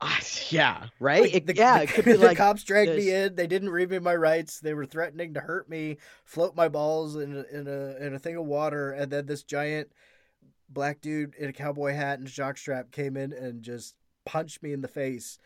Ah, 0.00 0.20
yeah, 0.50 0.86
right? 1.00 1.22
Like, 1.22 1.34
It- 1.34 1.46
the, 1.46 1.54
yeah, 1.56 1.78
the, 1.78 1.82
it 1.84 1.88
could 1.94 2.04
be 2.04 2.12
the 2.12 2.18
like 2.18 2.36
cops 2.36 2.64
dragged 2.64 2.90
this- 2.90 3.04
me 3.04 3.12
in 3.12 3.34
they 3.36 3.46
didn't 3.46 3.70
read 3.70 3.90
me 3.90 3.98
my 3.98 4.14
rights 4.14 4.60
they 4.60 4.74
were 4.74 4.86
threatening 4.86 5.34
to 5.34 5.40
hurt 5.40 5.68
me 5.68 5.98
float 6.24 6.54
my 6.56 6.68
balls 6.68 7.16
in 7.16 7.34
a, 7.36 7.56
in 7.58 7.66
a 7.68 7.96
in 8.06 8.14
a 8.14 8.18
thing 8.18 8.36
of 8.36 8.44
water 8.44 8.90
and 8.92 9.10
then 9.10 9.26
this 9.26 9.42
giant 9.42 9.90
black 10.68 11.00
dude 11.00 11.34
in 11.36 11.48
a 11.48 11.52
cowboy 11.52 11.92
hat 11.94 12.18
and 12.18 12.28
jockstrap 12.28 12.90
came 12.90 13.16
in 13.16 13.32
and 13.32 13.62
just 13.62 13.94
punched 14.26 14.62
me 14.62 14.72
in 14.72 14.80
the 14.80 14.88
face 14.88 15.38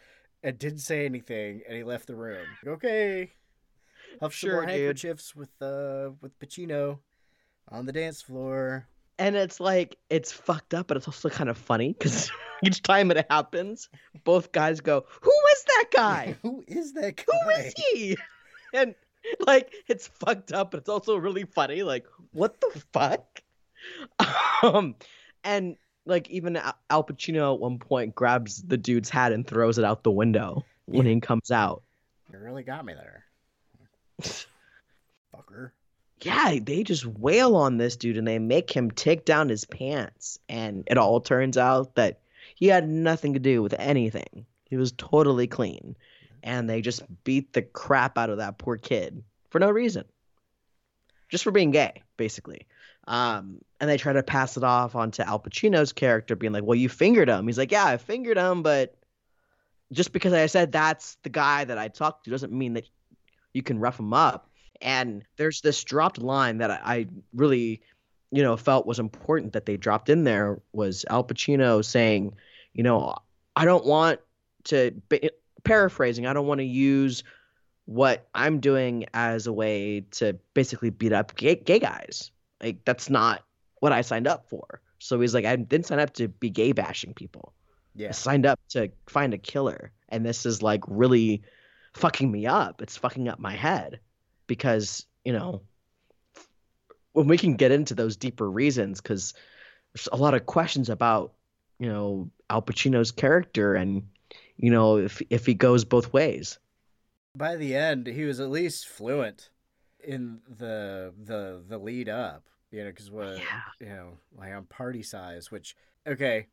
and 0.42 0.58
didn't 0.58 0.78
say 0.78 1.04
anything 1.04 1.60
and 1.66 1.76
he 1.76 1.82
left 1.84 2.06
the 2.06 2.14
room 2.16 2.46
okay 2.66 3.30
Huff 4.20 4.32
some 4.34 4.48
Sure, 4.48 4.52
more 4.54 4.62
dude. 4.66 4.70
handkerchiefs 4.74 5.36
with 5.36 5.50
uh 5.60 6.10
with 6.22 6.38
Pacino 6.38 6.98
on 7.68 7.84
the 7.84 7.92
dance 7.92 8.22
floor 8.22 8.88
and 9.18 9.36
it's 9.36 9.58
like 9.60 9.96
it's 10.08 10.30
fucked 10.32 10.72
up, 10.74 10.86
but 10.86 10.96
it's 10.96 11.08
also 11.08 11.28
kind 11.28 11.50
of 11.50 11.58
funny 11.58 11.92
because 11.92 12.30
each 12.62 12.82
time 12.82 13.10
it 13.10 13.26
happens, 13.30 13.88
both 14.24 14.52
guys 14.52 14.80
go, 14.80 15.04
"Who 15.20 15.32
is 15.52 15.64
that 15.64 15.84
guy? 15.92 16.36
Who 16.42 16.64
is 16.66 16.92
that 16.94 17.16
guy? 17.16 17.24
Who 17.32 17.50
is 17.50 17.74
he?" 17.76 18.16
And 18.74 18.94
like 19.46 19.72
it's 19.88 20.06
fucked 20.08 20.52
up, 20.52 20.70
but 20.72 20.80
it's 20.80 20.88
also 20.90 21.16
really 21.16 21.44
funny. 21.44 21.82
Like, 21.82 22.06
what 22.32 22.60
the 22.60 22.82
fuck? 22.92 23.42
Um, 24.62 24.96
and 25.44 25.76
like 26.04 26.28
even 26.30 26.56
Al- 26.56 26.76
Al 26.90 27.04
Pacino 27.04 27.54
at 27.54 27.60
one 27.60 27.78
point 27.78 28.14
grabs 28.14 28.60
the 28.62 28.76
dude's 28.76 29.08
hat 29.08 29.30
and 29.32 29.46
throws 29.46 29.78
it 29.78 29.84
out 29.84 30.02
the 30.02 30.10
window. 30.10 30.64
when 30.86 31.06
he 31.06 31.20
comes 31.20 31.52
out. 31.52 31.82
You 32.32 32.38
really 32.40 32.64
got 32.64 32.84
me 32.84 32.94
there. 32.94 33.24
Fucker. 35.34 35.70
Yeah, 36.22 36.58
they 36.60 36.82
just 36.82 37.06
wail 37.06 37.54
on 37.54 37.76
this 37.76 37.96
dude 37.96 38.16
and 38.16 38.26
they 38.26 38.38
make 38.38 38.70
him 38.70 38.90
take 38.90 39.24
down 39.24 39.48
his 39.48 39.64
pants. 39.64 40.38
And 40.48 40.84
it 40.88 40.98
all 40.98 41.20
turns 41.20 41.56
out 41.56 41.94
that 41.94 42.18
he 42.58 42.66
had 42.66 42.88
nothing 42.88 43.34
to 43.34 43.38
do 43.38 43.62
with 43.62 43.72
anything. 43.78 44.44
He 44.68 44.76
was 44.76 44.90
totally 44.90 45.46
clean. 45.46 45.96
And 46.42 46.68
they 46.68 46.80
just 46.80 47.02
beat 47.22 47.52
the 47.52 47.62
crap 47.62 48.18
out 48.18 48.30
of 48.30 48.38
that 48.38 48.58
poor 48.58 48.76
kid 48.76 49.22
for 49.50 49.60
no 49.60 49.70
reason. 49.70 50.04
Just 51.28 51.44
for 51.44 51.52
being 51.52 51.70
gay, 51.70 52.02
basically. 52.16 52.66
Um, 53.06 53.60
and 53.80 53.88
they 53.88 53.96
try 53.96 54.12
to 54.12 54.24
pass 54.24 54.56
it 54.56 54.64
off 54.64 54.96
onto 54.96 55.22
Al 55.22 55.38
Pacino's 55.38 55.92
character, 55.92 56.34
being 56.34 56.52
like, 56.52 56.64
Well, 56.64 56.74
you 56.74 56.88
fingered 56.88 57.28
him. 57.28 57.46
He's 57.46 57.58
like, 57.58 57.70
Yeah, 57.70 57.86
I 57.86 57.96
fingered 57.96 58.36
him, 58.36 58.64
but 58.64 58.96
just 59.92 60.12
because 60.12 60.32
I 60.32 60.46
said 60.46 60.72
that's 60.72 61.16
the 61.22 61.30
guy 61.30 61.64
that 61.64 61.78
I 61.78 61.88
talked 61.88 62.24
to 62.24 62.30
doesn't 62.30 62.52
mean 62.52 62.74
that 62.74 62.88
you 63.52 63.62
can 63.62 63.78
rough 63.78 64.00
him 64.00 64.12
up. 64.12 64.50
And 64.82 65.22
there's 65.36 65.60
this 65.60 65.84
dropped 65.84 66.18
line 66.18 66.58
that 66.58 66.72
I, 66.72 66.80
I 66.84 67.06
really, 67.32 67.82
you 68.32 68.42
know, 68.42 68.56
felt 68.56 68.84
was 68.84 68.98
important 68.98 69.52
that 69.52 69.64
they 69.64 69.76
dropped 69.76 70.08
in 70.08 70.24
there 70.24 70.60
was 70.72 71.04
Al 71.08 71.24
Pacino 71.24 71.84
saying, 71.84 72.34
you 72.72 72.82
know, 72.82 73.16
I 73.56 73.64
don't 73.64 73.84
want 73.84 74.20
to, 74.64 74.92
paraphrasing, 75.64 76.26
I 76.26 76.32
don't 76.32 76.46
want 76.46 76.58
to 76.58 76.64
use 76.64 77.24
what 77.86 78.28
I'm 78.34 78.60
doing 78.60 79.06
as 79.14 79.46
a 79.46 79.52
way 79.52 80.04
to 80.12 80.38
basically 80.54 80.90
beat 80.90 81.12
up 81.12 81.34
gay, 81.36 81.54
gay 81.56 81.78
guys. 81.78 82.30
Like, 82.62 82.84
that's 82.84 83.08
not 83.08 83.44
what 83.80 83.92
I 83.92 84.02
signed 84.02 84.26
up 84.26 84.48
for. 84.48 84.80
So 84.98 85.20
he's 85.20 85.34
like, 85.34 85.44
I 85.44 85.56
didn't 85.56 85.86
sign 85.86 86.00
up 86.00 86.12
to 86.14 86.28
be 86.28 86.50
gay 86.50 86.72
bashing 86.72 87.14
people. 87.14 87.54
Yeah. 87.94 88.08
I 88.08 88.12
signed 88.12 88.46
up 88.46 88.60
to 88.70 88.90
find 89.06 89.32
a 89.32 89.38
killer. 89.38 89.92
And 90.08 90.24
this 90.24 90.44
is 90.44 90.62
like 90.62 90.82
really 90.86 91.42
fucking 91.94 92.30
me 92.30 92.46
up. 92.46 92.82
It's 92.82 92.96
fucking 92.96 93.28
up 93.28 93.38
my 93.38 93.54
head 93.54 94.00
because, 94.46 95.06
you 95.24 95.32
know, 95.32 95.62
when 97.12 97.26
we 97.26 97.38
can 97.38 97.54
get 97.54 97.72
into 97.72 97.94
those 97.94 98.16
deeper 98.16 98.48
reasons, 98.50 99.00
because 99.00 99.34
there's 99.94 100.08
a 100.12 100.16
lot 100.16 100.34
of 100.34 100.46
questions 100.46 100.90
about, 100.90 101.32
you 101.78 101.88
know, 101.88 102.30
Al 102.50 102.62
Pacino's 102.62 103.10
character 103.12 103.74
and, 103.74 104.08
you 104.56 104.70
know, 104.70 104.98
if 104.98 105.20
if 105.30 105.46
he 105.46 105.54
goes 105.54 105.84
both 105.84 106.12
ways. 106.12 106.58
By 107.34 107.56
the 107.56 107.74
end, 107.74 108.06
he 108.06 108.24
was 108.24 108.40
at 108.40 108.50
least 108.50 108.88
fluent 108.88 109.50
in 110.00 110.40
the 110.48 111.14
the 111.16 111.62
the 111.66 111.78
lead 111.78 112.08
up, 112.08 112.48
you 112.70 112.82
know, 112.82 112.90
because 112.90 113.10
what 113.10 113.36
Yeah. 113.36 113.62
you 113.80 113.86
know, 113.86 114.18
like 114.36 114.52
on 114.52 114.64
party 114.64 115.02
size, 115.02 115.50
which 115.50 115.76
okay, 116.06 116.48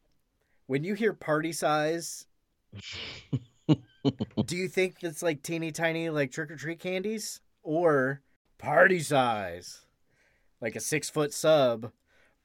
when 0.67 0.83
you 0.83 0.93
hear 0.93 1.13
party 1.13 1.51
size, 1.51 2.27
do 4.45 4.55
you 4.55 4.67
think 4.67 4.99
that's 4.99 5.23
like 5.23 5.41
teeny 5.41 5.71
tiny 5.71 6.09
like 6.09 6.31
trick 6.31 6.51
or 6.51 6.55
treat 6.55 6.79
candies 6.79 7.41
or 7.63 8.21
party 8.57 8.99
size, 8.99 9.85
like 10.61 10.75
a 10.75 10.79
six 10.79 11.09
foot 11.09 11.33
sub 11.33 11.91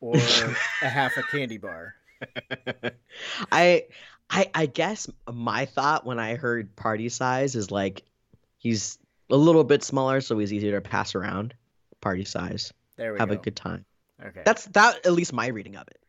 or 0.00 0.16
a 0.82 0.88
half 0.88 1.16
a 1.16 1.22
candy 1.22 1.58
bar? 1.58 1.96
I 3.52 3.86
I 4.28 4.50
I 4.54 4.66
guess 4.66 5.08
my 5.30 5.66
thought 5.66 6.06
when 6.06 6.18
I 6.18 6.36
heard 6.36 6.74
party 6.76 7.08
size 7.08 7.54
is 7.54 7.70
like 7.70 8.02
he's 8.58 8.98
a 9.30 9.36
little 9.36 9.64
bit 9.64 9.82
smaller 9.82 10.20
so 10.20 10.38
he's 10.38 10.52
easier 10.52 10.80
to 10.80 10.88
pass 10.88 11.14
around. 11.14 11.54
Party 12.00 12.24
size. 12.24 12.72
There 12.96 13.12
we 13.12 13.18
Have 13.18 13.28
go. 13.28 13.34
a 13.34 13.38
good 13.38 13.56
time. 13.56 13.84
Okay. 14.24 14.42
That's 14.44 14.66
that 14.66 15.04
at 15.06 15.12
least 15.12 15.32
my 15.32 15.48
reading 15.48 15.76
of 15.76 15.86
it. 15.88 16.00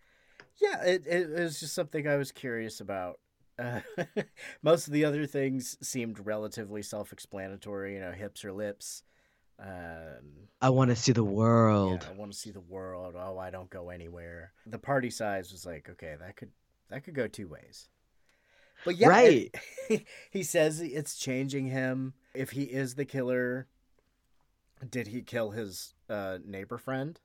Yeah, 0.61 0.83
it, 0.83 1.07
it 1.07 1.29
was 1.29 1.59
just 1.59 1.73
something 1.73 2.07
I 2.07 2.17
was 2.17 2.31
curious 2.31 2.81
about. 2.81 3.19
Uh, 3.57 3.81
most 4.61 4.87
of 4.87 4.93
the 4.93 5.05
other 5.05 5.25
things 5.25 5.77
seemed 5.81 6.25
relatively 6.25 6.81
self-explanatory. 6.81 7.95
You 7.95 8.01
know, 8.01 8.11
hips 8.11 8.45
or 8.45 8.51
lips. 8.53 9.03
Um, 9.61 10.47
I 10.61 10.69
want 10.69 10.89
to 10.89 10.95
see 10.95 11.11
the 11.11 11.23
world. 11.23 12.01
yeah, 12.03 12.09
I 12.09 12.17
want 12.17 12.31
to 12.31 12.37
see 12.37 12.51
the 12.51 12.59
world. 12.59 13.15
Oh, 13.17 13.37
I 13.37 13.49
don't 13.51 13.69
go 13.69 13.89
anywhere. 13.89 14.53
The 14.67 14.77
party 14.79 15.09
size 15.09 15.51
was 15.51 15.65
like, 15.65 15.87
okay, 15.89 16.15
that 16.19 16.35
could 16.35 16.49
that 16.89 17.03
could 17.03 17.15
go 17.15 17.27
two 17.27 17.47
ways. 17.47 17.87
But 18.85 18.97
yeah, 18.97 19.07
Right. 19.09 19.55
it- 19.89 20.05
he 20.31 20.43
says 20.43 20.81
it's 20.81 21.15
changing 21.15 21.67
him. 21.67 22.13
If 22.33 22.51
he 22.51 22.63
is 22.63 22.95
the 22.95 23.05
killer, 23.05 23.67
did 24.89 25.07
he 25.07 25.21
kill 25.21 25.51
his 25.51 25.93
uh, 26.09 26.39
neighbor 26.45 26.77
friend? 26.77 27.19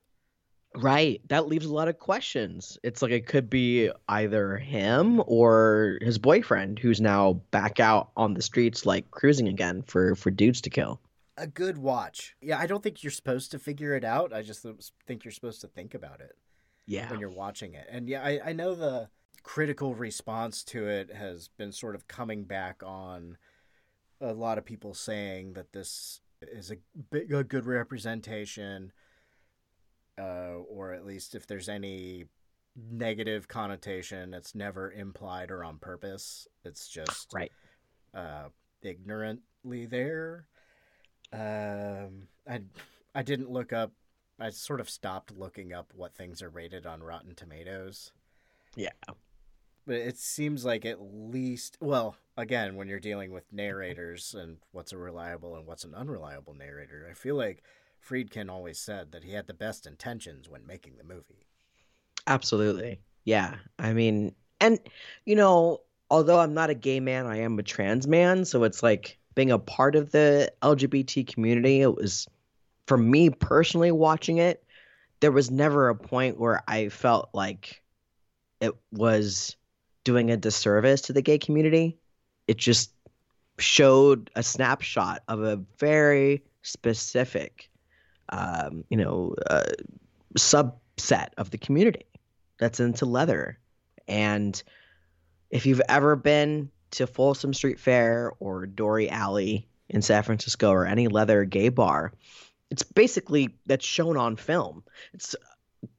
Right. 0.75 1.21
That 1.29 1.47
leaves 1.47 1.65
a 1.65 1.73
lot 1.73 1.87
of 1.87 1.97
questions. 1.97 2.77
It's 2.83 3.01
like 3.01 3.11
it 3.11 3.25
could 3.25 3.49
be 3.49 3.89
either 4.07 4.57
him 4.57 5.23
or 5.25 5.97
his 6.01 6.19
boyfriend 6.19 6.77
who's 6.77 7.01
now 7.01 7.33
back 7.51 7.79
out 7.79 8.11
on 8.15 8.33
the 8.35 8.41
streets 8.43 8.85
like 8.85 9.09
cruising 9.09 9.47
again 9.47 9.81
for 9.87 10.13
for 10.15 10.29
dudes 10.29 10.61
to 10.61 10.69
kill. 10.69 10.99
A 11.37 11.47
good 11.47 11.77
watch. 11.77 12.35
Yeah, 12.41 12.57
I 12.57 12.65
don't 12.67 12.81
think 12.83 13.03
you're 13.03 13.11
supposed 13.11 13.51
to 13.51 13.59
figure 13.59 13.93
it 13.95 14.03
out. 14.03 14.33
I 14.33 14.41
just 14.41 14.65
think 15.05 15.23
you're 15.23 15.31
supposed 15.31 15.61
to 15.61 15.67
think 15.67 15.93
about 15.93 16.19
it 16.19 16.35
Yeah. 16.85 17.09
when 17.09 17.19
you're 17.19 17.29
watching 17.29 17.73
it. 17.75 17.87
And 17.89 18.07
yeah, 18.09 18.23
I, 18.23 18.39
I 18.49 18.53
know 18.53 18.73
the 18.75 19.09
critical 19.43 19.93
response 19.95 20.63
to 20.65 20.87
it 20.87 21.13
has 21.13 21.47
been 21.47 21.71
sort 21.71 21.95
of 21.95 22.07
coming 22.07 22.43
back 22.43 22.81
on 22.83 23.37
a 24.19 24.33
lot 24.33 24.57
of 24.57 24.65
people 24.65 24.93
saying 24.93 25.53
that 25.53 25.73
this 25.73 26.21
is 26.41 26.71
a, 26.71 26.77
big, 27.11 27.31
a 27.31 27.43
good 27.43 27.65
representation, 27.65 28.91
uh, 30.19 30.55
or 30.67 30.93
at 30.93 31.05
least 31.05 31.35
if 31.35 31.45
there's 31.45 31.69
any 31.69 32.25
negative 32.75 33.47
connotation, 33.47 34.33
it's 34.33 34.53
never 34.55 34.91
implied 34.91 35.51
or 35.51 35.63
on 35.63 35.77
purpose. 35.77 36.47
It's 36.65 36.87
just 36.87 37.31
Right. 37.33 37.51
uh, 38.13 38.49
ignorantly 38.81 39.85
there. 39.85 40.47
Um, 41.33 42.27
I 42.49 42.61
I 43.13 43.23
didn't 43.23 43.51
look 43.51 43.73
up. 43.73 43.91
I 44.39 44.51
sort 44.51 44.79
of 44.79 44.89
stopped 44.89 45.31
looking 45.35 45.73
up 45.73 45.91
what 45.95 46.15
things 46.15 46.41
are 46.41 46.49
rated 46.49 46.85
on 46.85 47.01
Rotten 47.01 47.33
Tomatoes. 47.35 48.11
Yeah. 48.75 48.91
But 49.85 49.95
it 49.95 50.17
seems 50.17 50.65
like 50.65 50.85
at 50.85 50.99
least, 51.01 51.77
well, 51.79 52.17
again, 52.35 52.75
when 52.75 52.87
you're 52.87 52.99
dealing 52.99 53.31
with 53.31 53.51
narrators 53.51 54.35
and 54.37 54.57
what's 54.71 54.91
a 54.91 54.97
reliable 54.97 55.55
and 55.55 55.65
what's 55.65 55.85
an 55.85 55.95
unreliable 55.95 56.53
narrator, 56.53 57.07
I 57.09 57.13
feel 57.13 57.35
like 57.35 57.63
Friedkin 58.07 58.49
always 58.49 58.77
said 58.77 59.11
that 59.11 59.23
he 59.23 59.31
had 59.31 59.47
the 59.47 59.53
best 59.53 59.87
intentions 59.87 60.49
when 60.49 60.67
making 60.67 60.97
the 60.97 61.03
movie. 61.03 61.47
Absolutely. 62.27 62.99
Yeah. 63.23 63.55
I 63.79 63.93
mean, 63.93 64.35
and 64.59 64.79
you 65.25 65.35
know, 65.35 65.81
although 66.09 66.39
I'm 66.39 66.53
not 66.53 66.69
a 66.69 66.75
gay 66.75 66.99
man, 66.99 67.25
I 67.25 67.37
am 67.37 67.57
a 67.57 67.63
trans 67.63 68.07
man, 68.07 68.45
so 68.45 68.63
it's 68.63 68.83
like 68.83 69.17
being 69.37 69.51
a 69.51 69.59
part 69.59 69.95
of 69.95 70.11
the 70.11 70.51
LGBT 70.63 71.31
community, 71.31 71.81
it 71.81 71.93
was 71.95 72.27
for 72.87 72.97
me 72.97 73.29
personally 73.29 73.91
watching 73.91 74.39
it, 74.39 74.63
there 75.19 75.31
was 75.31 75.51
never 75.51 75.89
a 75.89 75.95
point 75.95 76.39
where 76.39 76.63
I 76.67 76.89
felt 76.89 77.29
like 77.33 77.83
it 78.59 78.73
was 78.91 79.55
doing 80.03 80.31
a 80.31 80.37
disservice 80.37 81.01
to 81.01 81.13
the 81.13 81.21
gay 81.21 81.37
community. 81.37 81.99
It 82.47 82.57
just 82.57 82.91
showed 83.59 84.31
a 84.35 84.41
snapshot 84.41 85.21
of 85.27 85.43
a 85.43 85.57
very 85.77 86.41
specific 86.63 87.69
um, 88.29 88.85
you 88.89 88.97
know, 88.97 89.35
uh, 89.51 89.65
subset 90.35 91.27
of 91.37 91.51
the 91.51 91.59
community 91.59 92.07
that's 92.57 92.79
into 92.79 93.05
leather. 93.05 93.59
And 94.07 94.61
if 95.51 95.67
you've 95.67 95.81
ever 95.87 96.15
been 96.15 96.71
to 96.97 97.07
Folsom 97.07 97.53
Street 97.53 97.79
Fair 97.79 98.33
or 98.39 98.65
Dore 98.65 99.07
Alley 99.09 99.67
in 99.89 100.01
San 100.01 100.23
Francisco 100.23 100.71
or 100.71 100.85
any 100.85 101.07
leather 101.07 101.45
gay 101.45 101.69
bar, 101.69 102.11
it's 102.69 102.83
basically 102.83 103.55
that's 103.65 103.85
shown 103.85 104.17
on 104.17 104.35
film. 104.35 104.83
It's 105.13 105.35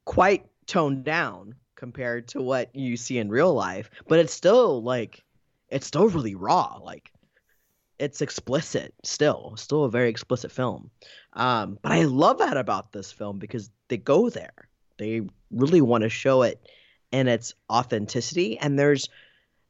quite 0.05 0.45
toned 0.67 1.03
down 1.03 1.55
compared 1.75 2.27
to 2.29 2.41
what 2.41 2.75
you 2.75 2.97
see 2.97 3.17
in 3.17 3.29
real 3.29 3.53
life, 3.53 3.89
but 4.07 4.19
it's 4.19 4.33
still 4.33 4.83
like 4.83 5.23
it's 5.69 5.87
still 5.87 6.09
really 6.09 6.35
raw. 6.35 6.77
Like 6.81 7.11
it's 7.97 8.21
explicit 8.21 8.93
still, 9.03 9.53
still 9.57 9.85
a 9.85 9.89
very 9.89 10.09
explicit 10.09 10.51
film. 10.51 10.91
Um, 11.33 11.79
but 11.81 11.91
I 11.93 12.03
love 12.03 12.39
that 12.39 12.57
about 12.57 12.91
this 12.91 13.11
film 13.11 13.39
because 13.39 13.69
they 13.87 13.97
go 13.97 14.29
there. 14.29 14.67
They 14.97 15.21
really 15.49 15.81
want 15.81 16.03
to 16.03 16.09
show 16.09 16.41
it 16.41 16.61
in 17.11 17.27
its 17.27 17.55
authenticity, 17.69 18.59
and 18.59 18.77
there's 18.77 19.09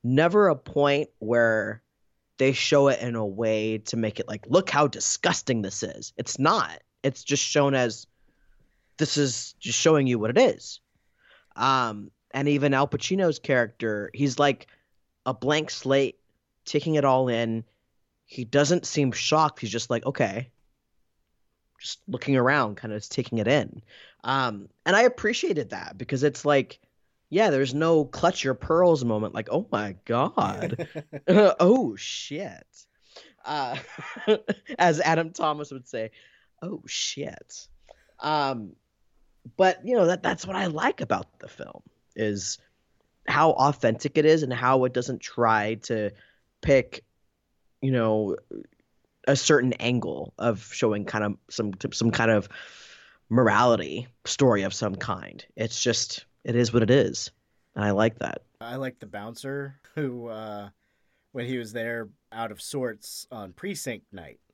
never 0.03 0.47
a 0.47 0.55
point 0.55 1.09
where 1.19 1.81
they 2.37 2.53
show 2.53 2.87
it 2.87 3.01
in 3.01 3.15
a 3.15 3.25
way 3.25 3.79
to 3.79 3.97
make 3.97 4.19
it 4.19 4.27
like, 4.27 4.45
look 4.47 4.69
how 4.69 4.87
disgusting 4.87 5.61
this 5.61 5.83
is. 5.83 6.13
It's 6.17 6.39
not. 6.39 6.81
It's 7.03 7.23
just 7.23 7.43
shown 7.43 7.75
as 7.75 8.07
this 8.97 9.17
is 9.17 9.53
just 9.59 9.77
showing 9.77 10.07
you 10.07 10.19
what 10.19 10.29
it 10.29 10.37
is. 10.37 10.79
Um, 11.55 12.11
and 12.31 12.47
even 12.47 12.73
Al 12.73 12.87
Pacino's 12.87 13.39
character, 13.39 14.09
he's 14.13 14.39
like 14.39 14.67
a 15.25 15.33
blank 15.33 15.69
slate, 15.69 16.17
taking 16.65 16.95
it 16.95 17.05
all 17.05 17.27
in. 17.27 17.63
He 18.25 18.45
doesn't 18.45 18.85
seem 18.85 19.11
shocked. 19.11 19.59
He's 19.59 19.69
just 19.69 19.89
like, 19.89 20.05
okay, 20.05 20.49
just 21.79 21.99
looking 22.07 22.37
around, 22.37 22.77
kind 22.77 22.93
of 22.93 23.07
taking 23.09 23.39
it 23.39 23.47
in. 23.47 23.81
Um, 24.23 24.69
and 24.85 24.95
I 24.95 25.03
appreciated 25.03 25.71
that 25.71 25.97
because 25.97 26.23
it's 26.23 26.45
like 26.45 26.79
yeah, 27.29 27.51
there's 27.51 27.73
no 27.73 28.05
clutch 28.05 28.43
your 28.43 28.55
pearls 28.55 29.05
moment 29.05 29.33
like, 29.33 29.49
oh 29.51 29.67
my 29.71 29.95
god. 30.05 30.87
oh 31.27 31.95
shit. 31.95 32.85
Uh, 33.45 33.77
as 34.79 34.99
Adam 34.99 35.31
Thomas 35.31 35.71
would 35.71 35.87
say, 35.87 36.11
oh 36.61 36.81
shit. 36.87 37.67
Um, 38.19 38.73
but 39.57 39.85
you 39.85 39.95
know 39.95 40.07
that 40.07 40.21
that's 40.21 40.45
what 40.45 40.55
I 40.55 40.67
like 40.67 41.01
about 41.01 41.39
the 41.39 41.47
film 41.47 41.81
is 42.15 42.57
how 43.27 43.51
authentic 43.51 44.17
it 44.17 44.25
is 44.25 44.43
and 44.43 44.51
how 44.51 44.83
it 44.85 44.93
doesn't 44.93 45.21
try 45.21 45.75
to 45.83 46.11
pick, 46.61 47.03
you 47.81 47.91
know, 47.91 48.35
a 49.27 49.35
certain 49.35 49.73
angle 49.73 50.33
of 50.37 50.67
showing 50.73 51.05
kind 51.05 51.23
of 51.23 51.37
some 51.49 51.71
some 51.93 52.11
kind 52.11 52.31
of 52.31 52.49
morality 53.29 54.07
story 54.25 54.63
of 54.63 54.73
some 54.73 54.95
kind. 54.95 55.45
It's 55.55 55.81
just 55.81 56.25
it 56.43 56.55
is 56.55 56.71
what 56.73 56.83
it 56.83 56.89
is. 56.89 57.31
And 57.75 57.85
I 57.85 57.91
like 57.91 58.19
that. 58.19 58.43
I 58.61 58.75
like 58.75 58.99
the 58.99 59.05
bouncer 59.05 59.75
who 59.95 60.27
uh 60.27 60.69
when 61.31 61.45
he 61.45 61.57
was 61.57 61.71
there 61.73 62.09
out 62.31 62.51
of 62.51 62.61
sorts 62.61 63.27
on 63.31 63.53
precinct 63.53 64.05
night. 64.11 64.39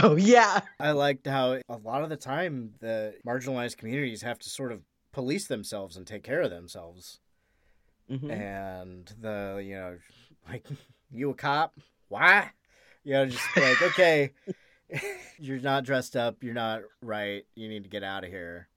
Oh 0.00 0.14
yeah. 0.14 0.60
I 0.78 0.92
liked 0.92 1.26
how 1.26 1.58
a 1.68 1.76
lot 1.76 2.04
of 2.04 2.08
the 2.08 2.16
time 2.16 2.74
the 2.78 3.14
marginalized 3.26 3.78
communities 3.78 4.22
have 4.22 4.38
to 4.38 4.48
sort 4.48 4.70
of 4.70 4.82
police 5.12 5.48
themselves 5.48 5.96
and 5.96 6.06
take 6.06 6.22
care 6.22 6.40
of 6.40 6.50
themselves. 6.50 7.18
Mhm. 8.08 8.30
And 8.30 9.12
the 9.20 9.60
you 9.64 9.74
know 9.74 9.98
like 10.48 10.64
you 11.10 11.30
a 11.30 11.34
cop? 11.34 11.74
Why? 12.08 12.50
You 13.02 13.14
know, 13.14 13.26
just 13.26 13.44
like 13.56 13.82
okay, 13.82 14.30
you're 15.38 15.58
not 15.60 15.84
dressed 15.84 16.14
up, 16.16 16.42
you're 16.44 16.54
not 16.54 16.82
right, 17.02 17.44
you 17.56 17.68
need 17.68 17.82
to 17.82 17.90
get 17.90 18.04
out 18.04 18.22
of 18.24 18.30
here. 18.30 18.68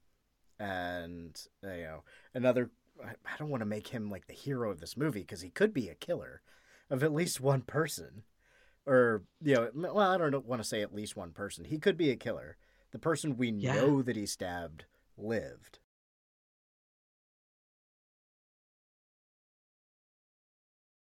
And 0.61 1.41
you 1.63 1.69
know, 1.83 2.03
another 2.35 2.69
I 3.03 3.11
I 3.25 3.37
don't 3.39 3.49
want 3.49 3.61
to 3.61 3.65
make 3.65 3.87
him 3.87 4.09
like 4.11 4.27
the 4.27 4.33
hero 4.33 4.69
of 4.71 4.79
this 4.79 4.95
movie 4.97 5.21
because 5.21 5.41
he 5.41 5.49
could 5.49 5.73
be 5.73 5.89
a 5.89 5.95
killer 5.95 6.41
of 6.89 7.03
at 7.03 7.13
least 7.13 7.41
one 7.41 7.61
person. 7.61 8.23
Or, 8.85 9.23
you 9.41 9.55
know, 9.55 9.69
well, 9.93 9.99
I 10.11 10.17
don't 10.17 10.45
want 10.45 10.61
to 10.61 10.67
say 10.67 10.81
at 10.81 10.93
least 10.93 11.15
one 11.15 11.31
person. 11.31 11.65
He 11.65 11.79
could 11.79 11.97
be 11.97 12.11
a 12.11 12.15
killer. 12.15 12.57
The 12.91 12.99
person 12.99 13.37
we 13.37 13.51
Yeah. 13.51 13.73
know 13.75 14.01
that 14.03 14.15
he 14.15 14.25
stabbed 14.25 14.85
lived. 15.17 15.79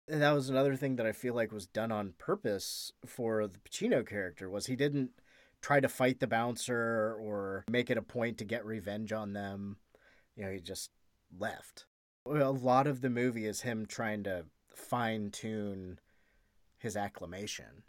And 0.07 0.21
that 0.21 0.31
was 0.31 0.49
another 0.49 0.75
thing 0.75 0.95
that 0.95 1.05
I 1.05 1.11
feel 1.11 1.35
like 1.35 1.51
was 1.51 1.67
done 1.67 1.91
on 1.91 2.13
purpose 2.17 2.91
for 3.05 3.45
the 3.47 3.59
Pacino 3.59 4.05
character 4.05 4.49
was 4.49 4.65
he 4.65 4.75
didn't 4.75 5.11
try 5.61 5.79
to 5.79 5.89
fight 5.89 6.19
the 6.19 6.27
bouncer 6.27 7.15
or 7.19 7.65
make 7.69 7.89
it 7.89 7.97
a 7.97 8.01
point 8.01 8.37
to 8.37 8.45
get 8.45 8.65
revenge 8.65 9.11
on 9.11 9.33
them. 9.33 9.77
You 10.35 10.45
know, 10.45 10.51
he 10.51 10.59
just 10.59 10.91
left. 11.37 11.85
A 12.25 12.51
lot 12.51 12.87
of 12.87 13.01
the 13.01 13.09
movie 13.09 13.45
is 13.45 13.61
him 13.61 13.85
trying 13.85 14.23
to 14.23 14.45
fine 14.73 15.31
tune 15.31 15.99
his 16.77 16.95
acclamation. 16.95 17.83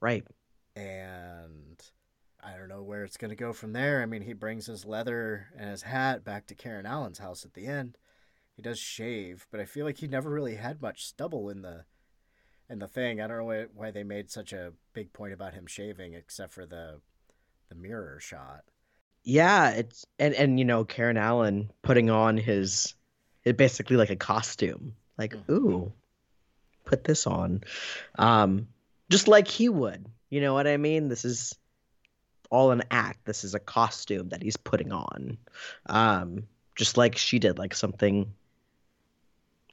Right. 0.00 0.26
And 0.76 1.82
I 2.42 2.56
don't 2.56 2.68
know 2.68 2.82
where 2.82 3.04
it's 3.04 3.16
going 3.16 3.30
to 3.30 3.36
go 3.36 3.52
from 3.52 3.72
there. 3.72 4.02
I 4.02 4.06
mean, 4.06 4.22
he 4.22 4.32
brings 4.32 4.66
his 4.66 4.84
leather 4.84 5.48
and 5.56 5.70
his 5.70 5.82
hat 5.82 6.24
back 6.24 6.46
to 6.46 6.54
Karen 6.54 6.86
Allen's 6.86 7.18
house 7.18 7.44
at 7.44 7.54
the 7.54 7.66
end. 7.66 7.96
He 8.54 8.62
does 8.62 8.78
shave, 8.78 9.46
but 9.50 9.60
I 9.60 9.64
feel 9.64 9.84
like 9.84 9.98
he 9.98 10.06
never 10.06 10.30
really 10.30 10.56
had 10.56 10.82
much 10.82 11.04
stubble 11.04 11.48
in 11.48 11.62
the 11.62 11.84
in 12.70 12.78
the 12.78 12.88
thing. 12.88 13.20
I 13.20 13.26
don't 13.26 13.38
know 13.38 13.44
why, 13.44 13.66
why 13.74 13.90
they 13.90 14.04
made 14.04 14.30
such 14.30 14.52
a 14.52 14.72
big 14.92 15.12
point 15.12 15.32
about 15.32 15.54
him 15.54 15.66
shaving, 15.66 16.14
except 16.14 16.52
for 16.52 16.66
the 16.66 17.00
the 17.68 17.74
mirror 17.74 18.18
shot. 18.20 18.64
Yeah, 19.22 19.70
it's 19.70 20.06
and 20.18 20.34
and 20.34 20.58
you 20.58 20.64
know 20.64 20.84
Karen 20.84 21.16
Allen 21.16 21.70
putting 21.82 22.10
on 22.10 22.36
his 22.36 22.94
it 23.44 23.56
basically 23.56 23.96
like 23.96 24.10
a 24.10 24.16
costume. 24.16 24.94
Like, 25.16 25.34
ooh, 25.50 25.92
put 26.84 27.04
this 27.04 27.26
on. 27.26 27.62
Um 28.18 28.68
just 29.10 29.28
like 29.28 29.48
he 29.48 29.68
would. 29.68 30.06
You 30.30 30.40
know 30.40 30.54
what 30.54 30.66
I 30.66 30.76
mean? 30.76 31.08
This 31.08 31.24
is 31.24 31.54
all 32.50 32.70
an 32.70 32.82
act. 32.90 33.24
This 33.24 33.44
is 33.44 33.54
a 33.54 33.60
costume 33.60 34.30
that 34.30 34.42
he's 34.42 34.56
putting 34.56 34.92
on. 34.92 35.38
Um 35.86 36.44
just 36.74 36.96
like 36.96 37.16
she 37.16 37.38
did 37.38 37.58
like 37.58 37.74
something 37.74 38.32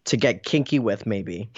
to 0.06 0.18
get 0.18 0.44
kinky 0.44 0.80
with 0.80 1.06
maybe. 1.06 1.50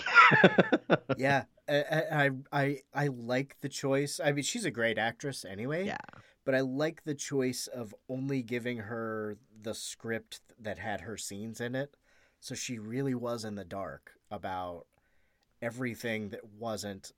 yeah, 1.17 1.43
I, 1.67 2.03
I 2.11 2.29
I 2.51 2.77
I 2.93 3.07
like 3.07 3.57
the 3.61 3.69
choice. 3.69 4.19
I 4.23 4.31
mean, 4.31 4.43
she's 4.43 4.65
a 4.65 4.71
great 4.71 4.97
actress 4.97 5.45
anyway. 5.45 5.85
Yeah. 5.85 5.97
But 6.45 6.55
I 6.55 6.59
like 6.59 7.03
the 7.05 7.15
choice 7.15 7.67
of 7.67 7.95
only 8.09 8.43
giving 8.43 8.79
her 8.79 9.37
the 9.61 9.73
script 9.73 10.41
that 10.59 10.77
had 10.77 11.01
her 11.01 11.17
scenes 11.17 11.61
in 11.61 11.73
it, 11.73 11.95
so 12.41 12.53
she 12.53 12.79
really 12.79 13.15
was 13.15 13.45
in 13.45 13.55
the 13.55 13.63
dark 13.63 14.11
about 14.29 14.87
everything 15.61 16.29
that 16.29 16.43
wasn't 16.43 17.13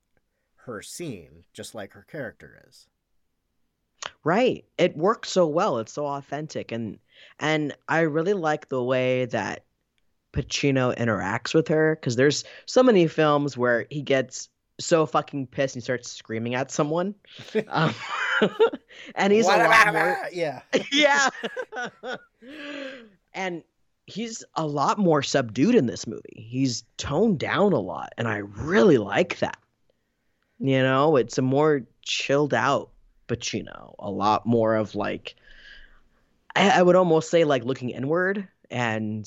her 0.66 0.80
scene, 0.80 1.44
just 1.52 1.74
like 1.74 1.92
her 1.92 2.06
character 2.08 2.62
is. 2.68 2.86
Right. 4.22 4.64
It 4.78 4.96
works 4.96 5.30
so 5.30 5.46
well. 5.46 5.78
It's 5.78 5.92
so 5.92 6.06
authentic 6.06 6.72
and 6.72 6.98
and 7.38 7.76
I 7.88 8.00
really 8.00 8.34
like 8.34 8.68
the 8.68 8.82
way 8.82 9.26
that 9.26 9.65
Pacino 10.36 10.94
interacts 10.96 11.54
with 11.54 11.68
her 11.68 11.96
cuz 11.96 12.16
there's 12.16 12.44
so 12.66 12.82
many 12.82 13.06
films 13.06 13.56
where 13.56 13.86
he 13.90 14.02
gets 14.02 14.50
so 14.78 15.06
fucking 15.06 15.46
pissed 15.46 15.74
and 15.74 15.82
he 15.82 15.84
starts 15.84 16.12
screaming 16.12 16.54
at 16.54 16.70
someone. 16.70 17.14
Um, 17.68 17.94
and 19.14 19.32
he's 19.32 19.46
a 19.46 19.56
lot 19.56 19.92
more 19.92 20.18
yeah. 20.30 20.60
yeah. 20.92 21.30
and 23.32 23.62
he's 24.06 24.44
a 24.54 24.66
lot 24.66 24.98
more 24.98 25.22
subdued 25.22 25.74
in 25.74 25.86
this 25.86 26.06
movie. 26.06 26.22
He's 26.36 26.84
toned 26.98 27.38
down 27.38 27.72
a 27.72 27.80
lot, 27.80 28.12
and 28.18 28.28
I 28.28 28.38
really 28.38 28.98
like 28.98 29.38
that. 29.38 29.58
You 30.58 30.82
know, 30.82 31.16
it's 31.16 31.38
a 31.38 31.42
more 31.42 31.82
chilled 32.02 32.52
out 32.52 32.90
Pacino, 33.28 33.94
a 33.98 34.10
lot 34.10 34.46
more 34.46 34.76
of 34.76 34.94
like, 34.94 35.36
I, 36.54 36.80
I 36.80 36.82
would 36.82 36.96
almost 36.96 37.30
say 37.30 37.44
like 37.44 37.64
looking 37.64 37.90
inward 37.90 38.46
and 38.70 39.26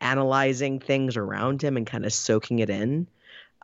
analyzing 0.00 0.80
things 0.80 1.16
around 1.16 1.62
him 1.62 1.76
and 1.76 1.86
kind 1.86 2.04
of 2.04 2.12
soaking 2.12 2.58
it 2.60 2.70
in. 2.70 3.06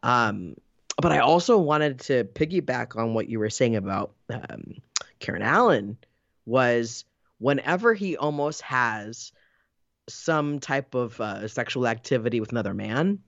Um, 0.02 0.56
but 1.00 1.12
I 1.12 1.18
also 1.18 1.58
wanted 1.58 2.00
to 2.00 2.24
piggyback 2.24 2.96
on 2.96 3.14
what 3.14 3.28
you 3.28 3.38
were 3.38 3.50
saying 3.50 3.76
about 3.76 4.12
um, 4.30 4.76
Karen 5.18 5.42
Allen 5.42 5.98
was 6.46 7.04
whenever 7.38 7.92
he 7.92 8.16
almost 8.16 8.62
has 8.62 9.32
some 10.08 10.60
type 10.60 10.94
of 10.94 11.20
uh, 11.20 11.48
sexual 11.48 11.86
activity 11.86 12.40
with 12.40 12.52
another 12.52 12.74
man, 12.74 13.18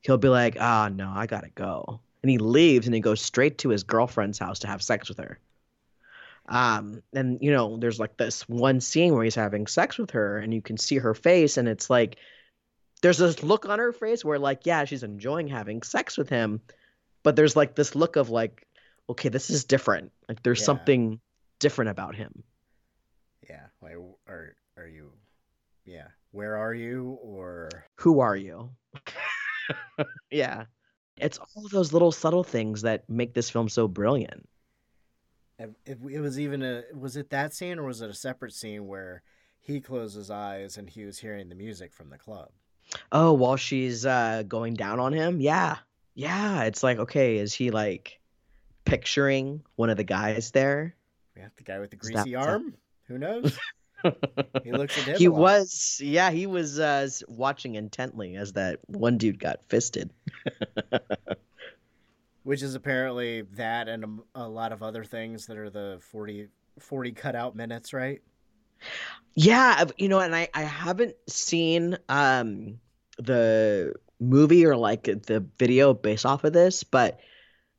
he'll 0.00 0.18
be 0.18 0.28
like, 0.28 0.56
"Ah, 0.60 0.88
no, 0.88 1.10
I 1.14 1.26
gotta 1.26 1.50
go," 1.50 2.00
and 2.22 2.30
he 2.30 2.38
leaves 2.38 2.86
and 2.86 2.94
he 2.94 3.00
goes 3.00 3.20
straight 3.20 3.58
to 3.58 3.68
his 3.68 3.82
girlfriend's 3.82 4.38
house 4.38 4.60
to 4.60 4.66
have 4.66 4.82
sex 4.82 5.08
with 5.08 5.18
her. 5.18 5.38
Um, 6.48 7.02
and 7.12 7.38
you 7.40 7.52
know, 7.52 7.76
there's 7.76 8.00
like 8.00 8.16
this 8.16 8.48
one 8.48 8.80
scene 8.80 9.14
where 9.14 9.24
he's 9.24 9.34
having 9.34 9.66
sex 9.66 9.98
with 9.98 10.12
her, 10.12 10.38
and 10.38 10.54
you 10.54 10.62
can 10.62 10.78
see 10.78 10.98
her 10.98 11.14
face, 11.14 11.56
and 11.56 11.68
it's 11.68 11.90
like 11.90 12.16
there's 13.02 13.18
this 13.18 13.42
look 13.42 13.66
on 13.68 13.78
her 13.78 13.92
face 13.92 14.24
where, 14.24 14.38
like, 14.38 14.66
yeah, 14.66 14.84
she's 14.84 15.02
enjoying 15.02 15.48
having 15.48 15.82
sex 15.82 16.16
with 16.18 16.28
him, 16.28 16.60
but 17.22 17.36
there's 17.36 17.56
like 17.56 17.74
this 17.74 17.94
look 17.94 18.16
of 18.16 18.30
like, 18.30 18.66
okay, 19.08 19.28
this 19.28 19.50
is 19.50 19.64
different. 19.64 20.12
Like, 20.28 20.42
there's 20.42 20.60
Yeah. 20.60 20.66
something 20.66 21.20
different 21.58 21.90
about 21.90 22.14
him. 22.14 22.42
Yeah. 23.48 23.66
Like, 23.82 23.96
are 24.28 24.54
are 24.76 24.86
you? 24.86 25.12
Yeah. 25.84 26.08
Where 26.32 26.56
are 26.56 26.74
you? 26.74 27.18
Or 27.22 27.68
Who 27.96 28.20
are 28.20 28.36
you? 28.36 28.70
yeah. 30.30 30.64
It's 31.16 31.38
all 31.38 31.68
those 31.70 31.92
little 31.92 32.12
subtle 32.12 32.44
things 32.44 32.82
that 32.82 33.08
make 33.08 33.34
this 33.34 33.50
film 33.50 33.68
so 33.68 33.88
brilliant. 33.88 34.48
it, 35.58 35.70
it, 35.84 35.98
it 36.10 36.20
was 36.20 36.38
even 36.40 36.62
a 36.62 36.84
was 36.94 37.16
it 37.16 37.30
that 37.30 37.52
scene 37.52 37.78
or 37.78 37.84
was 37.84 38.00
it 38.00 38.08
a 38.10 38.14
separate 38.14 38.54
scene 38.54 38.86
where 38.86 39.22
he 39.58 39.80
closed 39.80 40.16
his 40.16 40.30
eyes 40.30 40.78
and 40.78 40.88
he 40.88 41.04
was 41.04 41.18
hearing 41.18 41.48
the 41.48 41.54
music 41.54 41.92
from 41.92 42.08
the 42.10 42.16
club? 42.18 42.50
Oh, 43.12 43.32
while 43.32 43.56
she's 43.56 44.06
uh, 44.06 44.42
going 44.46 44.74
down 44.74 45.00
on 45.00 45.12
him? 45.12 45.40
Yeah. 45.40 45.76
Yeah. 46.14 46.64
It's 46.64 46.82
like, 46.82 46.98
okay, 46.98 47.38
is 47.38 47.54
he 47.54 47.70
like 47.70 48.20
picturing 48.84 49.62
one 49.76 49.90
of 49.90 49.96
the 49.96 50.04
guys 50.04 50.50
there? 50.50 50.94
Yeah, 51.36 51.48
the 51.56 51.62
guy 51.62 51.78
with 51.78 51.90
the 51.90 51.96
that 51.96 52.12
greasy 52.12 52.36
up? 52.36 52.48
arm. 52.48 52.74
Who 53.08 53.18
knows? 53.18 53.58
he 54.64 54.72
looks 54.72 54.98
at 54.98 55.04
him. 55.04 55.16
he 55.18 55.28
was, 55.28 56.00
yeah, 56.02 56.30
he 56.30 56.46
was 56.46 56.78
uh, 56.78 57.08
watching 57.28 57.74
intently 57.74 58.36
as 58.36 58.52
that 58.54 58.80
one 58.86 59.18
dude 59.18 59.38
got 59.38 59.60
fisted. 59.68 60.10
which 62.42 62.62
is 62.62 62.74
apparently 62.74 63.42
that 63.42 63.88
and 63.88 64.22
a, 64.34 64.42
a 64.42 64.48
lot 64.48 64.72
of 64.72 64.82
other 64.82 65.04
things 65.04 65.46
that 65.46 65.56
are 65.56 65.70
the 65.70 65.98
40, 66.00 66.48
40 66.78 67.12
cutout 67.12 67.54
minutes, 67.54 67.92
right? 67.92 68.22
Yeah, 69.34 69.84
you 69.96 70.08
know, 70.08 70.18
and 70.20 70.34
I 70.34 70.48
I 70.54 70.62
haven't 70.62 71.16
seen 71.28 71.96
um 72.08 72.80
the 73.18 73.94
movie 74.18 74.66
or 74.66 74.76
like 74.76 75.04
the 75.04 75.44
video 75.58 75.94
based 75.94 76.26
off 76.26 76.44
of 76.44 76.52
this, 76.52 76.84
but 76.84 77.20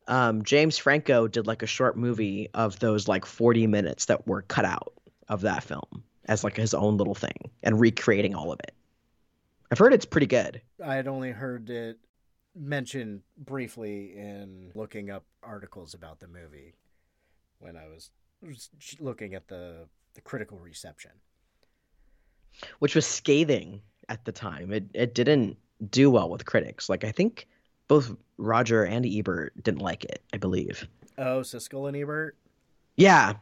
um 0.08 0.42
James 0.44 0.78
Franco 0.78 1.28
did 1.28 1.46
like 1.46 1.62
a 1.62 1.66
short 1.66 1.96
movie 1.96 2.48
of 2.54 2.78
those 2.78 3.06
like 3.08 3.26
40 3.26 3.66
minutes 3.66 4.06
that 4.06 4.26
were 4.26 4.42
cut 4.42 4.64
out 4.64 4.94
of 5.28 5.42
that 5.42 5.64
film 5.64 6.04
as 6.26 6.44
like 6.44 6.56
his 6.56 6.74
own 6.74 6.96
little 6.96 7.14
thing 7.14 7.50
and 7.62 7.80
recreating 7.80 8.34
all 8.34 8.52
of 8.52 8.60
it. 8.60 8.74
I've 9.70 9.78
heard 9.78 9.94
it's 9.94 10.04
pretty 10.04 10.26
good. 10.26 10.60
I 10.84 10.94
had 10.94 11.08
only 11.08 11.30
heard 11.30 11.70
it 11.70 11.98
mentioned 12.54 13.22
briefly 13.38 14.14
in 14.16 14.70
looking 14.74 15.10
up 15.10 15.24
articles 15.42 15.94
about 15.94 16.20
the 16.20 16.28
movie 16.28 16.74
when 17.58 17.76
I 17.76 17.86
was 17.86 18.10
looking 19.00 19.34
at 19.34 19.48
the 19.48 19.86
the 20.14 20.20
critical 20.20 20.58
reception. 20.58 21.12
which 22.80 22.94
was 22.94 23.06
scathing 23.06 23.80
at 24.08 24.24
the 24.24 24.32
time. 24.32 24.72
It 24.72 24.84
it 24.94 25.14
didn't 25.14 25.56
do 25.90 26.10
well 26.10 26.28
with 26.28 26.44
critics. 26.44 26.88
Like 26.88 27.04
I 27.04 27.12
think 27.12 27.46
both 27.88 28.14
Roger 28.36 28.84
and 28.84 29.04
Ebert 29.06 29.52
didn't 29.62 29.80
like 29.82 30.04
it. 30.04 30.22
I 30.32 30.36
believe. 30.36 30.86
Oh, 31.18 31.40
Siskel 31.40 31.88
and 31.88 31.96
Ebert. 31.96 32.36
Yeah, 32.96 33.34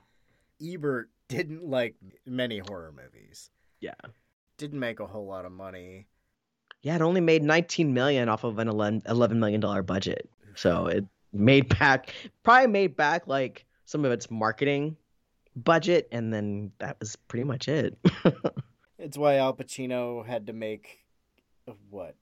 Ebert 0.64 1.10
didn't 1.28 1.64
like 1.68 1.94
many 2.26 2.58
horror 2.58 2.92
movies. 2.92 3.50
yeah, 3.80 3.94
Didn't 4.58 4.78
make 4.80 5.00
a 5.00 5.06
whole 5.06 5.26
lot 5.26 5.44
of 5.44 5.52
money. 5.52 6.06
yeah. 6.82 6.96
It 6.96 7.02
only 7.02 7.20
made 7.20 7.42
19 7.42 7.92
million 7.94 8.28
off 8.28 8.44
of 8.44 8.58
an 8.58 8.68
11 8.68 9.02
11 9.08 9.38
million 9.40 9.60
dollar 9.60 9.82
budget. 9.82 10.28
So 10.54 10.86
it 10.86 11.04
made 11.32 11.68
back 11.78 12.14
probably 12.42 12.66
made 12.68 12.96
back 12.96 13.26
like 13.26 13.64
some 13.84 14.04
of 14.04 14.12
its 14.12 14.30
marketing 14.30 14.96
budget, 15.56 16.08
and 16.12 16.32
then 16.32 16.72
that 16.78 16.98
was 17.00 17.16
pretty 17.16 17.44
much 17.44 17.68
it. 17.68 17.98
It's 19.02 19.16
why 19.16 19.36
Al 19.36 19.56
Pacino 19.56 20.26
had 20.26 20.46
to 20.46 20.52
make 20.52 21.06
what 21.88 22.16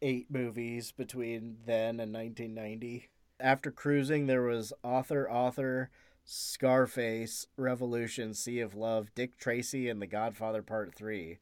eight 0.00 0.30
movies 0.30 0.92
between 0.92 1.56
then 1.66 1.98
and 1.98 2.14
1990. 2.14 3.08
After 3.40 3.72
Cruising, 3.72 4.28
there 4.28 4.42
was 4.42 4.72
Author, 4.84 5.28
Author, 5.28 5.90
Scarface, 6.24 7.48
Revolution, 7.56 8.34
Sea 8.34 8.60
of 8.60 8.76
Love, 8.76 9.12
Dick 9.16 9.36
Tracy, 9.36 9.88
and 9.88 10.00
The 10.00 10.06
Godfather 10.06 10.62
Part 10.62 10.94
Three. 10.94 11.38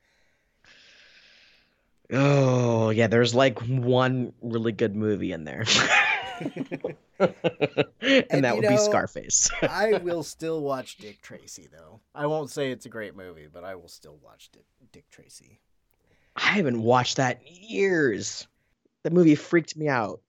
oh 2.10 2.88
yeah, 2.88 3.06
there's 3.06 3.34
like 3.34 3.58
one 3.60 4.32
really 4.40 4.72
good 4.72 4.96
movie 4.96 5.32
in 5.32 5.44
there. 5.44 5.64
and, 7.20 8.24
And, 8.30 8.44
that 8.44 8.54
you 8.54 8.60
would 8.60 8.68
be 8.68 8.76
Scarface. 8.76 9.50
I 9.62 9.98
will 9.98 10.22
still 10.22 10.60
watch 10.62 10.98
Dick 10.98 11.20
Tracy 11.20 11.68
though. 11.70 12.00
I 12.14 12.26
won't 12.26 12.50
say 12.50 12.70
it's 12.70 12.86
a 12.86 12.90
great 12.90 13.16
movie, 13.16 13.48
but 13.52 13.64
I 13.64 13.74
will 13.74 13.88
still 13.88 14.18
watch 14.22 14.50
Dick, 14.52 14.64
Dick 14.92 15.10
Tracy. 15.10 15.60
I 16.36 16.50
haven't 16.50 16.82
watched 16.82 17.16
that 17.16 17.40
in 17.44 17.54
years. 17.54 18.46
That 19.02 19.12
movie 19.12 19.34
freaked 19.34 19.76
me 19.76 19.88
out. 19.88 20.20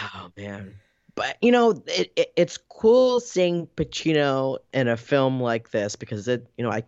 Oh 0.00 0.30
man. 0.36 0.74
But 1.14 1.38
you 1.40 1.50
know, 1.50 1.82
it, 1.86 2.12
it 2.16 2.32
it's 2.36 2.58
cool 2.68 3.20
seeing 3.20 3.66
Pacino 3.76 4.58
in 4.74 4.88
a 4.88 4.96
film 4.96 5.40
like 5.40 5.70
this 5.70 5.96
because 5.96 6.28
it, 6.28 6.46
you 6.58 6.64
know, 6.64 6.70
I 6.70 6.82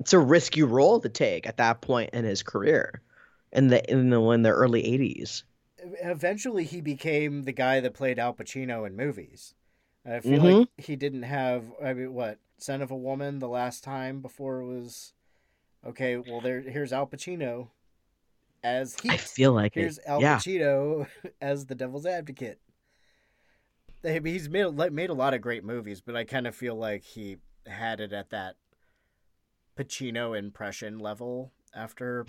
it's 0.00 0.12
a 0.12 0.18
risky 0.18 0.62
role 0.62 1.00
to 1.00 1.08
take 1.08 1.46
at 1.46 1.58
that 1.58 1.82
point 1.82 2.10
in 2.14 2.24
his 2.24 2.42
career, 2.42 3.02
in 3.52 3.68
the 3.68 3.88
in 3.90 4.10
the 4.10 4.20
in 4.30 4.42
the 4.42 4.50
early 4.50 4.82
'80s. 4.82 5.42
Eventually, 6.02 6.64
he 6.64 6.80
became 6.80 7.42
the 7.42 7.52
guy 7.52 7.80
that 7.80 7.94
played 7.94 8.18
Al 8.18 8.34
Pacino 8.34 8.86
in 8.86 8.96
movies. 8.96 9.54
I 10.06 10.20
feel 10.20 10.40
Mhm. 10.40 10.58
like 10.60 10.68
he 10.78 10.96
didn't 10.96 11.22
have. 11.24 11.72
I 11.82 11.94
mean, 11.94 12.12
what 12.14 12.38
Scent 12.58 12.82
of 12.82 12.90
a 12.90 12.96
Woman 12.96 13.38
the 13.38 13.48
last 13.48 13.82
time 13.84 14.20
before 14.20 14.60
it 14.60 14.66
was 14.66 15.14
okay. 15.84 16.16
Well, 16.16 16.40
there 16.40 16.60
here's 16.60 16.92
Al 16.92 17.06
Pacino 17.06 17.68
as 18.62 18.98
he. 19.00 19.10
I 19.10 19.16
feel 19.16 19.52
like 19.52 19.74
here's 19.74 19.98
it. 19.98 20.04
Al 20.06 20.20
yeah. 20.20 20.36
Pacino 20.38 21.06
as 21.40 21.66
the 21.66 21.74
Devil's 21.74 22.06
Advocate. 22.06 22.60
He's 24.02 24.50
made 24.50 24.74
made 24.92 25.08
a 25.10 25.14
lot 25.14 25.32
of 25.32 25.40
great 25.40 25.64
movies, 25.64 26.02
but 26.02 26.14
I 26.14 26.24
kind 26.24 26.46
of 26.46 26.54
feel 26.54 26.74
like 26.76 27.02
he 27.02 27.38
had 27.66 28.00
it 28.00 28.12
at 28.12 28.28
that 28.30 28.56
Pacino 29.76 30.38
impression 30.38 30.98
level 30.98 31.52
after 31.74 32.26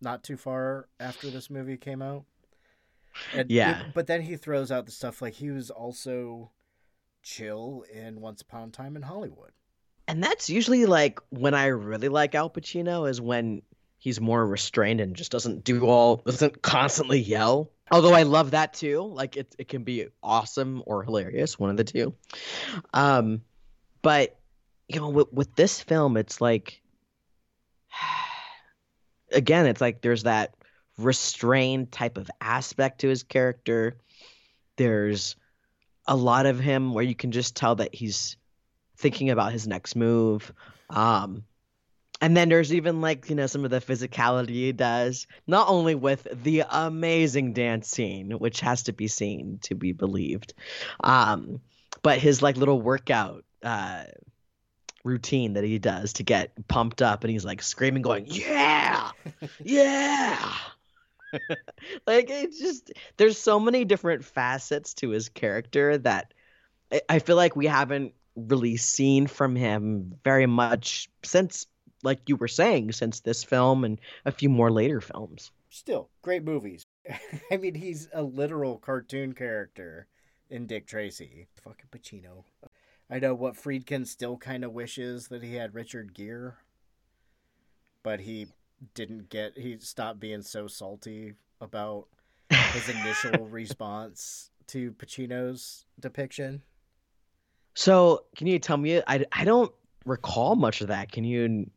not 0.00 0.22
too 0.24 0.36
far 0.38 0.88
after 0.98 1.30
this 1.30 1.50
movie 1.50 1.76
came 1.76 2.00
out. 2.00 2.24
And 3.34 3.50
Yeah. 3.50 3.80
it- 3.80 3.94
but 3.94 4.06
then 4.06 4.22
he 4.22 4.36
throws 4.36 4.70
out 4.70 4.86
the 4.86 4.92
stuff 4.92 5.20
like 5.22 5.34
he 5.34 5.50
was 5.50 5.70
also 5.70 6.50
chill 7.22 7.84
in 7.92 8.20
Once 8.20 8.42
Upon 8.42 8.68
a 8.68 8.72
Time 8.72 8.96
in 8.96 9.02
Hollywood. 9.02 9.52
And 10.06 10.22
that's 10.22 10.48
usually 10.48 10.86
like 10.86 11.20
when 11.30 11.52
I 11.54 11.66
really 11.66 12.08
like 12.08 12.34
Al 12.34 12.48
Pacino 12.48 13.08
is 13.08 13.20
when 13.20 13.60
he's 13.98 14.20
more 14.20 14.46
restrained 14.46 15.00
and 15.00 15.14
just 15.14 15.30
doesn't 15.32 15.64
do 15.64 15.84
all 15.84 16.16
doesn't 16.24 16.62
constantly 16.62 17.18
yell. 17.18 17.70
Although 17.90 18.14
I 18.14 18.22
love 18.22 18.52
that 18.52 18.72
too. 18.74 19.02
Like 19.02 19.36
it 19.36 19.54
it 19.58 19.68
can 19.68 19.84
be 19.84 20.06
awesome 20.22 20.82
or 20.86 21.02
hilarious, 21.02 21.58
one 21.58 21.68
of 21.70 21.76
the 21.76 21.84
two. 21.84 22.14
Um 22.94 23.42
but 24.00 24.38
you 24.88 25.00
know 25.00 25.10
with 25.10 25.32
with 25.32 25.54
this 25.56 25.80
film 25.82 26.16
it's 26.16 26.40
like 26.40 26.80
again 29.32 29.66
it's 29.66 29.80
like 29.80 30.00
there's 30.00 30.22
that 30.22 30.54
restrained 30.98 31.92
type 31.92 32.18
of 32.18 32.30
aspect 32.40 33.00
to 33.00 33.08
his 33.08 33.22
character. 33.22 33.98
There's 34.76 35.36
a 36.06 36.16
lot 36.16 36.46
of 36.46 36.58
him 36.58 36.94
where 36.94 37.04
you 37.04 37.14
can 37.14 37.32
just 37.32 37.56
tell 37.56 37.76
that 37.76 37.94
he's 37.94 38.36
thinking 38.96 39.30
about 39.30 39.52
his 39.52 39.66
next 39.66 39.94
move. 39.94 40.52
Um, 40.90 41.44
and 42.20 42.36
then 42.36 42.48
there's 42.48 42.74
even 42.74 43.00
like, 43.00 43.28
you 43.28 43.36
know, 43.36 43.46
some 43.46 43.64
of 43.64 43.70
the 43.70 43.80
physicality 43.80 44.48
he 44.48 44.72
does, 44.72 45.26
not 45.46 45.68
only 45.68 45.94
with 45.94 46.26
the 46.42 46.64
amazing 46.68 47.52
dance 47.52 47.88
scene, 47.88 48.32
which 48.32 48.60
has 48.60 48.84
to 48.84 48.92
be 48.92 49.06
seen 49.06 49.58
to 49.62 49.74
be 49.74 49.92
believed, 49.92 50.54
um, 51.04 51.60
but 52.02 52.18
his 52.18 52.42
like 52.42 52.56
little 52.56 52.80
workout 52.80 53.44
uh, 53.62 54.04
routine 55.04 55.52
that 55.54 55.64
he 55.64 55.78
does 55.78 56.14
to 56.14 56.24
get 56.24 56.52
pumped 56.66 57.02
up. 57.02 57.22
And 57.22 57.30
he's 57.30 57.44
like 57.44 57.62
screaming, 57.62 58.02
going, 58.02 58.26
Yeah, 58.26 59.10
yeah. 59.62 60.52
like 62.06 62.30
it's 62.30 62.58
just 62.58 62.92
there's 63.16 63.38
so 63.38 63.60
many 63.60 63.84
different 63.84 64.24
facets 64.24 64.94
to 64.94 65.10
his 65.10 65.28
character 65.28 65.98
that 65.98 66.32
I- 67.08 67.18
feel 67.18 67.36
like 67.36 67.56
we 67.56 67.66
haven't 67.66 68.14
really 68.34 68.76
seen 68.76 69.26
from 69.26 69.56
him 69.56 70.14
very 70.24 70.46
much 70.46 71.08
since 71.24 71.66
like 72.02 72.20
you 72.28 72.36
were 72.36 72.48
saying 72.48 72.92
since 72.92 73.20
this 73.20 73.42
film 73.42 73.84
and 73.84 74.00
a 74.24 74.32
few 74.32 74.48
more 74.48 74.70
later 74.70 75.00
films. 75.00 75.50
Still, 75.70 76.08
great 76.22 76.44
movies. 76.44 76.84
I 77.50 77.56
mean, 77.56 77.74
he's 77.74 78.08
a 78.12 78.22
literal 78.22 78.78
cartoon 78.78 79.32
character 79.34 80.06
in 80.48 80.66
Dick 80.66 80.86
Tracy. 80.86 81.48
Fucking 81.62 81.88
Pacino. 81.90 82.44
I 83.10 83.18
know 83.18 83.34
what 83.34 83.54
Friedkin 83.54 84.06
still 84.06 84.36
kind 84.36 84.64
of 84.64 84.72
wishes 84.72 85.28
that 85.28 85.42
he 85.42 85.54
had 85.54 85.74
Richard 85.74 86.14
Gere, 86.14 86.52
but 88.02 88.20
he 88.20 88.46
didn't 88.94 89.28
get. 89.30 89.56
He 89.58 89.78
stopped 89.80 90.20
being 90.20 90.42
so 90.42 90.66
salty 90.66 91.34
about 91.60 92.06
his 92.50 92.88
initial 92.94 93.46
response 93.46 94.50
to 94.68 94.92
Pacino's 94.92 95.86
depiction. 96.00 96.62
So, 97.74 98.24
can 98.36 98.46
you 98.46 98.58
tell 98.58 98.76
me 98.76 99.02
I 99.06 99.24
I 99.32 99.44
don't 99.44 99.72
recall 100.04 100.56
much 100.56 100.80
of 100.80 100.88
that. 100.88 101.12
Can 101.12 101.24
you 101.24 101.70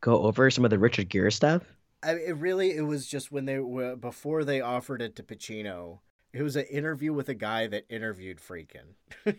go 0.00 0.22
over 0.22 0.50
some 0.50 0.64
of 0.64 0.70
the 0.70 0.78
Richard 0.78 1.08
Gere 1.08 1.30
stuff? 1.30 1.62
I 2.02 2.12
it 2.12 2.36
really 2.36 2.76
it 2.76 2.82
was 2.82 3.06
just 3.06 3.30
when 3.30 3.44
they 3.44 3.58
were 3.58 3.96
before 3.96 4.44
they 4.44 4.60
offered 4.60 5.00
it 5.02 5.16
to 5.16 5.22
Pacino. 5.22 6.00
It 6.32 6.42
was 6.42 6.56
an 6.56 6.64
interview 6.64 7.12
with 7.12 7.28
a 7.28 7.34
guy 7.34 7.66
that 7.68 7.84
interviewed 7.90 8.38
Friedkin. 8.38 9.36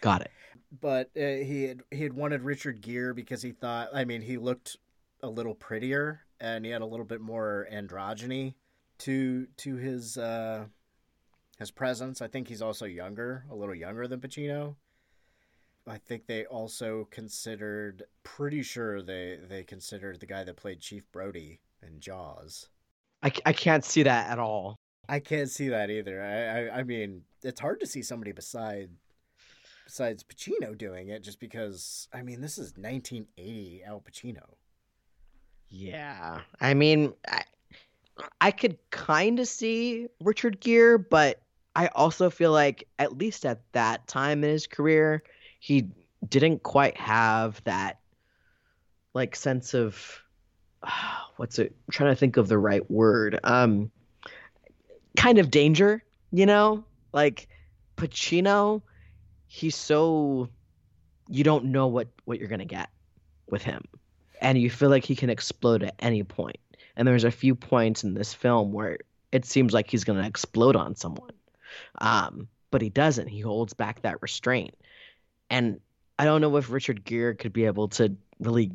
Got 0.00 0.22
it. 0.22 0.30
but 0.80 1.10
uh, 1.16 1.20
he 1.20 1.64
had 1.64 1.80
he 1.90 2.02
had 2.02 2.12
wanted 2.12 2.42
Richard 2.42 2.80
Gere 2.80 3.12
because 3.12 3.42
he 3.42 3.52
thought 3.52 3.88
I 3.94 4.04
mean 4.04 4.20
he 4.22 4.36
looked 4.36 4.76
a 5.22 5.28
little 5.28 5.54
prettier 5.54 6.20
and 6.40 6.64
he 6.64 6.70
had 6.70 6.82
a 6.82 6.86
little 6.86 7.06
bit 7.06 7.20
more 7.20 7.66
androgyny 7.72 8.54
to 8.98 9.46
to 9.56 9.76
his 9.76 10.18
uh 10.18 10.64
his 11.58 11.70
presence. 11.70 12.20
I 12.20 12.28
think 12.28 12.48
he's 12.48 12.62
also 12.62 12.86
younger, 12.86 13.44
a 13.50 13.54
little 13.54 13.74
younger 13.74 14.06
than 14.08 14.20
Pacino. 14.20 14.76
I 15.86 15.98
think 15.98 16.26
they 16.26 16.44
also 16.46 17.08
considered 17.10 18.04
pretty 18.22 18.62
sure 18.62 19.02
they 19.02 19.38
they 19.48 19.64
considered 19.64 20.20
the 20.20 20.26
guy 20.26 20.44
that 20.44 20.56
played 20.56 20.80
Chief 20.80 21.10
Brody 21.12 21.60
in 21.82 22.00
Jaws. 22.00 22.68
I, 23.22 23.32
I 23.46 23.52
can't 23.52 23.84
see 23.84 24.02
that 24.02 24.30
at 24.30 24.38
all. 24.38 24.76
I 25.08 25.20
can't 25.20 25.50
see 25.50 25.68
that 25.68 25.90
either. 25.90 26.22
I, 26.22 26.76
I 26.76 26.80
I 26.80 26.82
mean, 26.82 27.22
it's 27.42 27.60
hard 27.60 27.80
to 27.80 27.86
see 27.86 28.02
somebody 28.02 28.32
beside 28.32 28.90
besides 29.84 30.24
Pacino 30.24 30.76
doing 30.76 31.08
it, 31.08 31.22
just 31.22 31.40
because 31.40 32.08
I 32.12 32.22
mean, 32.22 32.40
this 32.40 32.58
is 32.58 32.74
1980 32.76 33.82
Al 33.84 34.00
Pacino. 34.00 34.54
Yeah. 35.72 36.40
I 36.60 36.74
mean, 36.74 37.14
I, 37.26 37.44
I 38.40 38.50
could 38.50 38.76
kind 38.90 39.40
of 39.40 39.48
see 39.48 40.08
Richard 40.20 40.60
Gere, 40.60 40.98
but 40.98 41.40
I 41.74 41.86
also 41.88 42.28
feel 42.28 42.52
like 42.52 42.86
at 42.98 43.16
least 43.16 43.46
at 43.46 43.62
that 43.72 44.06
time 44.06 44.44
in 44.44 44.50
his 44.50 44.66
career, 44.66 45.22
he 45.60 45.88
didn't 46.28 46.62
quite 46.62 46.98
have 46.98 47.62
that 47.64 48.00
like 49.14 49.34
sense 49.34 49.72
of 49.74 50.22
what's 51.36 51.58
it? 51.58 51.74
I'm 51.88 51.92
trying 51.92 52.12
to 52.12 52.16
think 52.16 52.36
of 52.36 52.48
the 52.48 52.58
right 52.58 52.88
word. 52.90 53.40
Um 53.42 53.90
kind 55.16 55.38
of 55.38 55.50
danger, 55.50 56.04
you 56.32 56.44
know? 56.44 56.84
Like 57.14 57.48
Pacino, 57.96 58.82
he's 59.46 59.76
so 59.76 60.50
you 61.28 61.44
don't 61.44 61.66
know 61.66 61.86
what 61.86 62.08
what 62.26 62.38
you're 62.38 62.48
to 62.58 62.66
get 62.66 62.90
with 63.48 63.62
him 63.62 63.82
and 64.42 64.58
you 64.58 64.68
feel 64.68 64.90
like 64.90 65.04
he 65.04 65.16
can 65.16 65.30
explode 65.30 65.82
at 65.82 65.94
any 66.00 66.22
point. 66.22 66.58
and 66.94 67.08
there's 67.08 67.24
a 67.24 67.30
few 67.30 67.54
points 67.54 68.04
in 68.04 68.12
this 68.12 68.34
film 68.34 68.72
where 68.72 68.98
it 69.30 69.46
seems 69.46 69.72
like 69.72 69.90
he's 69.90 70.04
going 70.04 70.20
to 70.20 70.28
explode 70.28 70.76
on 70.76 70.94
someone. 70.94 71.32
Um, 72.02 72.48
but 72.70 72.82
he 72.82 72.90
doesn't. 72.90 73.28
He 73.28 73.40
holds 73.40 73.72
back 73.72 74.02
that 74.02 74.20
restraint. 74.20 74.74
And 75.48 75.80
I 76.18 76.26
don't 76.26 76.42
know 76.42 76.54
if 76.58 76.70
Richard 76.70 77.02
Gere 77.04 77.34
could 77.34 77.54
be 77.54 77.64
able 77.64 77.88
to 77.88 78.14
really 78.40 78.72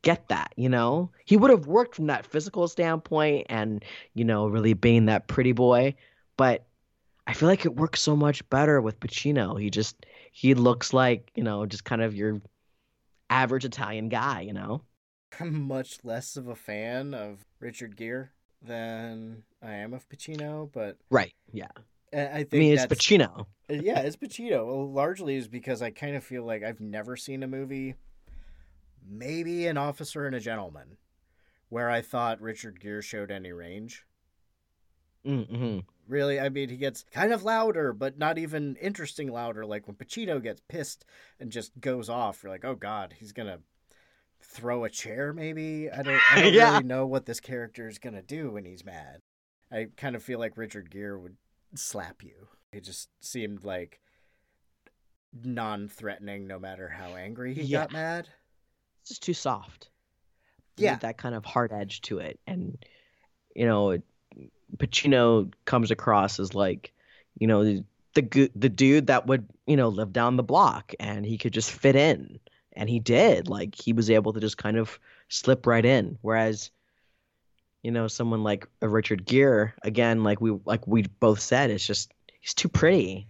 get 0.00 0.28
that, 0.28 0.54
you 0.56 0.70
know? 0.70 1.10
He 1.26 1.36
would 1.36 1.50
have 1.50 1.66
worked 1.66 1.94
from 1.94 2.06
that 2.06 2.24
physical 2.24 2.68
standpoint 2.68 3.48
and, 3.50 3.84
you 4.14 4.24
know, 4.24 4.46
really 4.46 4.72
being 4.72 5.06
that 5.06 5.28
pretty 5.28 5.52
boy, 5.52 5.94
but 6.38 6.64
I 7.26 7.34
feel 7.34 7.48
like 7.48 7.66
it 7.66 7.76
works 7.76 8.00
so 8.00 8.16
much 8.16 8.48
better 8.48 8.80
with 8.80 8.98
Pacino. 8.98 9.60
He 9.60 9.68
just 9.68 10.06
he 10.32 10.54
looks 10.54 10.94
like, 10.94 11.30
you 11.34 11.44
know, 11.44 11.66
just 11.66 11.84
kind 11.84 12.00
of 12.02 12.14
your 12.14 12.40
average 13.30 13.64
Italian 13.64 14.08
guy, 14.08 14.42
you 14.42 14.52
know? 14.52 14.82
I'm 15.38 15.62
much 15.62 15.98
less 16.02 16.36
of 16.36 16.48
a 16.48 16.56
fan 16.56 17.14
of 17.14 17.46
Richard 17.60 17.96
Gere 17.96 18.30
than 18.60 19.44
I 19.62 19.74
am 19.74 19.94
of 19.94 20.08
Pacino, 20.08 20.70
but 20.70 20.98
Right. 21.10 21.32
Yeah. 21.52 21.68
I 22.12 22.42
think 22.42 22.54
I 22.54 22.58
mean, 22.58 22.72
it's 22.74 22.86
Pacino. 22.86 23.46
Yeah, 23.68 24.00
it's 24.00 24.16
Pacino. 24.16 24.66
Well, 24.66 24.90
largely 24.92 25.36
is 25.36 25.46
because 25.46 25.80
I 25.80 25.90
kind 25.90 26.16
of 26.16 26.24
feel 26.24 26.44
like 26.44 26.64
I've 26.64 26.80
never 26.80 27.16
seen 27.16 27.44
a 27.44 27.46
movie, 27.46 27.94
maybe 29.08 29.68
An 29.68 29.76
Officer 29.76 30.26
and 30.26 30.34
a 30.34 30.40
Gentleman, 30.40 30.96
where 31.68 31.88
I 31.88 32.02
thought 32.02 32.40
Richard 32.40 32.80
Gere 32.80 33.00
showed 33.00 33.30
any 33.30 33.52
range. 33.52 34.04
Mm-hmm. 35.24 35.80
Really, 36.10 36.40
I 36.40 36.48
mean, 36.48 36.68
he 36.68 36.76
gets 36.76 37.04
kind 37.12 37.32
of 37.32 37.44
louder, 37.44 37.92
but 37.92 38.18
not 38.18 38.36
even 38.36 38.76
interesting 38.76 39.30
louder. 39.30 39.64
Like 39.64 39.86
when 39.86 39.96
Pacino 39.96 40.42
gets 40.42 40.60
pissed 40.68 41.04
and 41.38 41.50
just 41.52 41.78
goes 41.80 42.08
off, 42.08 42.42
you're 42.42 42.50
like, 42.52 42.64
oh 42.64 42.74
god, 42.74 43.14
he's 43.18 43.32
gonna 43.32 43.60
throw 44.42 44.84
a 44.84 44.90
chair. 44.90 45.32
Maybe 45.32 45.88
I 45.90 46.02
don't. 46.02 46.20
I 46.32 46.40
don't 46.42 46.52
Yeah. 46.54 46.72
really 46.72 46.84
know 46.84 47.06
what 47.06 47.26
this 47.26 47.38
character 47.40 47.86
is 47.88 47.98
gonna 47.98 48.22
do 48.22 48.50
when 48.50 48.64
he's 48.64 48.84
mad. 48.84 49.20
I 49.70 49.86
kind 49.96 50.16
of 50.16 50.22
feel 50.22 50.38
like 50.40 50.56
Richard 50.56 50.90
Gere 50.90 51.16
would 51.16 51.36
slap 51.74 52.24
you. 52.24 52.48
He 52.72 52.80
just 52.80 53.08
seemed 53.20 53.62
like 53.64 54.00
non-threatening, 55.44 56.46
no 56.46 56.58
matter 56.58 56.88
how 56.88 57.14
angry 57.14 57.54
he 57.54 57.62
Yeah. 57.62 57.82
got 57.82 57.92
mad. 57.92 58.28
It's 59.02 59.10
just 59.10 59.22
too 59.22 59.34
soft. 59.34 59.90
You 60.76 60.86
Yeah. 60.86 60.96
that 60.96 61.18
kind 61.18 61.34
of 61.34 61.44
hard 61.44 61.72
edge 61.72 62.00
to 62.02 62.18
it, 62.18 62.40
and 62.46 62.84
you 63.54 63.66
know, 63.66 63.90
it- 63.90 64.04
Pacino 64.76 65.52
comes 65.64 65.90
across 65.90 66.38
as 66.40 66.54
like, 66.54 66.92
you 67.38 67.46
know, 67.46 67.64
the 67.64 67.84
the, 68.14 68.50
the 68.56 68.68
dude 68.68 69.06
that 69.06 69.26
would 69.26 69.46
you 69.66 69.76
know 69.76 69.88
live 69.88 70.12
down 70.12 70.36
the 70.36 70.42
block, 70.42 70.92
and 70.98 71.24
he 71.24 71.38
could 71.38 71.52
just 71.52 71.70
fit 71.70 71.96
in, 71.96 72.40
and 72.72 72.88
he 72.88 72.98
did. 72.98 73.48
Like 73.48 73.74
he 73.74 73.92
was 73.92 74.10
able 74.10 74.32
to 74.32 74.40
just 74.40 74.58
kind 74.58 74.76
of 74.76 74.98
slip 75.28 75.66
right 75.66 75.84
in, 75.84 76.18
whereas. 76.22 76.70
You 77.82 77.92
know, 77.92 78.08
someone 78.08 78.42
like 78.42 78.68
a 78.82 78.88
Richard 78.90 79.24
Gere, 79.24 79.72
again, 79.82 80.22
like 80.22 80.38
we 80.38 80.50
like 80.66 80.86
we 80.86 81.04
both 81.18 81.40
said, 81.40 81.70
it's 81.70 81.86
just 81.86 82.12
he's 82.38 82.52
too 82.52 82.68
pretty, 82.68 83.26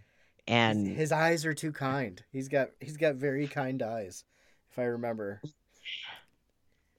and 0.48 0.88
His 0.88 1.12
eyes 1.12 1.46
are 1.46 1.54
too 1.54 1.70
kind. 1.70 2.20
He's 2.32 2.48
got 2.48 2.70
he's 2.80 2.96
got 2.96 3.14
very 3.14 3.46
kind 3.46 3.80
eyes, 3.80 4.24
if 4.72 4.78
I 4.80 4.86
remember. 4.86 5.40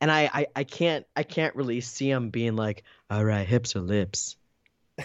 And 0.02 0.12
I, 0.12 0.30
I 0.34 0.48
I 0.56 0.64
can't 0.64 1.06
I 1.16 1.22
can't 1.24 1.56
really 1.56 1.80
see 1.80 2.10
him 2.10 2.32
being 2.32 2.56
like, 2.56 2.84
all 3.10 3.24
right, 3.24 3.48
hips 3.48 3.76
or 3.76 3.82
lips, 3.82 4.36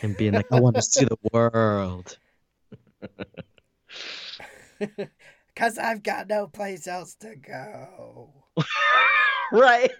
and 0.02 0.16
being 0.16 0.32
like, 0.32 0.50
I 0.50 0.58
want 0.60 0.76
to 0.76 0.82
see 0.82 1.04
the 1.04 1.18
world. 1.32 2.18
Cause 5.54 5.78
I've 5.78 6.02
got 6.02 6.28
no 6.28 6.48
place 6.48 6.86
else 6.86 7.14
to 7.16 7.34
go. 7.36 8.30
right. 9.52 9.90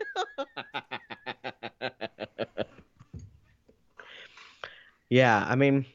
yeah, 5.08 5.46
I 5.46 5.56
mean, 5.56 5.86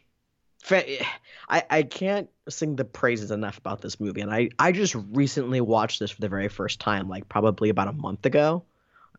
I 0.70 1.64
I 1.70 1.84
can't 1.84 2.30
sing 2.50 2.76
the 2.76 2.86
praises 2.86 3.32
enough 3.32 3.58
about 3.58 3.82
this 3.82 4.00
movie, 4.00 4.22
and 4.22 4.32
I 4.32 4.50
I 4.60 4.72
just 4.72 4.96
recently 5.12 5.60
watched 5.62 6.00
this 6.00 6.12
for 6.12 6.22
the 6.22 6.30
very 6.30 6.50
first 6.50 6.80
time, 6.80 7.10
like 7.10 7.28
probably 7.30 7.70
about 7.70 7.88
a 7.88 7.94
month 7.94 8.26
ago, 8.26 8.64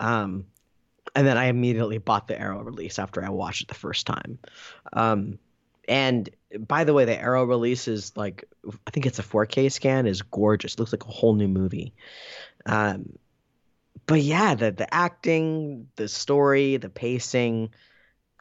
um, 0.03 0.45
and 1.15 1.27
then 1.27 1.39
I 1.39 1.45
immediately 1.47 1.99
bought 1.99 2.29
the 2.29 2.39
Arrow 2.39 2.63
release 2.63 2.99
after 2.99 3.25
I 3.25 3.31
watched 3.31 3.63
it 3.63 3.69
the 3.69 3.75
first 3.75 4.07
time, 4.07 4.39
um, 4.93 5.39
and 5.89 6.29
by 6.59 6.85
the 6.85 6.93
way, 6.93 7.05
the 7.05 7.19
Arrow 7.19 7.45
release 7.45 7.89
is 7.89 8.17
like 8.17 8.45
I 8.87 8.91
think 8.91 9.07
it's 9.07 9.19
a 9.19 9.23
4K 9.23 9.71
scan, 9.71 10.07
is 10.07 10.23
gorgeous, 10.23 10.75
It 10.75 10.81
looks 10.81 10.93
like 10.93 11.05
a 11.05 11.11
whole 11.11 11.35
new 11.35 11.49
movie, 11.49 11.95
um, 12.67 13.19
but 14.07 14.21
yeah, 14.21 14.55
the 14.55 14.73
the 14.73 14.93
acting, 14.93 15.89
the 15.97 16.09
story, 16.09 16.77
the 16.77 16.91
pacing, 16.91 17.71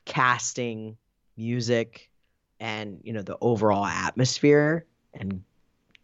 casting, 0.05 0.97
music, 1.37 2.09
and 2.59 2.99
you 3.03 3.13
know 3.13 3.21
the 3.21 3.37
overall 3.39 3.85
atmosphere 3.85 4.85
and 5.13 5.43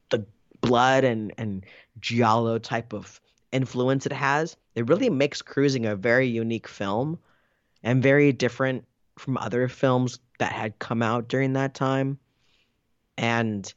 the 0.09 0.25
blood 0.61 1.03
and 1.03 1.33
and 1.37 1.65
giallo 1.99 2.59
type 2.59 2.93
of 2.93 3.19
influence 3.57 4.05
it 4.05 4.13
has, 4.13 4.55
it 4.75 4.87
really 4.87 5.07
mm-hmm. 5.07 5.17
makes 5.17 5.41
Cruising 5.41 5.85
a 5.85 5.95
very 5.95 6.27
unique 6.27 6.67
film 6.67 7.19
and 7.83 8.01
very 8.01 8.31
different 8.31 8.85
from 9.17 9.37
other 9.37 9.67
films 9.67 10.19
that 10.39 10.51
had 10.51 10.79
come 10.79 11.01
out 11.01 11.27
during 11.27 11.53
that 11.53 11.73
time. 11.73 12.19
And 13.17 13.73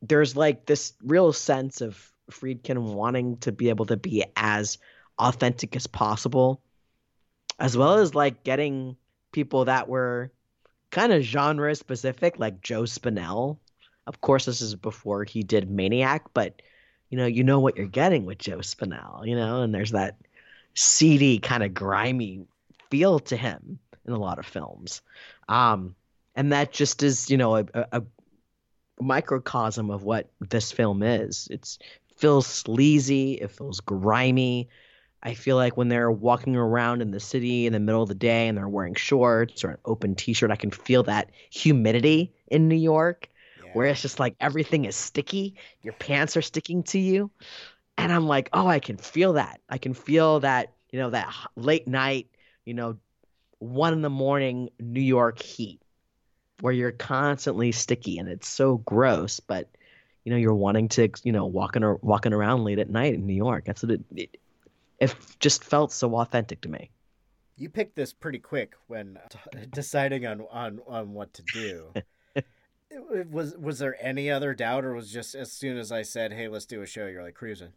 there's 0.00 0.36
like 0.36 0.66
this 0.66 0.92
real 1.02 1.32
sense 1.32 1.80
of 1.80 2.12
Friedkin 2.30 2.94
wanting 2.94 3.38
to 3.38 3.50
be 3.50 3.68
able 3.70 3.86
to 3.86 3.96
be 3.96 4.24
as 4.36 4.78
authentic 5.18 5.74
as 5.74 5.88
possible, 5.88 6.60
as 7.58 7.76
well 7.76 7.94
as 7.94 8.14
like 8.14 8.44
getting 8.44 8.96
people 9.32 9.64
that 9.64 9.88
were 9.88 10.30
kind 10.90 11.12
of 11.12 11.22
genre 11.22 11.74
specific, 11.74 12.38
like 12.38 12.62
Joe 12.62 12.82
Spinell. 12.82 13.58
Of 14.06 14.20
course, 14.20 14.44
this 14.44 14.60
is 14.60 14.76
before 14.76 15.24
he 15.24 15.42
did 15.42 15.68
Maniac, 15.68 16.26
but 16.32 16.62
you 17.10 17.16
know, 17.16 17.26
you 17.26 17.44
know 17.44 17.60
what 17.60 17.76
you're 17.76 17.86
getting 17.86 18.24
with 18.24 18.38
Joe 18.38 18.58
Spinell, 18.58 19.26
you 19.26 19.36
know, 19.36 19.62
and 19.62 19.74
there's 19.74 19.92
that 19.92 20.16
seedy 20.74 21.38
kind 21.38 21.62
of 21.62 21.74
grimy 21.74 22.46
feel 22.90 23.18
to 23.20 23.36
him 23.36 23.78
in 24.06 24.12
a 24.12 24.18
lot 24.18 24.38
of 24.38 24.46
films. 24.46 25.02
Um, 25.48 25.94
and 26.34 26.52
that 26.52 26.72
just 26.72 27.02
is, 27.02 27.30
you 27.30 27.36
know, 27.36 27.56
a, 27.56 27.66
a, 27.74 27.86
a 27.92 28.02
microcosm 29.00 29.90
of 29.90 30.02
what 30.02 30.30
this 30.40 30.72
film 30.72 31.02
is. 31.02 31.48
It's 31.50 31.78
feels 32.16 32.46
sleazy, 32.46 33.34
it 33.34 33.50
feels 33.50 33.80
grimy. 33.80 34.68
I 35.22 35.34
feel 35.34 35.56
like 35.56 35.76
when 35.76 35.88
they're 35.88 36.10
walking 36.10 36.56
around 36.56 37.02
in 37.02 37.10
the 37.10 37.20
city 37.20 37.66
in 37.66 37.72
the 37.72 37.80
middle 37.80 38.02
of 38.02 38.08
the 38.08 38.14
day 38.14 38.46
and 38.46 38.56
they're 38.56 38.68
wearing 38.68 38.94
shorts 38.94 39.64
or 39.64 39.70
an 39.70 39.78
open 39.84 40.14
t-shirt, 40.14 40.50
I 40.50 40.56
can 40.56 40.70
feel 40.70 41.02
that 41.04 41.30
humidity 41.50 42.32
in 42.46 42.68
New 42.68 42.76
York 42.76 43.28
where 43.72 43.86
it's 43.86 44.02
just 44.02 44.20
like 44.20 44.34
everything 44.40 44.84
is 44.84 44.96
sticky, 44.96 45.54
your 45.82 45.94
pants 45.94 46.36
are 46.36 46.42
sticking 46.42 46.82
to 46.84 46.98
you. 46.98 47.30
And 47.96 48.12
I'm 48.12 48.26
like, 48.26 48.48
"Oh, 48.52 48.66
I 48.66 48.78
can 48.78 48.96
feel 48.96 49.34
that. 49.34 49.60
I 49.68 49.78
can 49.78 49.94
feel 49.94 50.40
that, 50.40 50.72
you 50.90 50.98
know, 50.98 51.10
that 51.10 51.32
late 51.56 51.88
night, 51.88 52.28
you 52.64 52.74
know, 52.74 52.96
1 53.58 53.92
in 53.92 54.02
the 54.02 54.10
morning 54.10 54.70
New 54.78 55.00
York 55.00 55.42
heat 55.42 55.80
where 56.60 56.72
you're 56.72 56.92
constantly 56.92 57.72
sticky 57.72 58.18
and 58.18 58.28
it's 58.28 58.48
so 58.48 58.78
gross, 58.78 59.40
but 59.40 59.68
you 60.24 60.32
know, 60.32 60.38
you're 60.38 60.54
wanting 60.54 60.88
to, 60.88 61.08
you 61.22 61.32
know, 61.32 61.46
walking 61.46 61.82
or 61.82 61.96
walking 62.02 62.32
around 62.34 62.64
late 62.64 62.78
at 62.78 62.90
night 62.90 63.14
in 63.14 63.26
New 63.26 63.34
York. 63.34 63.64
That's 63.64 63.82
what 63.82 63.92
it, 63.92 64.00
it 64.14 64.36
it 65.00 65.14
just 65.40 65.64
felt 65.64 65.92
so 65.92 66.16
authentic 66.16 66.60
to 66.62 66.68
me. 66.68 66.90
You 67.56 67.70
picked 67.70 67.96
this 67.96 68.12
pretty 68.12 68.38
quick 68.38 68.74
when 68.88 69.18
t- 69.30 69.38
deciding 69.72 70.26
on 70.26 70.42
on 70.50 70.80
on 70.86 71.14
what 71.14 71.32
to 71.34 71.42
do. 71.42 71.92
It- 72.90 73.30
was 73.30 73.56
was 73.56 73.78
there 73.78 73.96
any 74.04 74.30
other 74.30 74.52
doubt, 74.54 74.84
or 74.84 74.92
was 74.92 75.10
just 75.10 75.34
as 75.34 75.50
soon 75.50 75.78
as 75.78 75.90
I 75.90 76.02
said, 76.02 76.32
"Hey, 76.34 76.48
let's 76.48 76.66
do 76.66 76.82
a 76.82 76.86
show," 76.86 77.06
you're 77.06 77.22
like 77.22 77.34
cruising. 77.34 77.72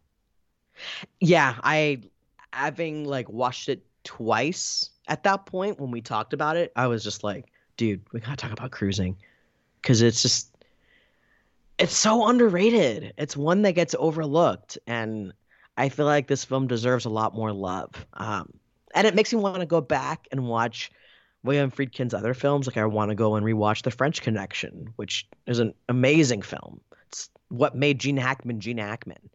Yeah, 1.19 1.55
I 1.63 2.01
having 2.53 3.05
like 3.05 3.29
watched 3.29 3.69
it 3.69 3.85
twice 4.03 4.89
at 5.07 5.23
that 5.23 5.45
point 5.45 5.79
when 5.79 5.91
we 5.91 6.01
talked 6.01 6.33
about 6.33 6.57
it, 6.57 6.71
I 6.75 6.87
was 6.87 7.03
just 7.03 7.23
like, 7.23 7.51
dude, 7.77 8.01
we 8.11 8.19
gotta 8.19 8.35
talk 8.35 8.51
about 8.51 8.71
cruising 8.71 9.17
because 9.81 10.01
it's 10.01 10.21
just 10.21 10.49
it's 11.77 11.95
so 11.95 12.27
underrated. 12.27 13.13
It's 13.17 13.35
one 13.35 13.63
that 13.63 13.73
gets 13.73 13.95
overlooked, 13.97 14.77
and 14.87 15.33
I 15.77 15.89
feel 15.89 16.05
like 16.05 16.27
this 16.27 16.45
film 16.45 16.67
deserves 16.67 17.05
a 17.05 17.09
lot 17.09 17.33
more 17.33 17.51
love. 17.51 17.89
Um, 18.13 18.53
and 18.93 19.07
it 19.07 19.15
makes 19.15 19.33
me 19.33 19.39
want 19.39 19.59
to 19.61 19.65
go 19.65 19.81
back 19.81 20.27
and 20.31 20.47
watch 20.47 20.91
William 21.43 21.71
Friedkin's 21.71 22.13
other 22.13 22.33
films. 22.33 22.67
Like 22.67 22.77
I 22.77 22.85
want 22.85 23.09
to 23.09 23.15
go 23.15 23.35
and 23.35 23.45
rewatch 23.45 23.83
The 23.83 23.91
French 23.91 24.21
Connection, 24.21 24.93
which 24.95 25.27
is 25.47 25.59
an 25.59 25.73
amazing 25.89 26.41
film. 26.41 26.81
It's 27.07 27.29
what 27.49 27.75
made 27.75 27.99
Gene 27.99 28.17
Hackman 28.17 28.59
Gene 28.59 28.77
Hackman. 28.77 29.29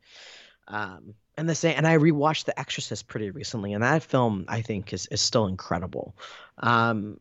Um, 0.69 1.15
and 1.37 1.49
the 1.49 1.55
same, 1.55 1.75
and 1.77 1.87
I 1.87 1.99
rewatched 1.99 2.47
The 2.47 2.59
Exorcist 2.59 3.09
pretty 3.09 3.31
recently, 3.31 3.73
and 3.73 3.83
that 3.83 4.03
film 4.03 4.47
I 4.49 4.63
think 4.63 4.93
is 4.93 5.07
is 5.07 5.21
still 5.21 5.47
incredible. 5.47 6.17
Um, 6.59 7.21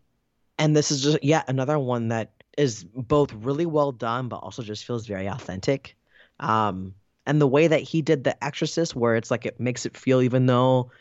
and 0.58 0.76
this 0.76 0.92
is 0.92 1.04
just 1.04 1.24
yet 1.24 1.50
another 1.50 1.78
one 1.78 2.10
that 2.10 2.32
is 2.58 2.84
both 2.84 3.34
really 3.34 3.66
well 3.66 3.92
done, 3.92 4.30
but 4.30 4.38
also 4.38 4.64
just 4.64 4.86
feels 4.86 5.06
very 5.06 5.28
authentic. 5.28 5.98
Um, 6.40 6.94
and 7.26 7.42
the 7.42 7.48
way 7.48 7.68
that 7.68 7.82
he 7.82 8.02
did 8.02 8.24
The 8.24 8.42
Exorcist, 8.44 8.96
where 8.96 9.16
it's 9.16 9.32
like 9.32 9.46
it 9.46 9.60
makes 9.60 9.86
it 9.86 9.98
feel, 9.98 10.22
even 10.22 10.46
though 10.46 10.92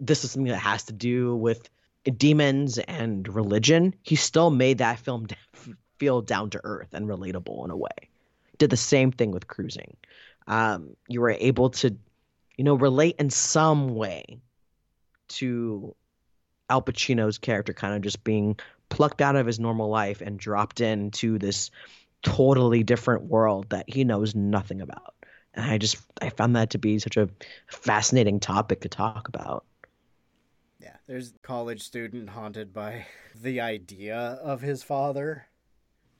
this 0.00 0.24
is 0.24 0.32
something 0.32 0.50
that 0.50 0.58
has 0.58 0.84
to 0.84 0.92
do 0.92 1.36
with 1.36 1.68
demons 2.10 2.78
and 2.78 3.26
religion, 3.28 3.94
he 4.02 4.16
still 4.16 4.50
made 4.50 4.78
that 4.78 4.98
film 4.98 5.26
feel 5.98 6.22
down 6.22 6.50
to 6.50 6.60
earth 6.64 6.88
and 6.92 7.06
relatable 7.08 7.64
in 7.64 7.70
a 7.70 7.76
way. 7.76 8.10
Did 8.58 8.70
the 8.70 8.76
same 8.76 9.12
thing 9.12 9.32
with 9.32 9.48
cruising. 9.48 9.96
Um, 10.46 10.96
you 11.08 11.20
were 11.20 11.30
able 11.30 11.70
to, 11.70 11.96
you 12.56 12.64
know, 12.64 12.74
relate 12.74 13.16
in 13.18 13.30
some 13.30 13.94
way 13.94 14.38
to 15.28 15.94
Al 16.70 16.82
Pacino's 16.82 17.38
character 17.38 17.72
kind 17.72 17.94
of 17.94 18.02
just 18.02 18.24
being 18.24 18.58
plucked 18.88 19.20
out 19.20 19.36
of 19.36 19.46
his 19.46 19.58
normal 19.58 19.88
life 19.88 20.20
and 20.20 20.38
dropped 20.38 20.80
into 20.80 21.38
this 21.38 21.70
totally 22.22 22.82
different 22.82 23.24
world 23.24 23.70
that 23.70 23.88
he 23.88 24.04
knows 24.04 24.34
nothing 24.34 24.80
about. 24.80 25.14
And 25.54 25.70
I 25.70 25.78
just 25.78 25.96
I 26.20 26.30
found 26.30 26.56
that 26.56 26.70
to 26.70 26.78
be 26.78 26.98
such 26.98 27.16
a 27.16 27.28
fascinating 27.68 28.40
topic 28.40 28.82
to 28.82 28.88
talk 28.88 29.28
about. 29.28 29.64
There's 31.06 31.34
college 31.42 31.82
student 31.82 32.30
haunted 32.30 32.72
by 32.72 33.06
the 33.34 33.60
idea 33.60 34.16
of 34.16 34.60
his 34.60 34.82
father. 34.82 35.46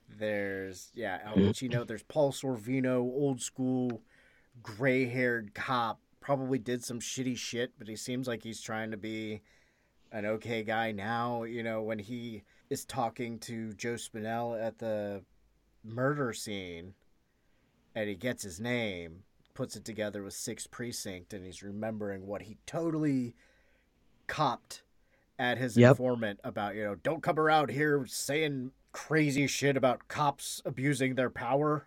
There's 0.09 0.93
yeah, 0.95 1.19
Al 1.25 1.35
Pacino, 1.35 1.87
there's 1.87 2.05
Paul 2.05 2.33
Sorvino, 2.33 3.01
old 3.01 3.41
school 3.41 4.03
gray-haired 4.63 5.55
cop, 5.55 6.01
probably 6.21 6.59
did 6.59 6.85
some 6.85 7.01
shitty 7.01 7.37
shit, 7.37 7.73
but 7.79 7.89
he 7.89 7.97
seems 7.97 8.29
like 8.29 8.43
he's 8.43 8.61
trying 8.61 8.93
to 8.93 8.97
be 8.97 9.43
an 10.13 10.25
okay 10.25 10.63
guy 10.63 10.93
now, 10.93 11.43
you 11.43 11.63
know, 11.63 11.83
when 11.83 11.99
he 11.99 12.45
is 12.71 12.85
talking 12.85 13.39
to 13.41 13.75
Joe 13.75 13.95
Spinell 13.95 14.61
at 14.61 14.79
the 14.79 15.23
murder 15.85 16.33
scene 16.33 16.95
and 17.95 18.09
he 18.09 18.15
gets 18.15 18.43
his 18.43 18.61
name, 18.61 19.25
puts 19.55 19.75
it 19.75 19.85
together 19.85 20.23
with 20.23 20.35
Sixth 20.35 20.71
Precinct, 20.71 21.33
and 21.33 21.45
he's 21.45 21.63
remembering 21.63 22.27
what 22.27 22.43
he 22.43 22.59
totally 22.67 23.35
copped 24.27 24.83
at 25.39 25.59
his 25.59 25.77
Yep. 25.77 25.91
informant 25.93 26.41
about, 26.45 26.75
you 26.75 26.85
know, 26.85 26.95
don't 26.95 27.23
come 27.23 27.39
around 27.39 27.71
here 27.71 28.05
saying 28.07 28.73
crazy 28.93 29.47
shit 29.47 29.77
about 29.77 30.09
cops 30.09 30.63
abusing 30.65 31.15
their 31.15 31.31
power. 31.31 31.87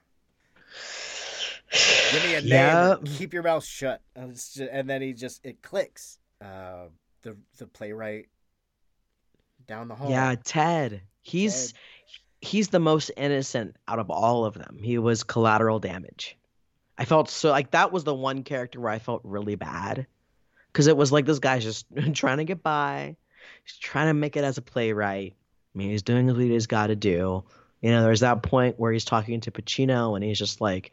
Give 2.12 2.24
me 2.24 2.36
a 2.36 2.42
name. 2.98 3.04
Keep 3.06 3.34
your 3.34 3.44
mouth 3.44 3.64
shut. 3.64 4.02
And, 4.16 4.32
it's 4.32 4.54
ju- 4.54 4.70
and 4.72 4.90
then 4.90 5.02
he 5.02 5.14
just 5.14 5.46
it 5.46 5.62
clicks. 5.62 6.18
Uh, 6.42 6.86
the 7.24 7.36
the 7.58 7.68
playwright 7.68 8.28
down 9.68 9.88
the 9.88 9.96
hall. 9.96 10.10
Yeah, 10.10 10.36
Ted. 10.44 11.02
He's 11.22 11.74
he's 12.42 12.70
the 12.70 12.80
most 12.80 13.12
innocent 13.18 13.76
out 13.88 14.00
of 14.00 14.10
all 14.10 14.46
of 14.46 14.54
them. 14.54 14.78
He 14.82 14.98
was 14.98 15.24
collateral 15.24 15.80
damage. 15.80 16.38
I 16.98 17.06
felt 17.06 17.30
so 17.30 17.50
like 17.52 17.72
that 17.72 17.92
was 17.92 18.04
the 18.04 18.16
one 18.16 18.44
character 18.44 18.80
where 18.80 18.92
I 18.92 19.00
felt 19.00 19.22
really 19.24 19.56
bad 19.56 20.08
because 20.72 20.88
it 20.88 20.98
was 20.98 21.12
like 21.12 21.26
this 21.26 21.40
guy's 21.40 21.64
just 21.64 21.86
trying 22.14 22.38
to 22.38 22.46
get 22.46 22.64
by. 22.64 23.16
He's 23.64 23.78
trying 23.78 24.08
to 24.08 24.14
make 24.14 24.38
it 24.38 24.44
as 24.44 24.58
a 24.58 24.62
playwright. 24.62 25.36
I 25.74 25.78
mean, 25.78 25.90
he's 25.90 26.04
doing 26.04 26.28
what 26.28 26.38
he's 26.38 26.68
got 26.68 26.88
to 26.88 26.96
do. 26.96 27.44
You 27.82 27.92
know, 27.92 28.04
there's 28.04 28.20
that 28.22 28.44
point 28.44 28.80
where 28.80 28.92
he's 28.92 29.06
talking 29.06 29.40
to 29.42 29.52
Pacino 29.52 30.16
and 30.16 30.24
he's 30.24 30.38
just 30.38 30.60
like, 30.60 30.92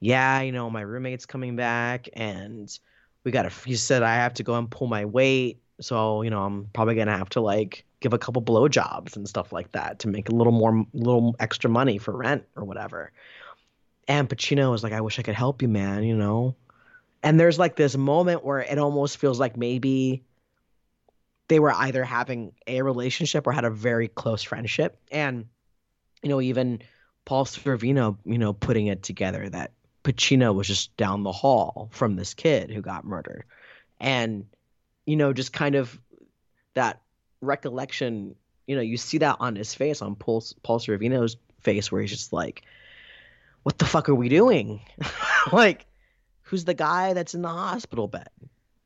"Yeah, 0.00 0.42
you 0.42 0.52
know, 0.52 0.68
my 0.68 0.82
roommate's 0.82 1.26
coming 1.26 1.56
back 1.56 2.08
and 2.12 2.76
we 3.24 3.30
got 3.30 3.42
to." 3.42 3.68
He 3.68 3.76
said, 3.76 4.02
"I 4.02 4.16
have 4.16 4.34
to 4.34 4.42
go 4.42 4.54
and 4.54 4.70
pull 4.70 4.88
my 4.88 5.04
weight, 5.04 5.62
so 5.80 6.22
you 6.22 6.30
know, 6.30 6.42
I'm 6.44 6.68
probably 6.72 6.96
gonna 6.96 7.16
have 7.16 7.30
to 7.30 7.40
like 7.40 7.84
give 8.00 8.12
a 8.12 8.18
couple 8.18 8.42
blowjobs 8.42 9.16
and 9.16 9.28
stuff 9.28 9.52
like 9.52 9.72
that 9.72 10.00
to 10.00 10.08
make 10.08 10.28
a 10.28 10.34
little 10.34 10.52
more, 10.52 10.84
little 10.92 11.34
extra 11.40 11.70
money 11.70 11.98
for 11.98 12.14
rent 12.16 12.44
or 12.56 12.64
whatever." 12.64 13.12
And 14.06 14.28
Pacino 14.28 14.70
was 14.70 14.82
like, 14.82 14.92
"I 14.92 15.00
wish 15.00 15.18
I 15.18 15.22
could 15.22 15.34
help 15.34 15.62
you, 15.62 15.68
man. 15.68 16.04
You 16.04 16.16
know." 16.16 16.56
And 17.22 17.38
there's 17.38 17.58
like 17.58 17.76
this 17.76 17.96
moment 17.96 18.44
where 18.44 18.60
it 18.60 18.78
almost 18.78 19.16
feels 19.18 19.40
like 19.40 19.56
maybe 19.56 20.22
they 21.48 21.58
were 21.58 21.72
either 21.72 22.04
having 22.04 22.52
a 22.66 22.82
relationship 22.82 23.46
or 23.46 23.52
had 23.52 23.64
a 23.64 23.70
very 23.70 24.08
close 24.08 24.42
friendship. 24.42 25.00
And, 25.10 25.46
you 26.22 26.28
know, 26.28 26.40
even 26.40 26.80
Paul 27.24 27.44
Sorvino, 27.44 28.18
you 28.24 28.38
know, 28.38 28.52
putting 28.52 28.86
it 28.86 29.02
together 29.02 29.48
that 29.48 29.72
Pacino 30.04 30.54
was 30.54 30.66
just 30.66 30.96
down 30.96 31.22
the 31.22 31.32
hall 31.32 31.88
from 31.92 32.16
this 32.16 32.34
kid 32.34 32.70
who 32.70 32.80
got 32.80 33.04
murdered. 33.04 33.44
And, 33.98 34.46
you 35.06 35.16
know, 35.16 35.32
just 35.32 35.52
kind 35.52 35.74
of 35.74 35.98
that 36.74 37.00
recollection, 37.40 38.36
you 38.66 38.76
know, 38.76 38.82
you 38.82 38.96
see 38.96 39.18
that 39.18 39.36
on 39.40 39.56
his 39.56 39.74
face, 39.74 40.02
on 40.02 40.14
Paul, 40.14 40.44
Paul 40.62 40.78
Sorvino's 40.78 41.36
face, 41.60 41.90
where 41.90 42.00
he's 42.00 42.10
just 42.10 42.32
like, 42.32 42.62
what 43.62 43.78
the 43.78 43.86
fuck 43.86 44.08
are 44.08 44.14
we 44.14 44.28
doing? 44.28 44.80
like, 45.52 45.86
who's 46.48 46.64
the 46.64 46.74
guy 46.74 47.12
that's 47.12 47.34
in 47.34 47.42
the 47.42 47.48
hospital 47.48 48.08
bed? 48.08 48.28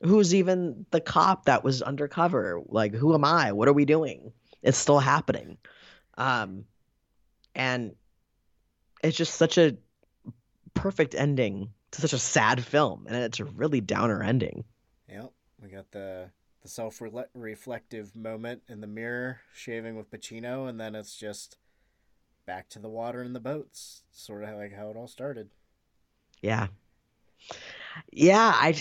Who's 0.02 0.34
even 0.34 0.84
the 0.90 1.00
cop 1.00 1.44
that 1.44 1.62
was 1.62 1.80
undercover? 1.80 2.60
Like, 2.66 2.92
who 2.92 3.14
am 3.14 3.24
I? 3.24 3.52
What 3.52 3.68
are 3.68 3.72
we 3.72 3.84
doing? 3.84 4.32
It's 4.62 4.78
still 4.78 4.98
happening. 4.98 5.58
Um, 6.18 6.64
and 7.54 7.94
it's 9.04 9.16
just 9.16 9.34
such 9.34 9.58
a 9.58 9.76
perfect 10.74 11.14
ending 11.14 11.68
to 11.92 12.00
such 12.00 12.12
a 12.12 12.18
sad 12.18 12.64
film, 12.64 13.06
and 13.06 13.16
it's 13.16 13.38
a 13.38 13.44
really 13.44 13.80
downer 13.80 14.22
ending. 14.22 14.64
Yep. 15.08 15.32
We 15.62 15.68
got 15.68 15.92
the 15.92 16.30
the 16.62 16.68
self 16.68 17.00
reflective 17.34 18.16
moment 18.16 18.62
in 18.68 18.80
the 18.80 18.86
mirror, 18.86 19.40
shaving 19.54 19.96
with 19.96 20.10
Pacino, 20.10 20.68
and 20.68 20.80
then 20.80 20.96
it's 20.96 21.16
just 21.16 21.58
back 22.44 22.68
to 22.70 22.80
the 22.80 22.88
water 22.88 23.22
and 23.22 23.36
the 23.36 23.40
boats. 23.40 24.02
Sort 24.10 24.42
of 24.42 24.56
like 24.56 24.74
how 24.74 24.90
it 24.90 24.96
all 24.96 25.06
started. 25.06 25.50
Yeah. 26.40 26.68
Yeah, 28.12 28.52
I, 28.54 28.76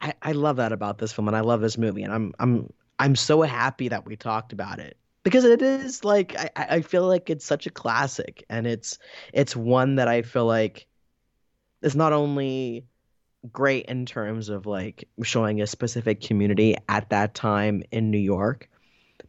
I 0.00 0.14
I 0.22 0.32
love 0.32 0.56
that 0.56 0.72
about 0.72 0.98
this 0.98 1.12
film, 1.12 1.28
and 1.28 1.36
I 1.36 1.40
love 1.40 1.60
this 1.60 1.78
movie, 1.78 2.02
and 2.02 2.12
I'm 2.12 2.32
I'm 2.38 2.72
I'm 2.98 3.16
so 3.16 3.42
happy 3.42 3.88
that 3.88 4.06
we 4.06 4.16
talked 4.16 4.52
about 4.52 4.78
it 4.78 4.96
because 5.22 5.44
it 5.44 5.62
is 5.62 6.04
like 6.04 6.36
I 6.36 6.50
I 6.56 6.80
feel 6.82 7.06
like 7.06 7.30
it's 7.30 7.44
such 7.44 7.66
a 7.66 7.70
classic, 7.70 8.44
and 8.48 8.66
it's 8.66 8.98
it's 9.32 9.56
one 9.56 9.96
that 9.96 10.08
I 10.08 10.22
feel 10.22 10.46
like 10.46 10.86
is 11.82 11.96
not 11.96 12.12
only 12.12 12.86
great 13.52 13.86
in 13.86 14.06
terms 14.06 14.48
of 14.48 14.66
like 14.66 15.08
showing 15.22 15.60
a 15.60 15.66
specific 15.66 16.20
community 16.22 16.76
at 16.88 17.10
that 17.10 17.34
time 17.34 17.82
in 17.90 18.10
New 18.10 18.18
York, 18.18 18.70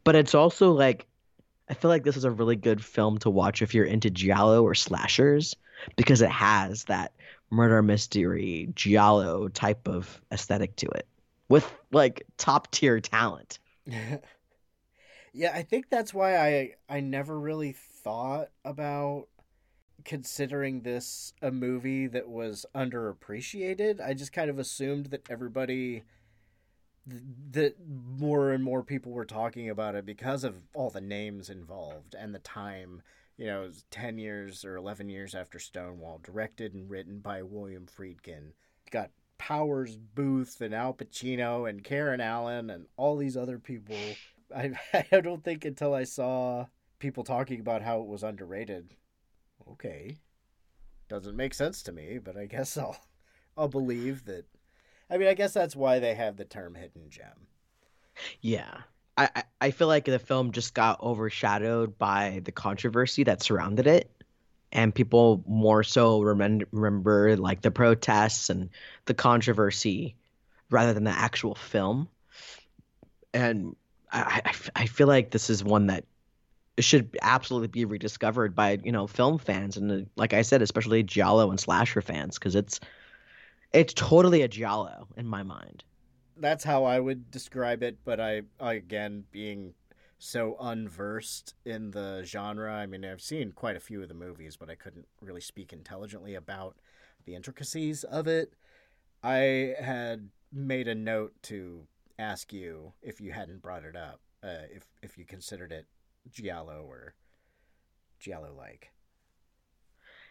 but 0.03 0.15
it's 0.15 0.35
also 0.35 0.71
like 0.71 1.05
I 1.69 1.73
feel 1.73 1.89
like 1.89 2.03
this 2.03 2.17
is 2.17 2.25
a 2.25 2.31
really 2.31 2.55
good 2.55 2.83
film 2.83 3.17
to 3.19 3.29
watch 3.29 3.61
if 3.61 3.73
you're 3.73 3.85
into 3.85 4.09
giallo 4.09 4.63
or 4.63 4.75
slashers 4.75 5.55
because 5.95 6.21
it 6.21 6.29
has 6.29 6.85
that 6.85 7.11
murder 7.55 7.81
mystery 7.81 8.69
giallo 8.75 9.47
type 9.47 9.87
of 9.87 10.21
aesthetic 10.31 10.75
to 10.75 10.87
it 10.87 11.07
with 11.49 11.71
like 11.91 12.25
top 12.37 12.69
tier 12.71 12.99
talent. 12.99 13.59
yeah, 15.33 15.51
I 15.53 15.63
think 15.63 15.89
that's 15.89 16.13
why 16.13 16.37
I 16.37 16.71
I 16.89 16.99
never 16.99 17.39
really 17.39 17.71
thought 17.71 18.49
about 18.63 19.27
considering 20.03 20.81
this 20.81 21.33
a 21.41 21.51
movie 21.51 22.07
that 22.07 22.29
was 22.29 22.65
underappreciated. 22.75 23.99
I 23.99 24.13
just 24.13 24.33
kind 24.33 24.49
of 24.49 24.59
assumed 24.59 25.07
that 25.07 25.29
everybody 25.29 26.03
that 27.51 27.75
more 27.87 28.51
and 28.51 28.63
more 28.63 28.83
people 28.83 29.11
were 29.11 29.25
talking 29.25 29.69
about 29.69 29.95
it 29.95 30.05
because 30.05 30.43
of 30.43 30.55
all 30.73 30.89
the 30.89 31.01
names 31.01 31.49
involved 31.49 32.15
and 32.15 32.33
the 32.33 32.39
time. 32.39 33.01
You 33.37 33.47
know, 33.47 33.69
10 33.91 34.17
years 34.17 34.63
or 34.63 34.75
11 34.77 35.09
years 35.09 35.35
after 35.35 35.59
Stonewall, 35.59 36.19
directed 36.23 36.73
and 36.73 36.89
written 36.89 37.19
by 37.19 37.41
William 37.41 37.85
Friedkin. 37.85 38.51
Got 38.91 39.11
Powers 39.37 39.97
Boothe 39.97 40.61
and 40.61 40.73
Al 40.73 40.93
Pacino 40.93 41.69
and 41.69 41.83
Karen 41.83 42.21
Allen 42.21 42.69
and 42.69 42.85
all 42.95 43.17
these 43.17 43.35
other 43.35 43.59
people. 43.59 43.97
I, 44.55 44.71
I 45.11 45.19
don't 45.19 45.43
think 45.43 45.65
until 45.65 45.93
I 45.93 46.05
saw 46.05 46.67
people 46.99 47.23
talking 47.23 47.59
about 47.59 47.81
how 47.81 47.99
it 47.99 48.07
was 48.07 48.23
underrated. 48.23 48.95
Okay. 49.69 50.17
Doesn't 51.09 51.35
make 51.35 51.53
sense 51.53 51.83
to 51.83 51.91
me, 51.91 52.19
but 52.23 52.37
I 52.37 52.45
guess 52.45 52.77
I'll 52.77 52.97
I'll 53.57 53.67
believe 53.67 54.25
that 54.25 54.45
I 55.09 55.17
mean, 55.17 55.27
I 55.27 55.33
guess 55.33 55.53
that's 55.53 55.75
why 55.75 55.99
they 55.99 56.15
have 56.15 56.37
the 56.37 56.45
term 56.45 56.75
hidden 56.75 57.09
gem. 57.09 57.47
Yeah. 58.41 58.81
I, 59.17 59.43
I- 59.61 59.71
feel 59.71 59.87
like 59.87 60.05
the 60.05 60.19
film 60.19 60.51
just 60.51 60.73
got 60.73 61.01
overshadowed 61.01 61.97
by 61.97 62.41
the 62.43 62.51
controversy 62.51 63.23
that 63.23 63.41
surrounded 63.41 63.87
it. 63.87 64.11
And 64.71 64.93
people 64.93 65.43
more 65.47 65.83
so 65.83 66.21
remember, 66.21 66.65
remember 66.71 67.37
like 67.37 67.61
the 67.61 67.71
protests 67.71 68.49
and 68.49 68.69
the 69.05 69.13
controversy 69.13 70.15
rather 70.69 70.93
than 70.93 71.05
the 71.05 71.11
actual 71.11 71.55
film. 71.55 72.09
And 73.33 73.75
I, 74.11 74.41
I, 74.45 74.81
I 74.81 74.85
feel 74.87 75.07
like 75.07 75.31
this 75.31 75.49
is 75.49 75.63
one 75.63 75.87
that 75.87 76.03
should 76.79 77.17
absolutely 77.21 77.69
be 77.69 77.85
rediscovered 77.85 78.53
by, 78.53 78.79
you 78.83 78.91
know, 78.91 79.07
film 79.07 79.37
fans. 79.37 79.77
And 79.77 80.09
like 80.17 80.33
I 80.33 80.41
said, 80.41 80.61
especially 80.61 81.03
Giallo 81.03 81.49
and 81.49 81.59
slasher 81.59 82.01
fans, 82.01 82.37
because 82.37 82.55
it's, 82.55 82.81
it's 83.71 83.93
totally 83.93 84.41
a 84.41 84.47
Giallo 84.47 85.07
in 85.15 85.25
my 85.27 85.43
mind. 85.43 85.83
That's 86.37 86.63
how 86.63 86.83
I 86.83 86.99
would 86.99 87.31
describe 87.31 87.81
it, 87.83 87.97
but 88.03 88.19
I 88.19 88.41
again 88.59 89.25
being 89.31 89.73
so 90.17 90.57
unversed 90.59 91.55
in 91.65 91.91
the 91.91 92.23
genre. 92.25 92.73
I 92.73 92.85
mean, 92.85 93.05
I've 93.05 93.21
seen 93.21 93.51
quite 93.51 93.75
a 93.75 93.81
few 93.81 94.01
of 94.01 94.09
the 94.09 94.13
movies, 94.13 94.57
but 94.57 94.69
I 94.69 94.75
couldn't 94.75 95.07
really 95.21 95.41
speak 95.41 95.71
intelligently 95.71 96.35
about 96.35 96.77
the 97.25 97.35
intricacies 97.35 98.03
of 98.03 98.27
it. 98.27 98.53
I 99.23 99.75
had 99.79 100.29
made 100.51 100.87
a 100.87 100.95
note 100.95 101.33
to 101.43 101.87
ask 102.17 102.53
you 102.53 102.93
if 103.01 103.19
you 103.19 103.31
hadn't 103.31 103.61
brought 103.61 103.83
it 103.83 103.95
up, 103.95 104.19
uh, 104.43 104.67
if 104.73 104.85
if 105.01 105.17
you 105.17 105.25
considered 105.25 105.71
it 105.71 105.85
giallo 106.31 106.85
or 106.87 107.13
giallo 108.19 108.53
like. 108.55 108.91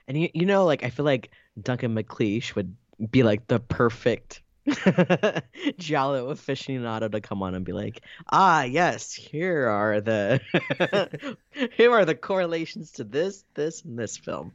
And 0.07 0.21
you, 0.21 0.29
you 0.35 0.47
know, 0.47 0.65
like 0.65 0.83
I 0.83 0.91
feel 0.91 1.05
like 1.05 1.31
Duncan 1.61 1.95
McLeish 1.95 2.55
would 2.55 2.75
be 3.11 3.23
like 3.23 3.47
the 3.47 3.59
perfect 3.59 4.43
Giallo 5.79 6.33
aficionado 6.33 7.11
to 7.11 7.21
come 7.21 7.43
on 7.43 7.55
and 7.55 7.65
be 7.65 7.73
like, 7.73 8.03
ah, 8.31 8.63
yes, 8.63 9.13
here 9.13 9.69
are 9.69 10.01
the 10.01 10.41
here 11.77 11.93
are 11.93 12.05
the 12.05 12.15
correlations 12.15 12.93
to 12.93 13.05
this, 13.05 13.45
this, 13.55 13.83
and 13.83 13.99
this 13.99 14.17
film. 14.17 14.53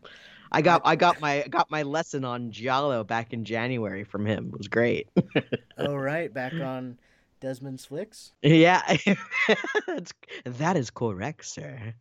I 0.51 0.61
got 0.61 0.81
I 0.83 0.95
got 0.95 1.21
my 1.21 1.45
got 1.47 1.69
my 1.69 1.83
lesson 1.83 2.25
on 2.25 2.51
Giallo 2.51 3.03
back 3.03 3.33
in 3.33 3.45
January 3.45 4.03
from 4.03 4.25
him. 4.25 4.47
It 4.53 4.57
was 4.57 4.67
great. 4.67 5.09
All 5.77 5.99
right, 5.99 6.33
back 6.33 6.53
on 6.53 6.97
Desmond's 7.39 7.85
flicks. 7.85 8.33
yeah, 8.41 8.81
that 10.45 10.75
is 10.75 10.89
correct, 10.89 11.45
sir. 11.45 11.93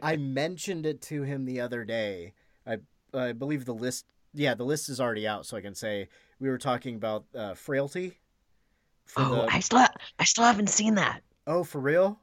I 0.00 0.16
mentioned 0.16 0.86
it 0.86 1.02
to 1.02 1.22
him 1.22 1.44
the 1.44 1.60
other 1.60 1.84
day. 1.84 2.34
I 2.66 2.78
I 3.12 3.32
believe 3.32 3.64
the 3.64 3.74
list. 3.74 4.06
Yeah, 4.34 4.54
the 4.54 4.64
list 4.64 4.88
is 4.88 5.00
already 5.00 5.26
out, 5.26 5.44
so 5.46 5.56
I 5.56 5.60
can 5.60 5.74
say 5.74 6.08
we 6.40 6.48
were 6.48 6.58
talking 6.58 6.94
about 6.96 7.24
uh, 7.34 7.54
frailty. 7.54 8.18
for 9.04 9.22
Oh, 9.22 9.34
the- 9.46 9.52
I 9.52 9.60
still 9.60 9.86
I 10.18 10.24
still 10.24 10.44
haven't 10.44 10.68
seen 10.70 10.94
that. 10.94 11.22
oh, 11.46 11.64
for 11.64 11.80
real? 11.80 12.18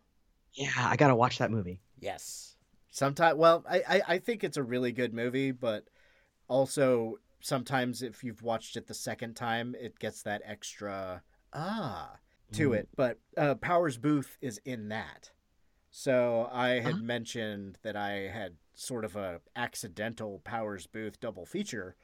Yeah, 0.53 0.72
I 0.77 0.95
gotta 0.95 1.15
watch 1.15 1.38
that 1.38 1.52
movie. 1.52 1.81
Yes. 1.99 2.56
Sometimes, 2.90 3.38
well, 3.38 3.64
I, 3.69 3.84
I 3.88 4.02
I 4.15 4.18
think 4.19 4.44
it's 4.44 4.57
a 4.57 4.64
really 4.64 4.91
good 4.91 5.14
movie, 5.14 5.52
but 5.52 5.86
also 6.48 7.19
sometimes 7.41 8.02
if 8.02 8.23
you've 8.23 8.41
watched 8.41 8.76
it 8.76 8.88
the 8.88 8.94
second 8.94 9.36
time, 9.36 9.76
it 9.80 9.99
gets 9.99 10.23
that 10.23 10.41
extra 10.45 11.22
ah 11.53 12.15
to 12.53 12.69
Mm. 12.72 12.77
it. 12.80 12.90
But 12.95 13.19
uh, 13.38 13.56
Powers 13.56 13.98
Boothe 13.98 14.27
is 14.41 14.60
in 14.65 14.90
that, 14.90 15.30
so 15.91 16.49
I 16.52 16.80
had 16.80 16.95
Ah. 16.95 16.98
mentioned 16.98 17.77
that 17.84 17.95
I 17.95 18.27
had 18.30 18.56
sort 18.80 19.03
of 19.06 19.15
a 19.15 19.41
accidental 19.56 20.39
Powers 20.43 20.88
Boothe 20.88 21.19
double 21.19 21.45
feature 21.45 21.95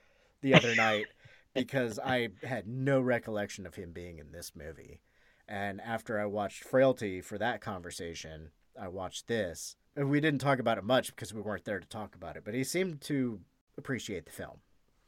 the 0.42 0.54
other 0.54 0.76
night 0.78 1.06
because 1.54 2.00
I 2.00 2.30
had 2.44 2.68
no 2.68 3.00
recollection 3.02 3.66
of 3.66 3.76
him 3.76 3.92
being 3.92 4.20
in 4.20 4.32
this 4.32 4.52
movie. 4.56 5.02
And 5.48 5.80
after 5.82 6.20
I 6.20 6.26
watched 6.26 6.64
Frailty 6.64 7.22
for 7.22 7.38
that 7.38 7.62
conversation, 7.62 8.50
I 8.80 8.88
watched 8.90 9.28
this. 9.28 9.76
And 9.96 10.10
We 10.10 10.20
didn't 10.20 10.42
talk 10.42 10.60
about 10.60 10.78
it 10.78 10.84
much 10.84 11.08
because 11.16 11.34
we 11.34 11.42
weren't 11.42 11.64
there 11.66 11.80
to 11.80 11.88
talk 11.88 12.16
about 12.16 12.36
it, 12.36 12.44
but 12.44 12.54
he 12.54 12.64
seemed 12.64 13.00
to 13.02 13.40
appreciate 13.78 14.26
the 14.26 14.32
film. 14.32 14.58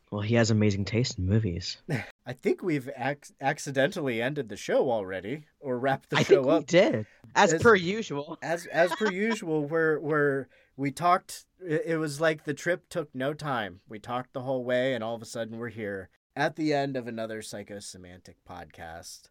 Well, 0.10 0.22
he 0.22 0.36
has 0.36 0.52
amazing 0.52 0.86
taste 0.86 1.18
in 1.18 1.26
movies. 1.28 1.82
I 2.26 2.32
think 2.34 2.64
we've 2.64 2.90
ac- 2.98 3.34
accidentally 3.42 4.22
ended 4.22 4.48
the 4.48 4.56
show 4.56 4.90
already, 4.90 5.44
or 5.60 5.78
wrapped 5.78 6.12
the 6.12 6.18
I 6.18 6.24
show 6.24 6.36
think 6.36 6.46
we 6.46 6.52
up. 6.54 6.66
did, 6.68 7.06
as 7.36 7.52
As- 7.54 7.62
per 7.62 7.76
usual. 7.76 8.38
As 8.42 8.68
as 8.68 8.90
per 8.96 9.12
usual, 9.12 9.66
where 9.66 10.00
where 10.00 10.48
we 10.78 10.92
talked, 10.92 11.46
it 11.60 12.00
was 12.00 12.22
like 12.22 12.44
the 12.46 12.54
trip 12.54 12.88
took 12.88 13.14
no 13.14 13.34
time. 13.34 13.82
We 13.90 14.00
talked 14.00 14.34
the 14.34 14.42
whole 14.42 14.64
way, 14.64 14.94
and 14.94 15.04
all 15.04 15.16
of 15.16 15.22
a 15.22 15.26
sudden 15.26 15.58
we're 15.58 15.70
here 15.70 16.10
at 16.36 16.56
the 16.56 16.72
end 16.74 16.96
of 16.96 17.08
another 17.08 17.42
psychosemantic 17.42 18.36
podcast. 18.48 19.24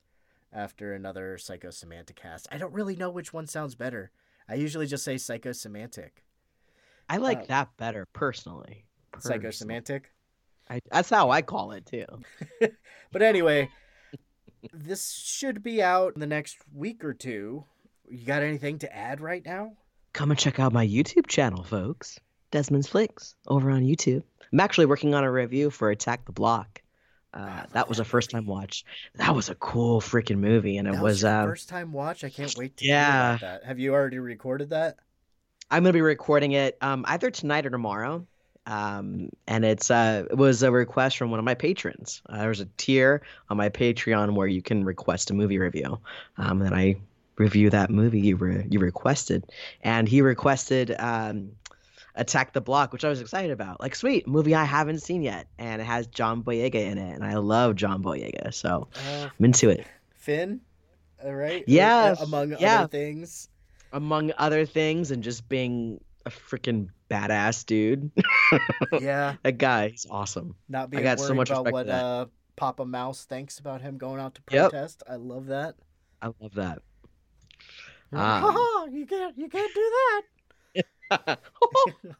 After 0.53 0.93
another 0.95 1.37
psychosemantic 1.39 2.17
cast, 2.17 2.47
I 2.51 2.57
don't 2.59 2.73
really 2.73 2.97
know 2.97 3.11
which 3.11 3.33
one 3.33 3.47
sounds 3.47 3.75
better. 3.75 4.11
I 4.49 4.55
usually 4.55 4.87
just 4.87 5.05
say 5.05 5.17
psychosemantic. 5.17 6.11
I 7.09 7.19
like 7.19 7.41
Uh, 7.41 7.45
that 7.49 7.77
better 7.77 8.07
personally. 8.13 8.87
Personally. 9.13 9.39
Psychosemantic. 9.41 10.05
I, 10.71 10.81
that's 10.91 11.11
how 11.11 11.31
I 11.31 11.43
call 11.43 11.73
it 11.73 11.87
too. 11.87 12.07
But 13.13 13.23
anyway, 13.23 13.71
this 14.73 15.13
should 15.13 15.63
be 15.63 15.83
out 15.83 16.15
in 16.15 16.21
the 16.21 16.27
next 16.27 16.59
week 16.75 17.05
or 17.05 17.15
two. 17.15 17.65
You 18.09 18.25
got 18.27 18.43
anything 18.43 18.79
to 18.81 18.97
add 18.97 19.21
right 19.21 19.45
now? 19.45 19.73
Come 20.17 20.31
and 20.31 20.41
check 20.41 20.59
out 20.59 20.73
my 20.73 20.87
YouTube 20.87 21.27
channel, 21.27 21.63
folks. 21.63 22.19
Desmond's 22.51 22.89
Flicks 22.89 23.35
over 23.47 23.71
on 23.71 23.83
YouTube. 23.83 24.23
I'm 24.51 24.61
actually 24.61 24.87
working 24.87 25.15
on 25.15 25.25
a 25.25 25.31
review 25.31 25.69
for 25.71 25.91
Attack 25.91 26.25
the 26.25 26.33
Block. 26.33 26.81
Uh, 27.35 27.65
that 27.73 27.87
was 27.87 27.99
a 27.99 28.05
first 28.05 28.31
time 28.31 28.47
watch. 28.47 28.83
That 29.17 29.35
was 29.35 29.51
a 29.51 29.55
cool 29.57 30.01
freaking 30.01 30.39
movie, 30.39 30.79
and 30.79 30.89
it 30.89 30.95
That 30.95 31.03
was. 31.03 31.21
your 31.21 31.31
Uh, 31.33 31.45
first 31.45 31.69
time 31.69 31.93
watch. 31.93 32.25
I 32.25 32.31
can't 32.31 32.57
wait 32.57 32.79
to 32.79 32.87
Yeah. 32.87 33.05
hear 33.05 33.37
about 33.37 33.41
that. 33.61 33.65
Have 33.67 33.79
you 33.79 33.93
already 33.93 34.19
recorded 34.19 34.71
that? 34.71 34.97
I'm 35.71 35.83
gonna 35.83 35.93
be 35.93 36.01
recording 36.01 36.53
it 36.53 36.79
um, 36.81 37.05
either 37.09 37.31
tonight 37.31 37.67
or 37.67 37.71
tomorrow. 37.71 38.27
Um, 38.65 39.29
and 39.47 39.67
it's 39.67 39.91
uh, 39.91 40.25
it 40.31 40.37
was 40.39 40.63
a 40.63 40.73
request 40.73 41.19
from 41.19 41.31
one 41.31 41.39
of 41.39 41.45
my 41.45 41.55
patrons. 41.55 42.23
Uh, 42.27 42.39
there's 42.39 42.61
a 42.61 42.69
tier 42.79 43.21
on 43.51 43.59
my 43.59 43.69
Patreon 43.69 44.35
where 44.35 44.49
you 44.49 44.63
can 44.63 44.83
request 44.83 45.31
a 45.31 45.35
movie 45.35 45.59
review, 45.59 46.01
um, 46.39 46.63
and 46.63 46.75
I 46.75 46.97
review 47.39 47.71
that 47.71 47.91
movie 47.91 48.21
you 48.21 48.65
you 48.71 48.79
requested, 48.81 49.45
and 49.83 50.09
he 50.09 50.21
requested 50.23 50.95
um, 50.99 51.53
Attack 52.15 52.53
the 52.55 52.61
Block, 52.61 52.93
which 52.93 53.05
I 53.05 53.09
was 53.09 53.21
excited 53.21 53.51
about. 53.51 53.81
Like, 53.81 53.95
sweet 53.95 54.27
movie 54.27 54.55
I 54.55 54.65
haven't 54.65 55.01
seen 55.01 55.23
yet, 55.23 55.47
and 55.59 55.83
it 55.83 55.85
has 55.85 56.07
John 56.07 56.43
Boyega 56.43 56.75
in 56.75 56.99
it, 56.99 57.15
and 57.15 57.25
I 57.25 57.35
love 57.35 57.77
John 57.77 58.03
Boyega, 58.03 58.53
so 58.55 58.89
Uh, 59.07 59.29
I'm 59.39 59.45
into 59.45 59.69
it. 59.69 59.87
Finn, 60.17 60.61
all 61.23 61.35
right. 61.35 61.63
Yeah, 61.67 62.15
Uh, 62.19 62.25
among 62.25 62.53
yeah. 62.59 62.81
other 62.81 62.89
things. 62.89 63.49
Among 63.93 64.33
other 64.39 64.67
things, 64.67 65.11
and 65.11 65.23
just 65.23 65.49
being 65.49 66.01
a 66.25 66.31
freaking 66.31 66.89
badass 67.11 67.65
dude. 67.67 68.11
Yeah, 69.01 69.35
that 69.43 69.59
guy, 69.59 69.89
he's 69.89 70.07
awesome. 70.11 70.55
not 70.69 70.91
being 70.91 71.01
I 71.01 71.05
got 71.05 71.21
so 71.21 71.35
much 71.35 71.51
about 71.51 71.71
what 71.71 71.89
uh, 71.89 72.27
Papa 72.57 72.85
Mouse 72.87 73.25
thinks 73.25 73.59
about 73.59 73.81
him 73.83 73.99
going 73.99 74.21
out 74.21 74.35
to 74.37 74.41
Yep. 74.51 74.71
protest. 74.71 75.03
I 75.09 75.17
love 75.17 75.47
that. 75.47 75.75
I 76.23 76.29
love 76.41 76.55
that. 76.55 76.79
Um, 78.13 78.21
ha! 78.21 78.87
You 78.91 79.07
can't, 79.07 79.37
you 79.37 79.49
can't 79.49 79.75
do 79.75 79.93
that. 79.93 80.23
Ha, 81.11 81.37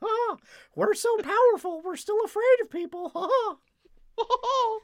We're 0.75 0.95
so 0.95 1.17
powerful. 1.19 1.83
We're 1.85 1.97
still 1.97 2.25
afraid 2.25 2.57
of 2.63 2.71
people. 2.71 3.11
Ha 3.15 3.29
ha. 4.19 4.79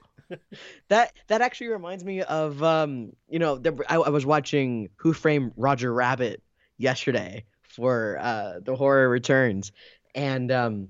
that 0.88 1.12
that 1.28 1.40
actually 1.42 1.68
reminds 1.68 2.04
me 2.04 2.22
of 2.22 2.62
um 2.62 3.12
you 3.28 3.38
know 3.38 3.56
there, 3.56 3.74
I, 3.88 3.96
I 3.96 4.08
was 4.10 4.24
watching 4.26 4.88
Who 4.96 5.12
Framed 5.12 5.52
Roger 5.56 5.92
Rabbit 5.92 6.42
yesterday 6.78 7.44
for 7.62 8.18
uh 8.20 8.60
the 8.62 8.76
horror 8.76 9.08
returns 9.08 9.72
and 10.14 10.50
um 10.52 10.88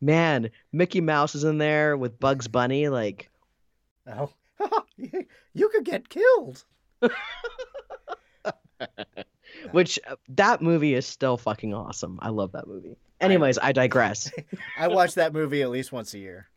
man 0.00 0.50
Mickey 0.72 1.00
Mouse 1.00 1.34
is 1.34 1.44
in 1.44 1.58
there 1.58 1.96
with 1.96 2.18
Bugs 2.20 2.48
Bunny 2.48 2.88
like 2.88 3.30
Oh, 4.06 4.30
you- 4.96 5.26
you 5.54 5.68
could 5.70 5.84
get 5.84 6.08
killed. 6.08 6.64
Which 9.72 9.98
uh, 10.08 10.16
that 10.30 10.62
movie 10.62 10.94
is 10.94 11.06
still 11.06 11.36
fucking 11.36 11.74
awesome. 11.74 12.18
I 12.22 12.30
love 12.30 12.52
that 12.52 12.66
movie. 12.66 12.96
Anyways 13.20 13.58
I 13.58 13.72
digress. 13.82 14.30
I 14.78 14.88
watch 14.88 15.14
that 15.14 15.32
movie 15.32 15.62
at 15.62 15.70
least 15.70 15.92
once 15.92 16.14
a 16.14 16.18
year. 16.18 16.48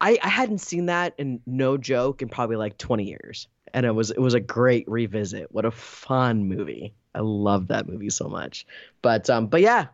I, 0.00 0.18
I 0.22 0.28
hadn't 0.28 0.58
seen 0.58 0.86
that 0.86 1.14
in 1.18 1.40
no 1.44 1.76
joke 1.76 2.22
in 2.22 2.28
probably 2.28 2.56
like 2.56 2.78
20 2.78 3.04
years. 3.04 3.48
And 3.74 3.84
it 3.84 3.92
was 3.92 4.10
it 4.10 4.20
was 4.20 4.34
a 4.34 4.40
great 4.40 4.88
revisit. 4.88 5.52
What 5.52 5.64
a 5.64 5.70
fun 5.70 6.44
movie. 6.48 6.94
I 7.14 7.20
love 7.20 7.68
that 7.68 7.88
movie 7.88 8.10
so 8.10 8.28
much. 8.28 8.66
But 9.02 9.28
um 9.28 9.46
but 9.48 9.60
yeah 9.60 9.86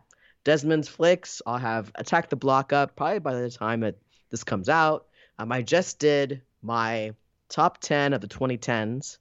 desmond's 0.43 0.87
flicks 0.87 1.41
i'll 1.47 1.57
have 1.57 1.91
attack 1.95 2.29
the 2.29 2.35
block 2.35 2.71
up 2.71 2.95
probably 2.95 3.17
by 3.17 3.33
the 3.33 3.49
time 3.49 3.83
it 3.83 3.97
this 4.29 4.43
comes 4.43 4.69
out. 4.69 5.07
Um 5.39 5.51
i 5.51 5.61
just 5.61 5.99
did 5.99 6.41
my 6.61 7.13
top 7.49 7.79
10 7.79 8.13
of 8.13 8.21
the 8.21 8.27
2010s 8.27 9.17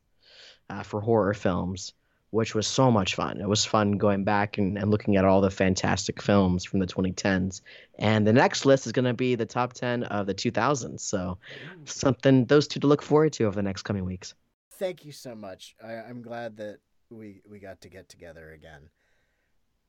uh, 0.70 0.82
for 0.82 1.00
horror 1.00 1.34
films 1.34 1.92
which 2.34 2.54
was 2.54 2.66
so 2.66 2.90
much 2.90 3.14
fun 3.14 3.40
it 3.40 3.48
was 3.48 3.64
fun 3.64 3.92
going 3.92 4.24
back 4.24 4.58
and, 4.58 4.76
and 4.76 4.90
looking 4.90 5.16
at 5.16 5.24
all 5.24 5.40
the 5.40 5.50
fantastic 5.50 6.20
films 6.20 6.64
from 6.64 6.80
the 6.80 6.86
2010s 6.86 7.62
and 7.98 8.26
the 8.26 8.32
next 8.32 8.66
list 8.66 8.86
is 8.86 8.92
going 8.92 9.04
to 9.04 9.14
be 9.14 9.34
the 9.34 9.46
top 9.46 9.72
10 9.72 10.04
of 10.04 10.26
the 10.26 10.34
2000s. 10.34 11.00
So 11.00 11.38
something 11.84 12.44
those 12.46 12.66
two 12.66 12.80
to 12.80 12.86
look 12.86 13.02
forward 13.02 13.32
to 13.34 13.44
over 13.44 13.54
the 13.54 13.62
next 13.62 13.82
coming 13.82 14.04
weeks. 14.04 14.34
Thank 14.72 15.04
you 15.04 15.12
so 15.12 15.34
much. 15.34 15.76
I, 15.82 15.94
I'm 15.94 16.22
glad 16.22 16.56
that 16.56 16.78
we 17.10 17.42
we 17.48 17.60
got 17.60 17.80
to 17.82 17.88
get 17.88 18.08
together 18.08 18.52
again. 18.52 18.88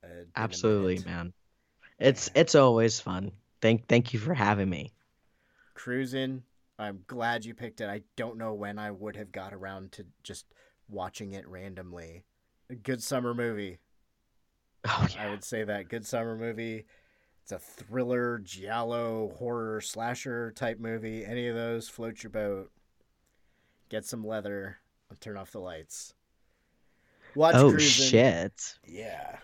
Uh, 0.03 0.25
Absolutely, 0.35 0.99
man. 1.05 1.33
It's 1.99 2.29
it's 2.35 2.53
always 2.53 2.99
fun. 2.99 3.31
Thank 3.61 3.87
thank 3.87 4.13
you 4.13 4.19
for 4.19 4.33
having 4.33 4.69
me. 4.69 4.91
Cruising. 5.73 6.43
I'm 6.77 6.99
glad 7.07 7.45
you 7.45 7.53
picked 7.55 7.81
it. 7.81 7.89
I 7.89 8.01
don't 8.17 8.37
know 8.37 8.53
when 8.53 8.77
I 8.77 8.91
would 8.91 9.15
have 9.15 9.31
got 9.31 9.53
around 9.53 9.93
to 9.93 10.05
just 10.23 10.45
watching 10.89 11.31
it 11.31 11.47
randomly. 11.47 12.23
A 12.69 12.75
good 12.75 13.01
summer 13.03 13.33
movie. 13.33 13.79
Oh 14.87 15.07
I 15.19 15.29
would 15.29 15.43
say 15.43 15.63
that 15.63 15.89
good 15.89 16.05
summer 16.05 16.35
movie. 16.35 16.85
It's 17.43 17.51
a 17.51 17.59
thriller, 17.59 18.39
giallo, 18.39 19.31
horror, 19.37 19.81
slasher 19.81 20.51
type 20.51 20.79
movie. 20.79 21.23
Any 21.25 21.47
of 21.47 21.55
those, 21.55 21.87
float 21.87 22.23
your 22.23 22.31
boat. 22.31 22.71
Get 23.89 24.05
some 24.05 24.25
leather. 24.25 24.77
and 25.09 25.21
Turn 25.21 25.37
off 25.37 25.51
the 25.51 25.59
lights. 25.59 26.13
Watch 27.35 27.55
Oh 27.55 27.69
Cruisin'. 27.71 28.05
shit. 28.07 28.75
Yeah. 28.87 29.37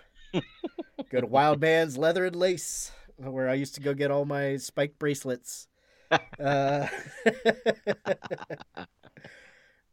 go 1.11 1.21
to 1.21 1.27
Wild 1.27 1.59
Man's 1.61 1.97
Leather 1.97 2.25
and 2.25 2.35
Lace, 2.35 2.91
where 3.17 3.49
I 3.49 3.53
used 3.53 3.75
to 3.75 3.81
go 3.81 3.93
get 3.93 4.09
all 4.11 4.25
my 4.25 4.57
spiked 4.57 4.97
bracelets. 4.97 5.67
uh, 6.39 6.87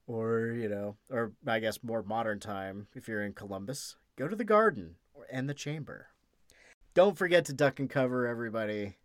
Or, 0.08 0.54
you 0.56 0.70
know, 0.70 0.96
or 1.10 1.32
I 1.46 1.60
guess 1.60 1.84
more 1.84 2.02
modern 2.02 2.40
time, 2.40 2.86
if 2.94 3.08
you're 3.08 3.22
in 3.22 3.34
Columbus, 3.34 3.96
go 4.16 4.26
to 4.26 4.34
the 4.34 4.42
garden 4.42 4.94
or, 5.12 5.26
and 5.30 5.48
the 5.48 5.54
chamber. 5.54 6.08
Don't 6.94 7.18
forget 7.18 7.44
to 7.44 7.52
duck 7.52 7.78
and 7.78 7.90
cover, 7.90 8.26
everybody. 8.26 8.96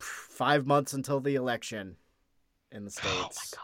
Five 0.00 0.66
months 0.66 0.94
until 0.94 1.20
the 1.20 1.34
election 1.34 1.96
in 2.72 2.86
the 2.86 3.00
oh 3.04 3.28
States. 3.28 3.54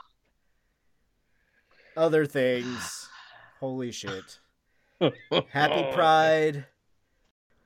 Other 1.96 2.26
things. 2.26 3.08
Holy 3.58 3.90
shit. 3.90 4.40
Happy 5.00 5.92
Pride. 5.94 6.66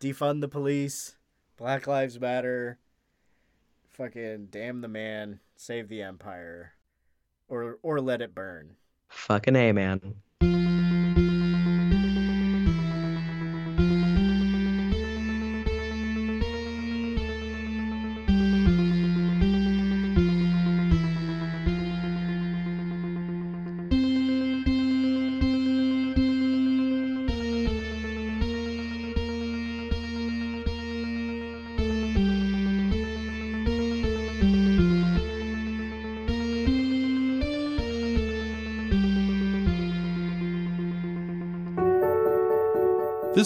Defund 0.01 0.41
the 0.43 0.49
police. 0.49 1.17
Black 1.57 1.89
Lives 1.89 2.21
Matter. 2.21 2.79
Fucking 3.91 4.47
damn 4.53 4.81
the 4.81 4.89
man. 4.89 5.41
Save 5.57 5.89
the 5.89 6.03
empire. 6.03 6.75
Or 7.53 7.79
or 7.83 8.01
let 8.01 8.23
it 8.23 8.35
burn. 8.35 8.77
Fucking 9.11 9.57
A, 9.57 9.73
man. 9.73 10.15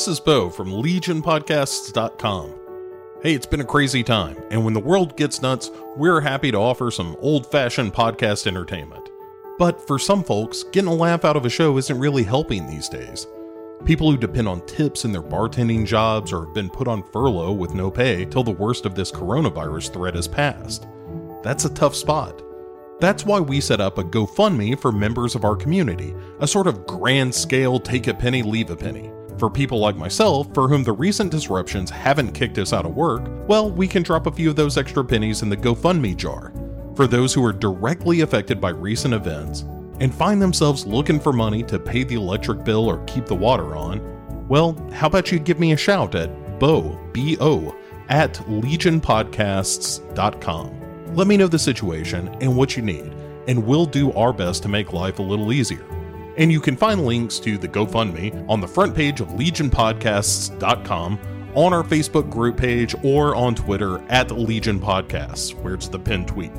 This 0.07 0.19
is 0.19 0.25
Bo 0.25 0.51
from 0.51 0.69
LegionPodcasts.com. 0.69 2.55
Hey, 3.23 3.35
it's 3.35 3.45
been 3.45 3.61
a 3.61 3.65
crazy 3.65 4.05
time, 4.05 4.37
and 4.53 4.65
when 4.65 4.73
the 4.73 4.79
world 4.79 5.17
gets 5.17 5.43
nuts, 5.43 5.73
we're 5.97 6.21
happy 6.21 6.53
to 6.53 6.59
offer 6.59 6.93
some 6.93 7.17
old 7.19 7.51
fashioned 7.51 7.93
podcast 7.93 8.47
entertainment. 8.47 9.11
But 9.59 9.85
for 9.85 9.99
some 9.99 10.23
folks, 10.23 10.63
getting 10.63 10.91
a 10.91 10.95
laugh 10.95 11.25
out 11.25 11.37
of 11.37 11.45
a 11.45 11.51
show 11.51 11.77
isn't 11.77 11.99
really 11.99 12.23
helping 12.23 12.69
these 12.69 12.89
days. 12.89 13.27
People 13.85 14.09
who 14.09 14.17
depend 14.17 14.47
on 14.47 14.65
tips 14.67 15.05
in 15.05 15.11
their 15.11 15.25
bartending 15.25 15.85
jobs 15.85 16.33
or 16.33 16.45
have 16.45 16.55
been 16.55 16.71
put 16.71 16.87
on 16.87 17.03
furlough 17.11 17.51
with 17.51 17.75
no 17.75 17.91
pay 17.91 18.25
till 18.27 18.45
the 18.45 18.53
worst 18.53 18.87
of 18.87 18.95
this 18.95 19.11
coronavirus 19.11 19.93
threat 19.93 20.15
has 20.15 20.29
passed. 20.29 20.87
That's 21.43 21.65
a 21.65 21.75
tough 21.75 21.97
spot. 21.97 22.43
That's 23.01 23.27
why 23.27 23.41
we 23.41 23.61
set 23.61 23.81
up 23.81 23.99
a 23.99 24.05
GoFundMe 24.05 24.79
for 24.79 24.93
members 24.93 25.35
of 25.35 25.45
our 25.45 25.57
community, 25.57 26.15
a 26.39 26.47
sort 26.47 26.69
of 26.69 26.87
grand 26.87 27.35
scale 27.35 27.81
take 27.81 28.07
a 28.07 28.15
penny, 28.15 28.45
leave 28.45 28.71
a 28.71 28.77
penny. 28.77 29.11
For 29.39 29.51
people 29.51 29.79
like 29.79 29.97
myself, 29.97 30.53
for 30.55 30.67
whom 30.67 30.83
the 30.83 30.93
recent 30.93 31.31
disruptions 31.31 31.91
haven't 31.91 32.33
kicked 32.33 32.57
us 32.57 32.73
out 32.73 32.87
of 32.87 32.97
work, 32.97 33.29
well, 33.47 33.71
we 33.71 33.87
can 33.87 34.03
drop 34.03 34.27
a 34.27 34.33
few 34.33 34.49
of 34.49 34.57
those 34.57 34.79
extra 34.79 35.05
pennies 35.05 35.43
in 35.43 35.51
the 35.51 35.57
GoFundMe 35.57 36.17
jar. 36.17 36.55
For 36.95 37.07
those 37.07 37.35
who 37.35 37.45
are 37.45 37.53
directly 37.53 38.23
affected 38.23 38.63
by 38.63 38.71
recent 38.71 39.13
events 39.13 39.67
and 40.01 40.15
find 40.15 40.41
themselves 40.41 40.87
looking 40.87 41.21
for 41.21 41.35
money 41.35 41.63
to 41.65 41.79
pay 41.79 42.03
the 42.03 42.15
electric 42.15 42.65
bill 42.65 42.89
or 42.89 43.05
keep 43.05 43.27
the 43.27 43.35
water 43.35 43.77
on, 43.77 44.01
well, 44.49 44.73
how 44.91 45.09
about 45.09 45.31
you 45.31 45.39
give 45.39 45.61
me 45.61 45.73
a 45.73 45.77
shout 45.77 46.15
at 46.15 46.59
bo, 46.59 46.99
B-O, 47.13 47.77
at 48.09 48.33
legionpodcasts.com. 48.35 51.15
Let 51.15 51.27
me 51.27 51.37
know 51.37 51.49
the 51.49 51.59
situation 51.59 52.35
and 52.41 52.57
what 52.57 52.75
you 52.75 52.83
need, 52.83 53.13
and 53.49 53.67
we'll 53.67 53.85
do 53.85 54.13
our 54.13 54.33
best 54.33 54.63
to 54.63 54.71
make 54.71 54.95
life 54.95 55.19
a 55.19 55.23
little 55.23 55.53
easier 55.53 55.85
and 56.37 56.53
you 56.53 56.61
can 56.61 56.77
find 56.77 57.07
links 57.07 57.39
to 57.41 57.59
the 57.59 57.69
GoFundMe 57.69 58.49
on 58.49 58.61
the 58.61 58.69
front 58.69 58.95
page 58.95 59.21
of 59.21 59.29
legionpodcasts.com, 59.29 61.19
on 61.55 61.73
our 61.73 61.83
Facebook 61.83 62.31
group 62.31 62.57
page, 62.57 62.95
or 63.03 63.35
on 63.35 63.55
Twitter 63.55 63.99
at 64.09 64.31
Legion 64.31 64.79
Podcasts, 64.79 65.55
where 65.63 65.75
it's 65.75 65.89
the 65.89 65.99
pinned 65.99 66.29
tweet. 66.29 66.53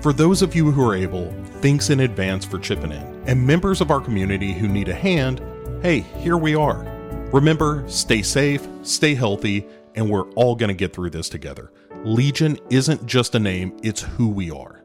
For 0.00 0.12
those 0.12 0.42
of 0.42 0.54
you 0.54 0.70
who 0.70 0.88
are 0.88 0.94
able, 0.94 1.32
thanks 1.60 1.90
in 1.90 2.00
advance 2.00 2.44
for 2.44 2.60
chipping 2.60 2.92
in. 2.92 3.22
And 3.26 3.44
members 3.44 3.80
of 3.80 3.90
our 3.90 4.00
community 4.00 4.52
who 4.52 4.68
need 4.68 4.88
a 4.88 4.94
hand, 4.94 5.42
hey, 5.82 6.00
here 6.00 6.36
we 6.36 6.54
are. 6.54 6.84
Remember, 7.32 7.84
stay 7.88 8.22
safe, 8.22 8.66
stay 8.82 9.16
healthy, 9.16 9.66
and 9.96 10.08
we're 10.08 10.30
all 10.30 10.54
going 10.54 10.68
to 10.68 10.74
get 10.74 10.92
through 10.92 11.10
this 11.10 11.28
together. 11.28 11.72
Legion 12.04 12.56
isn't 12.70 13.04
just 13.06 13.34
a 13.34 13.40
name, 13.40 13.76
it's 13.82 14.02
who 14.02 14.28
we 14.28 14.52
are. 14.52 14.77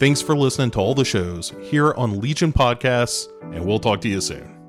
Thanks 0.00 0.22
for 0.22 0.34
listening 0.34 0.70
to 0.70 0.78
all 0.78 0.94
the 0.94 1.04
shows 1.04 1.52
here 1.60 1.92
on 1.92 2.20
Legion 2.22 2.54
Podcasts, 2.54 3.28
and 3.54 3.66
we'll 3.66 3.78
talk 3.78 4.00
to 4.00 4.08
you 4.08 4.22
soon. 4.22 4.59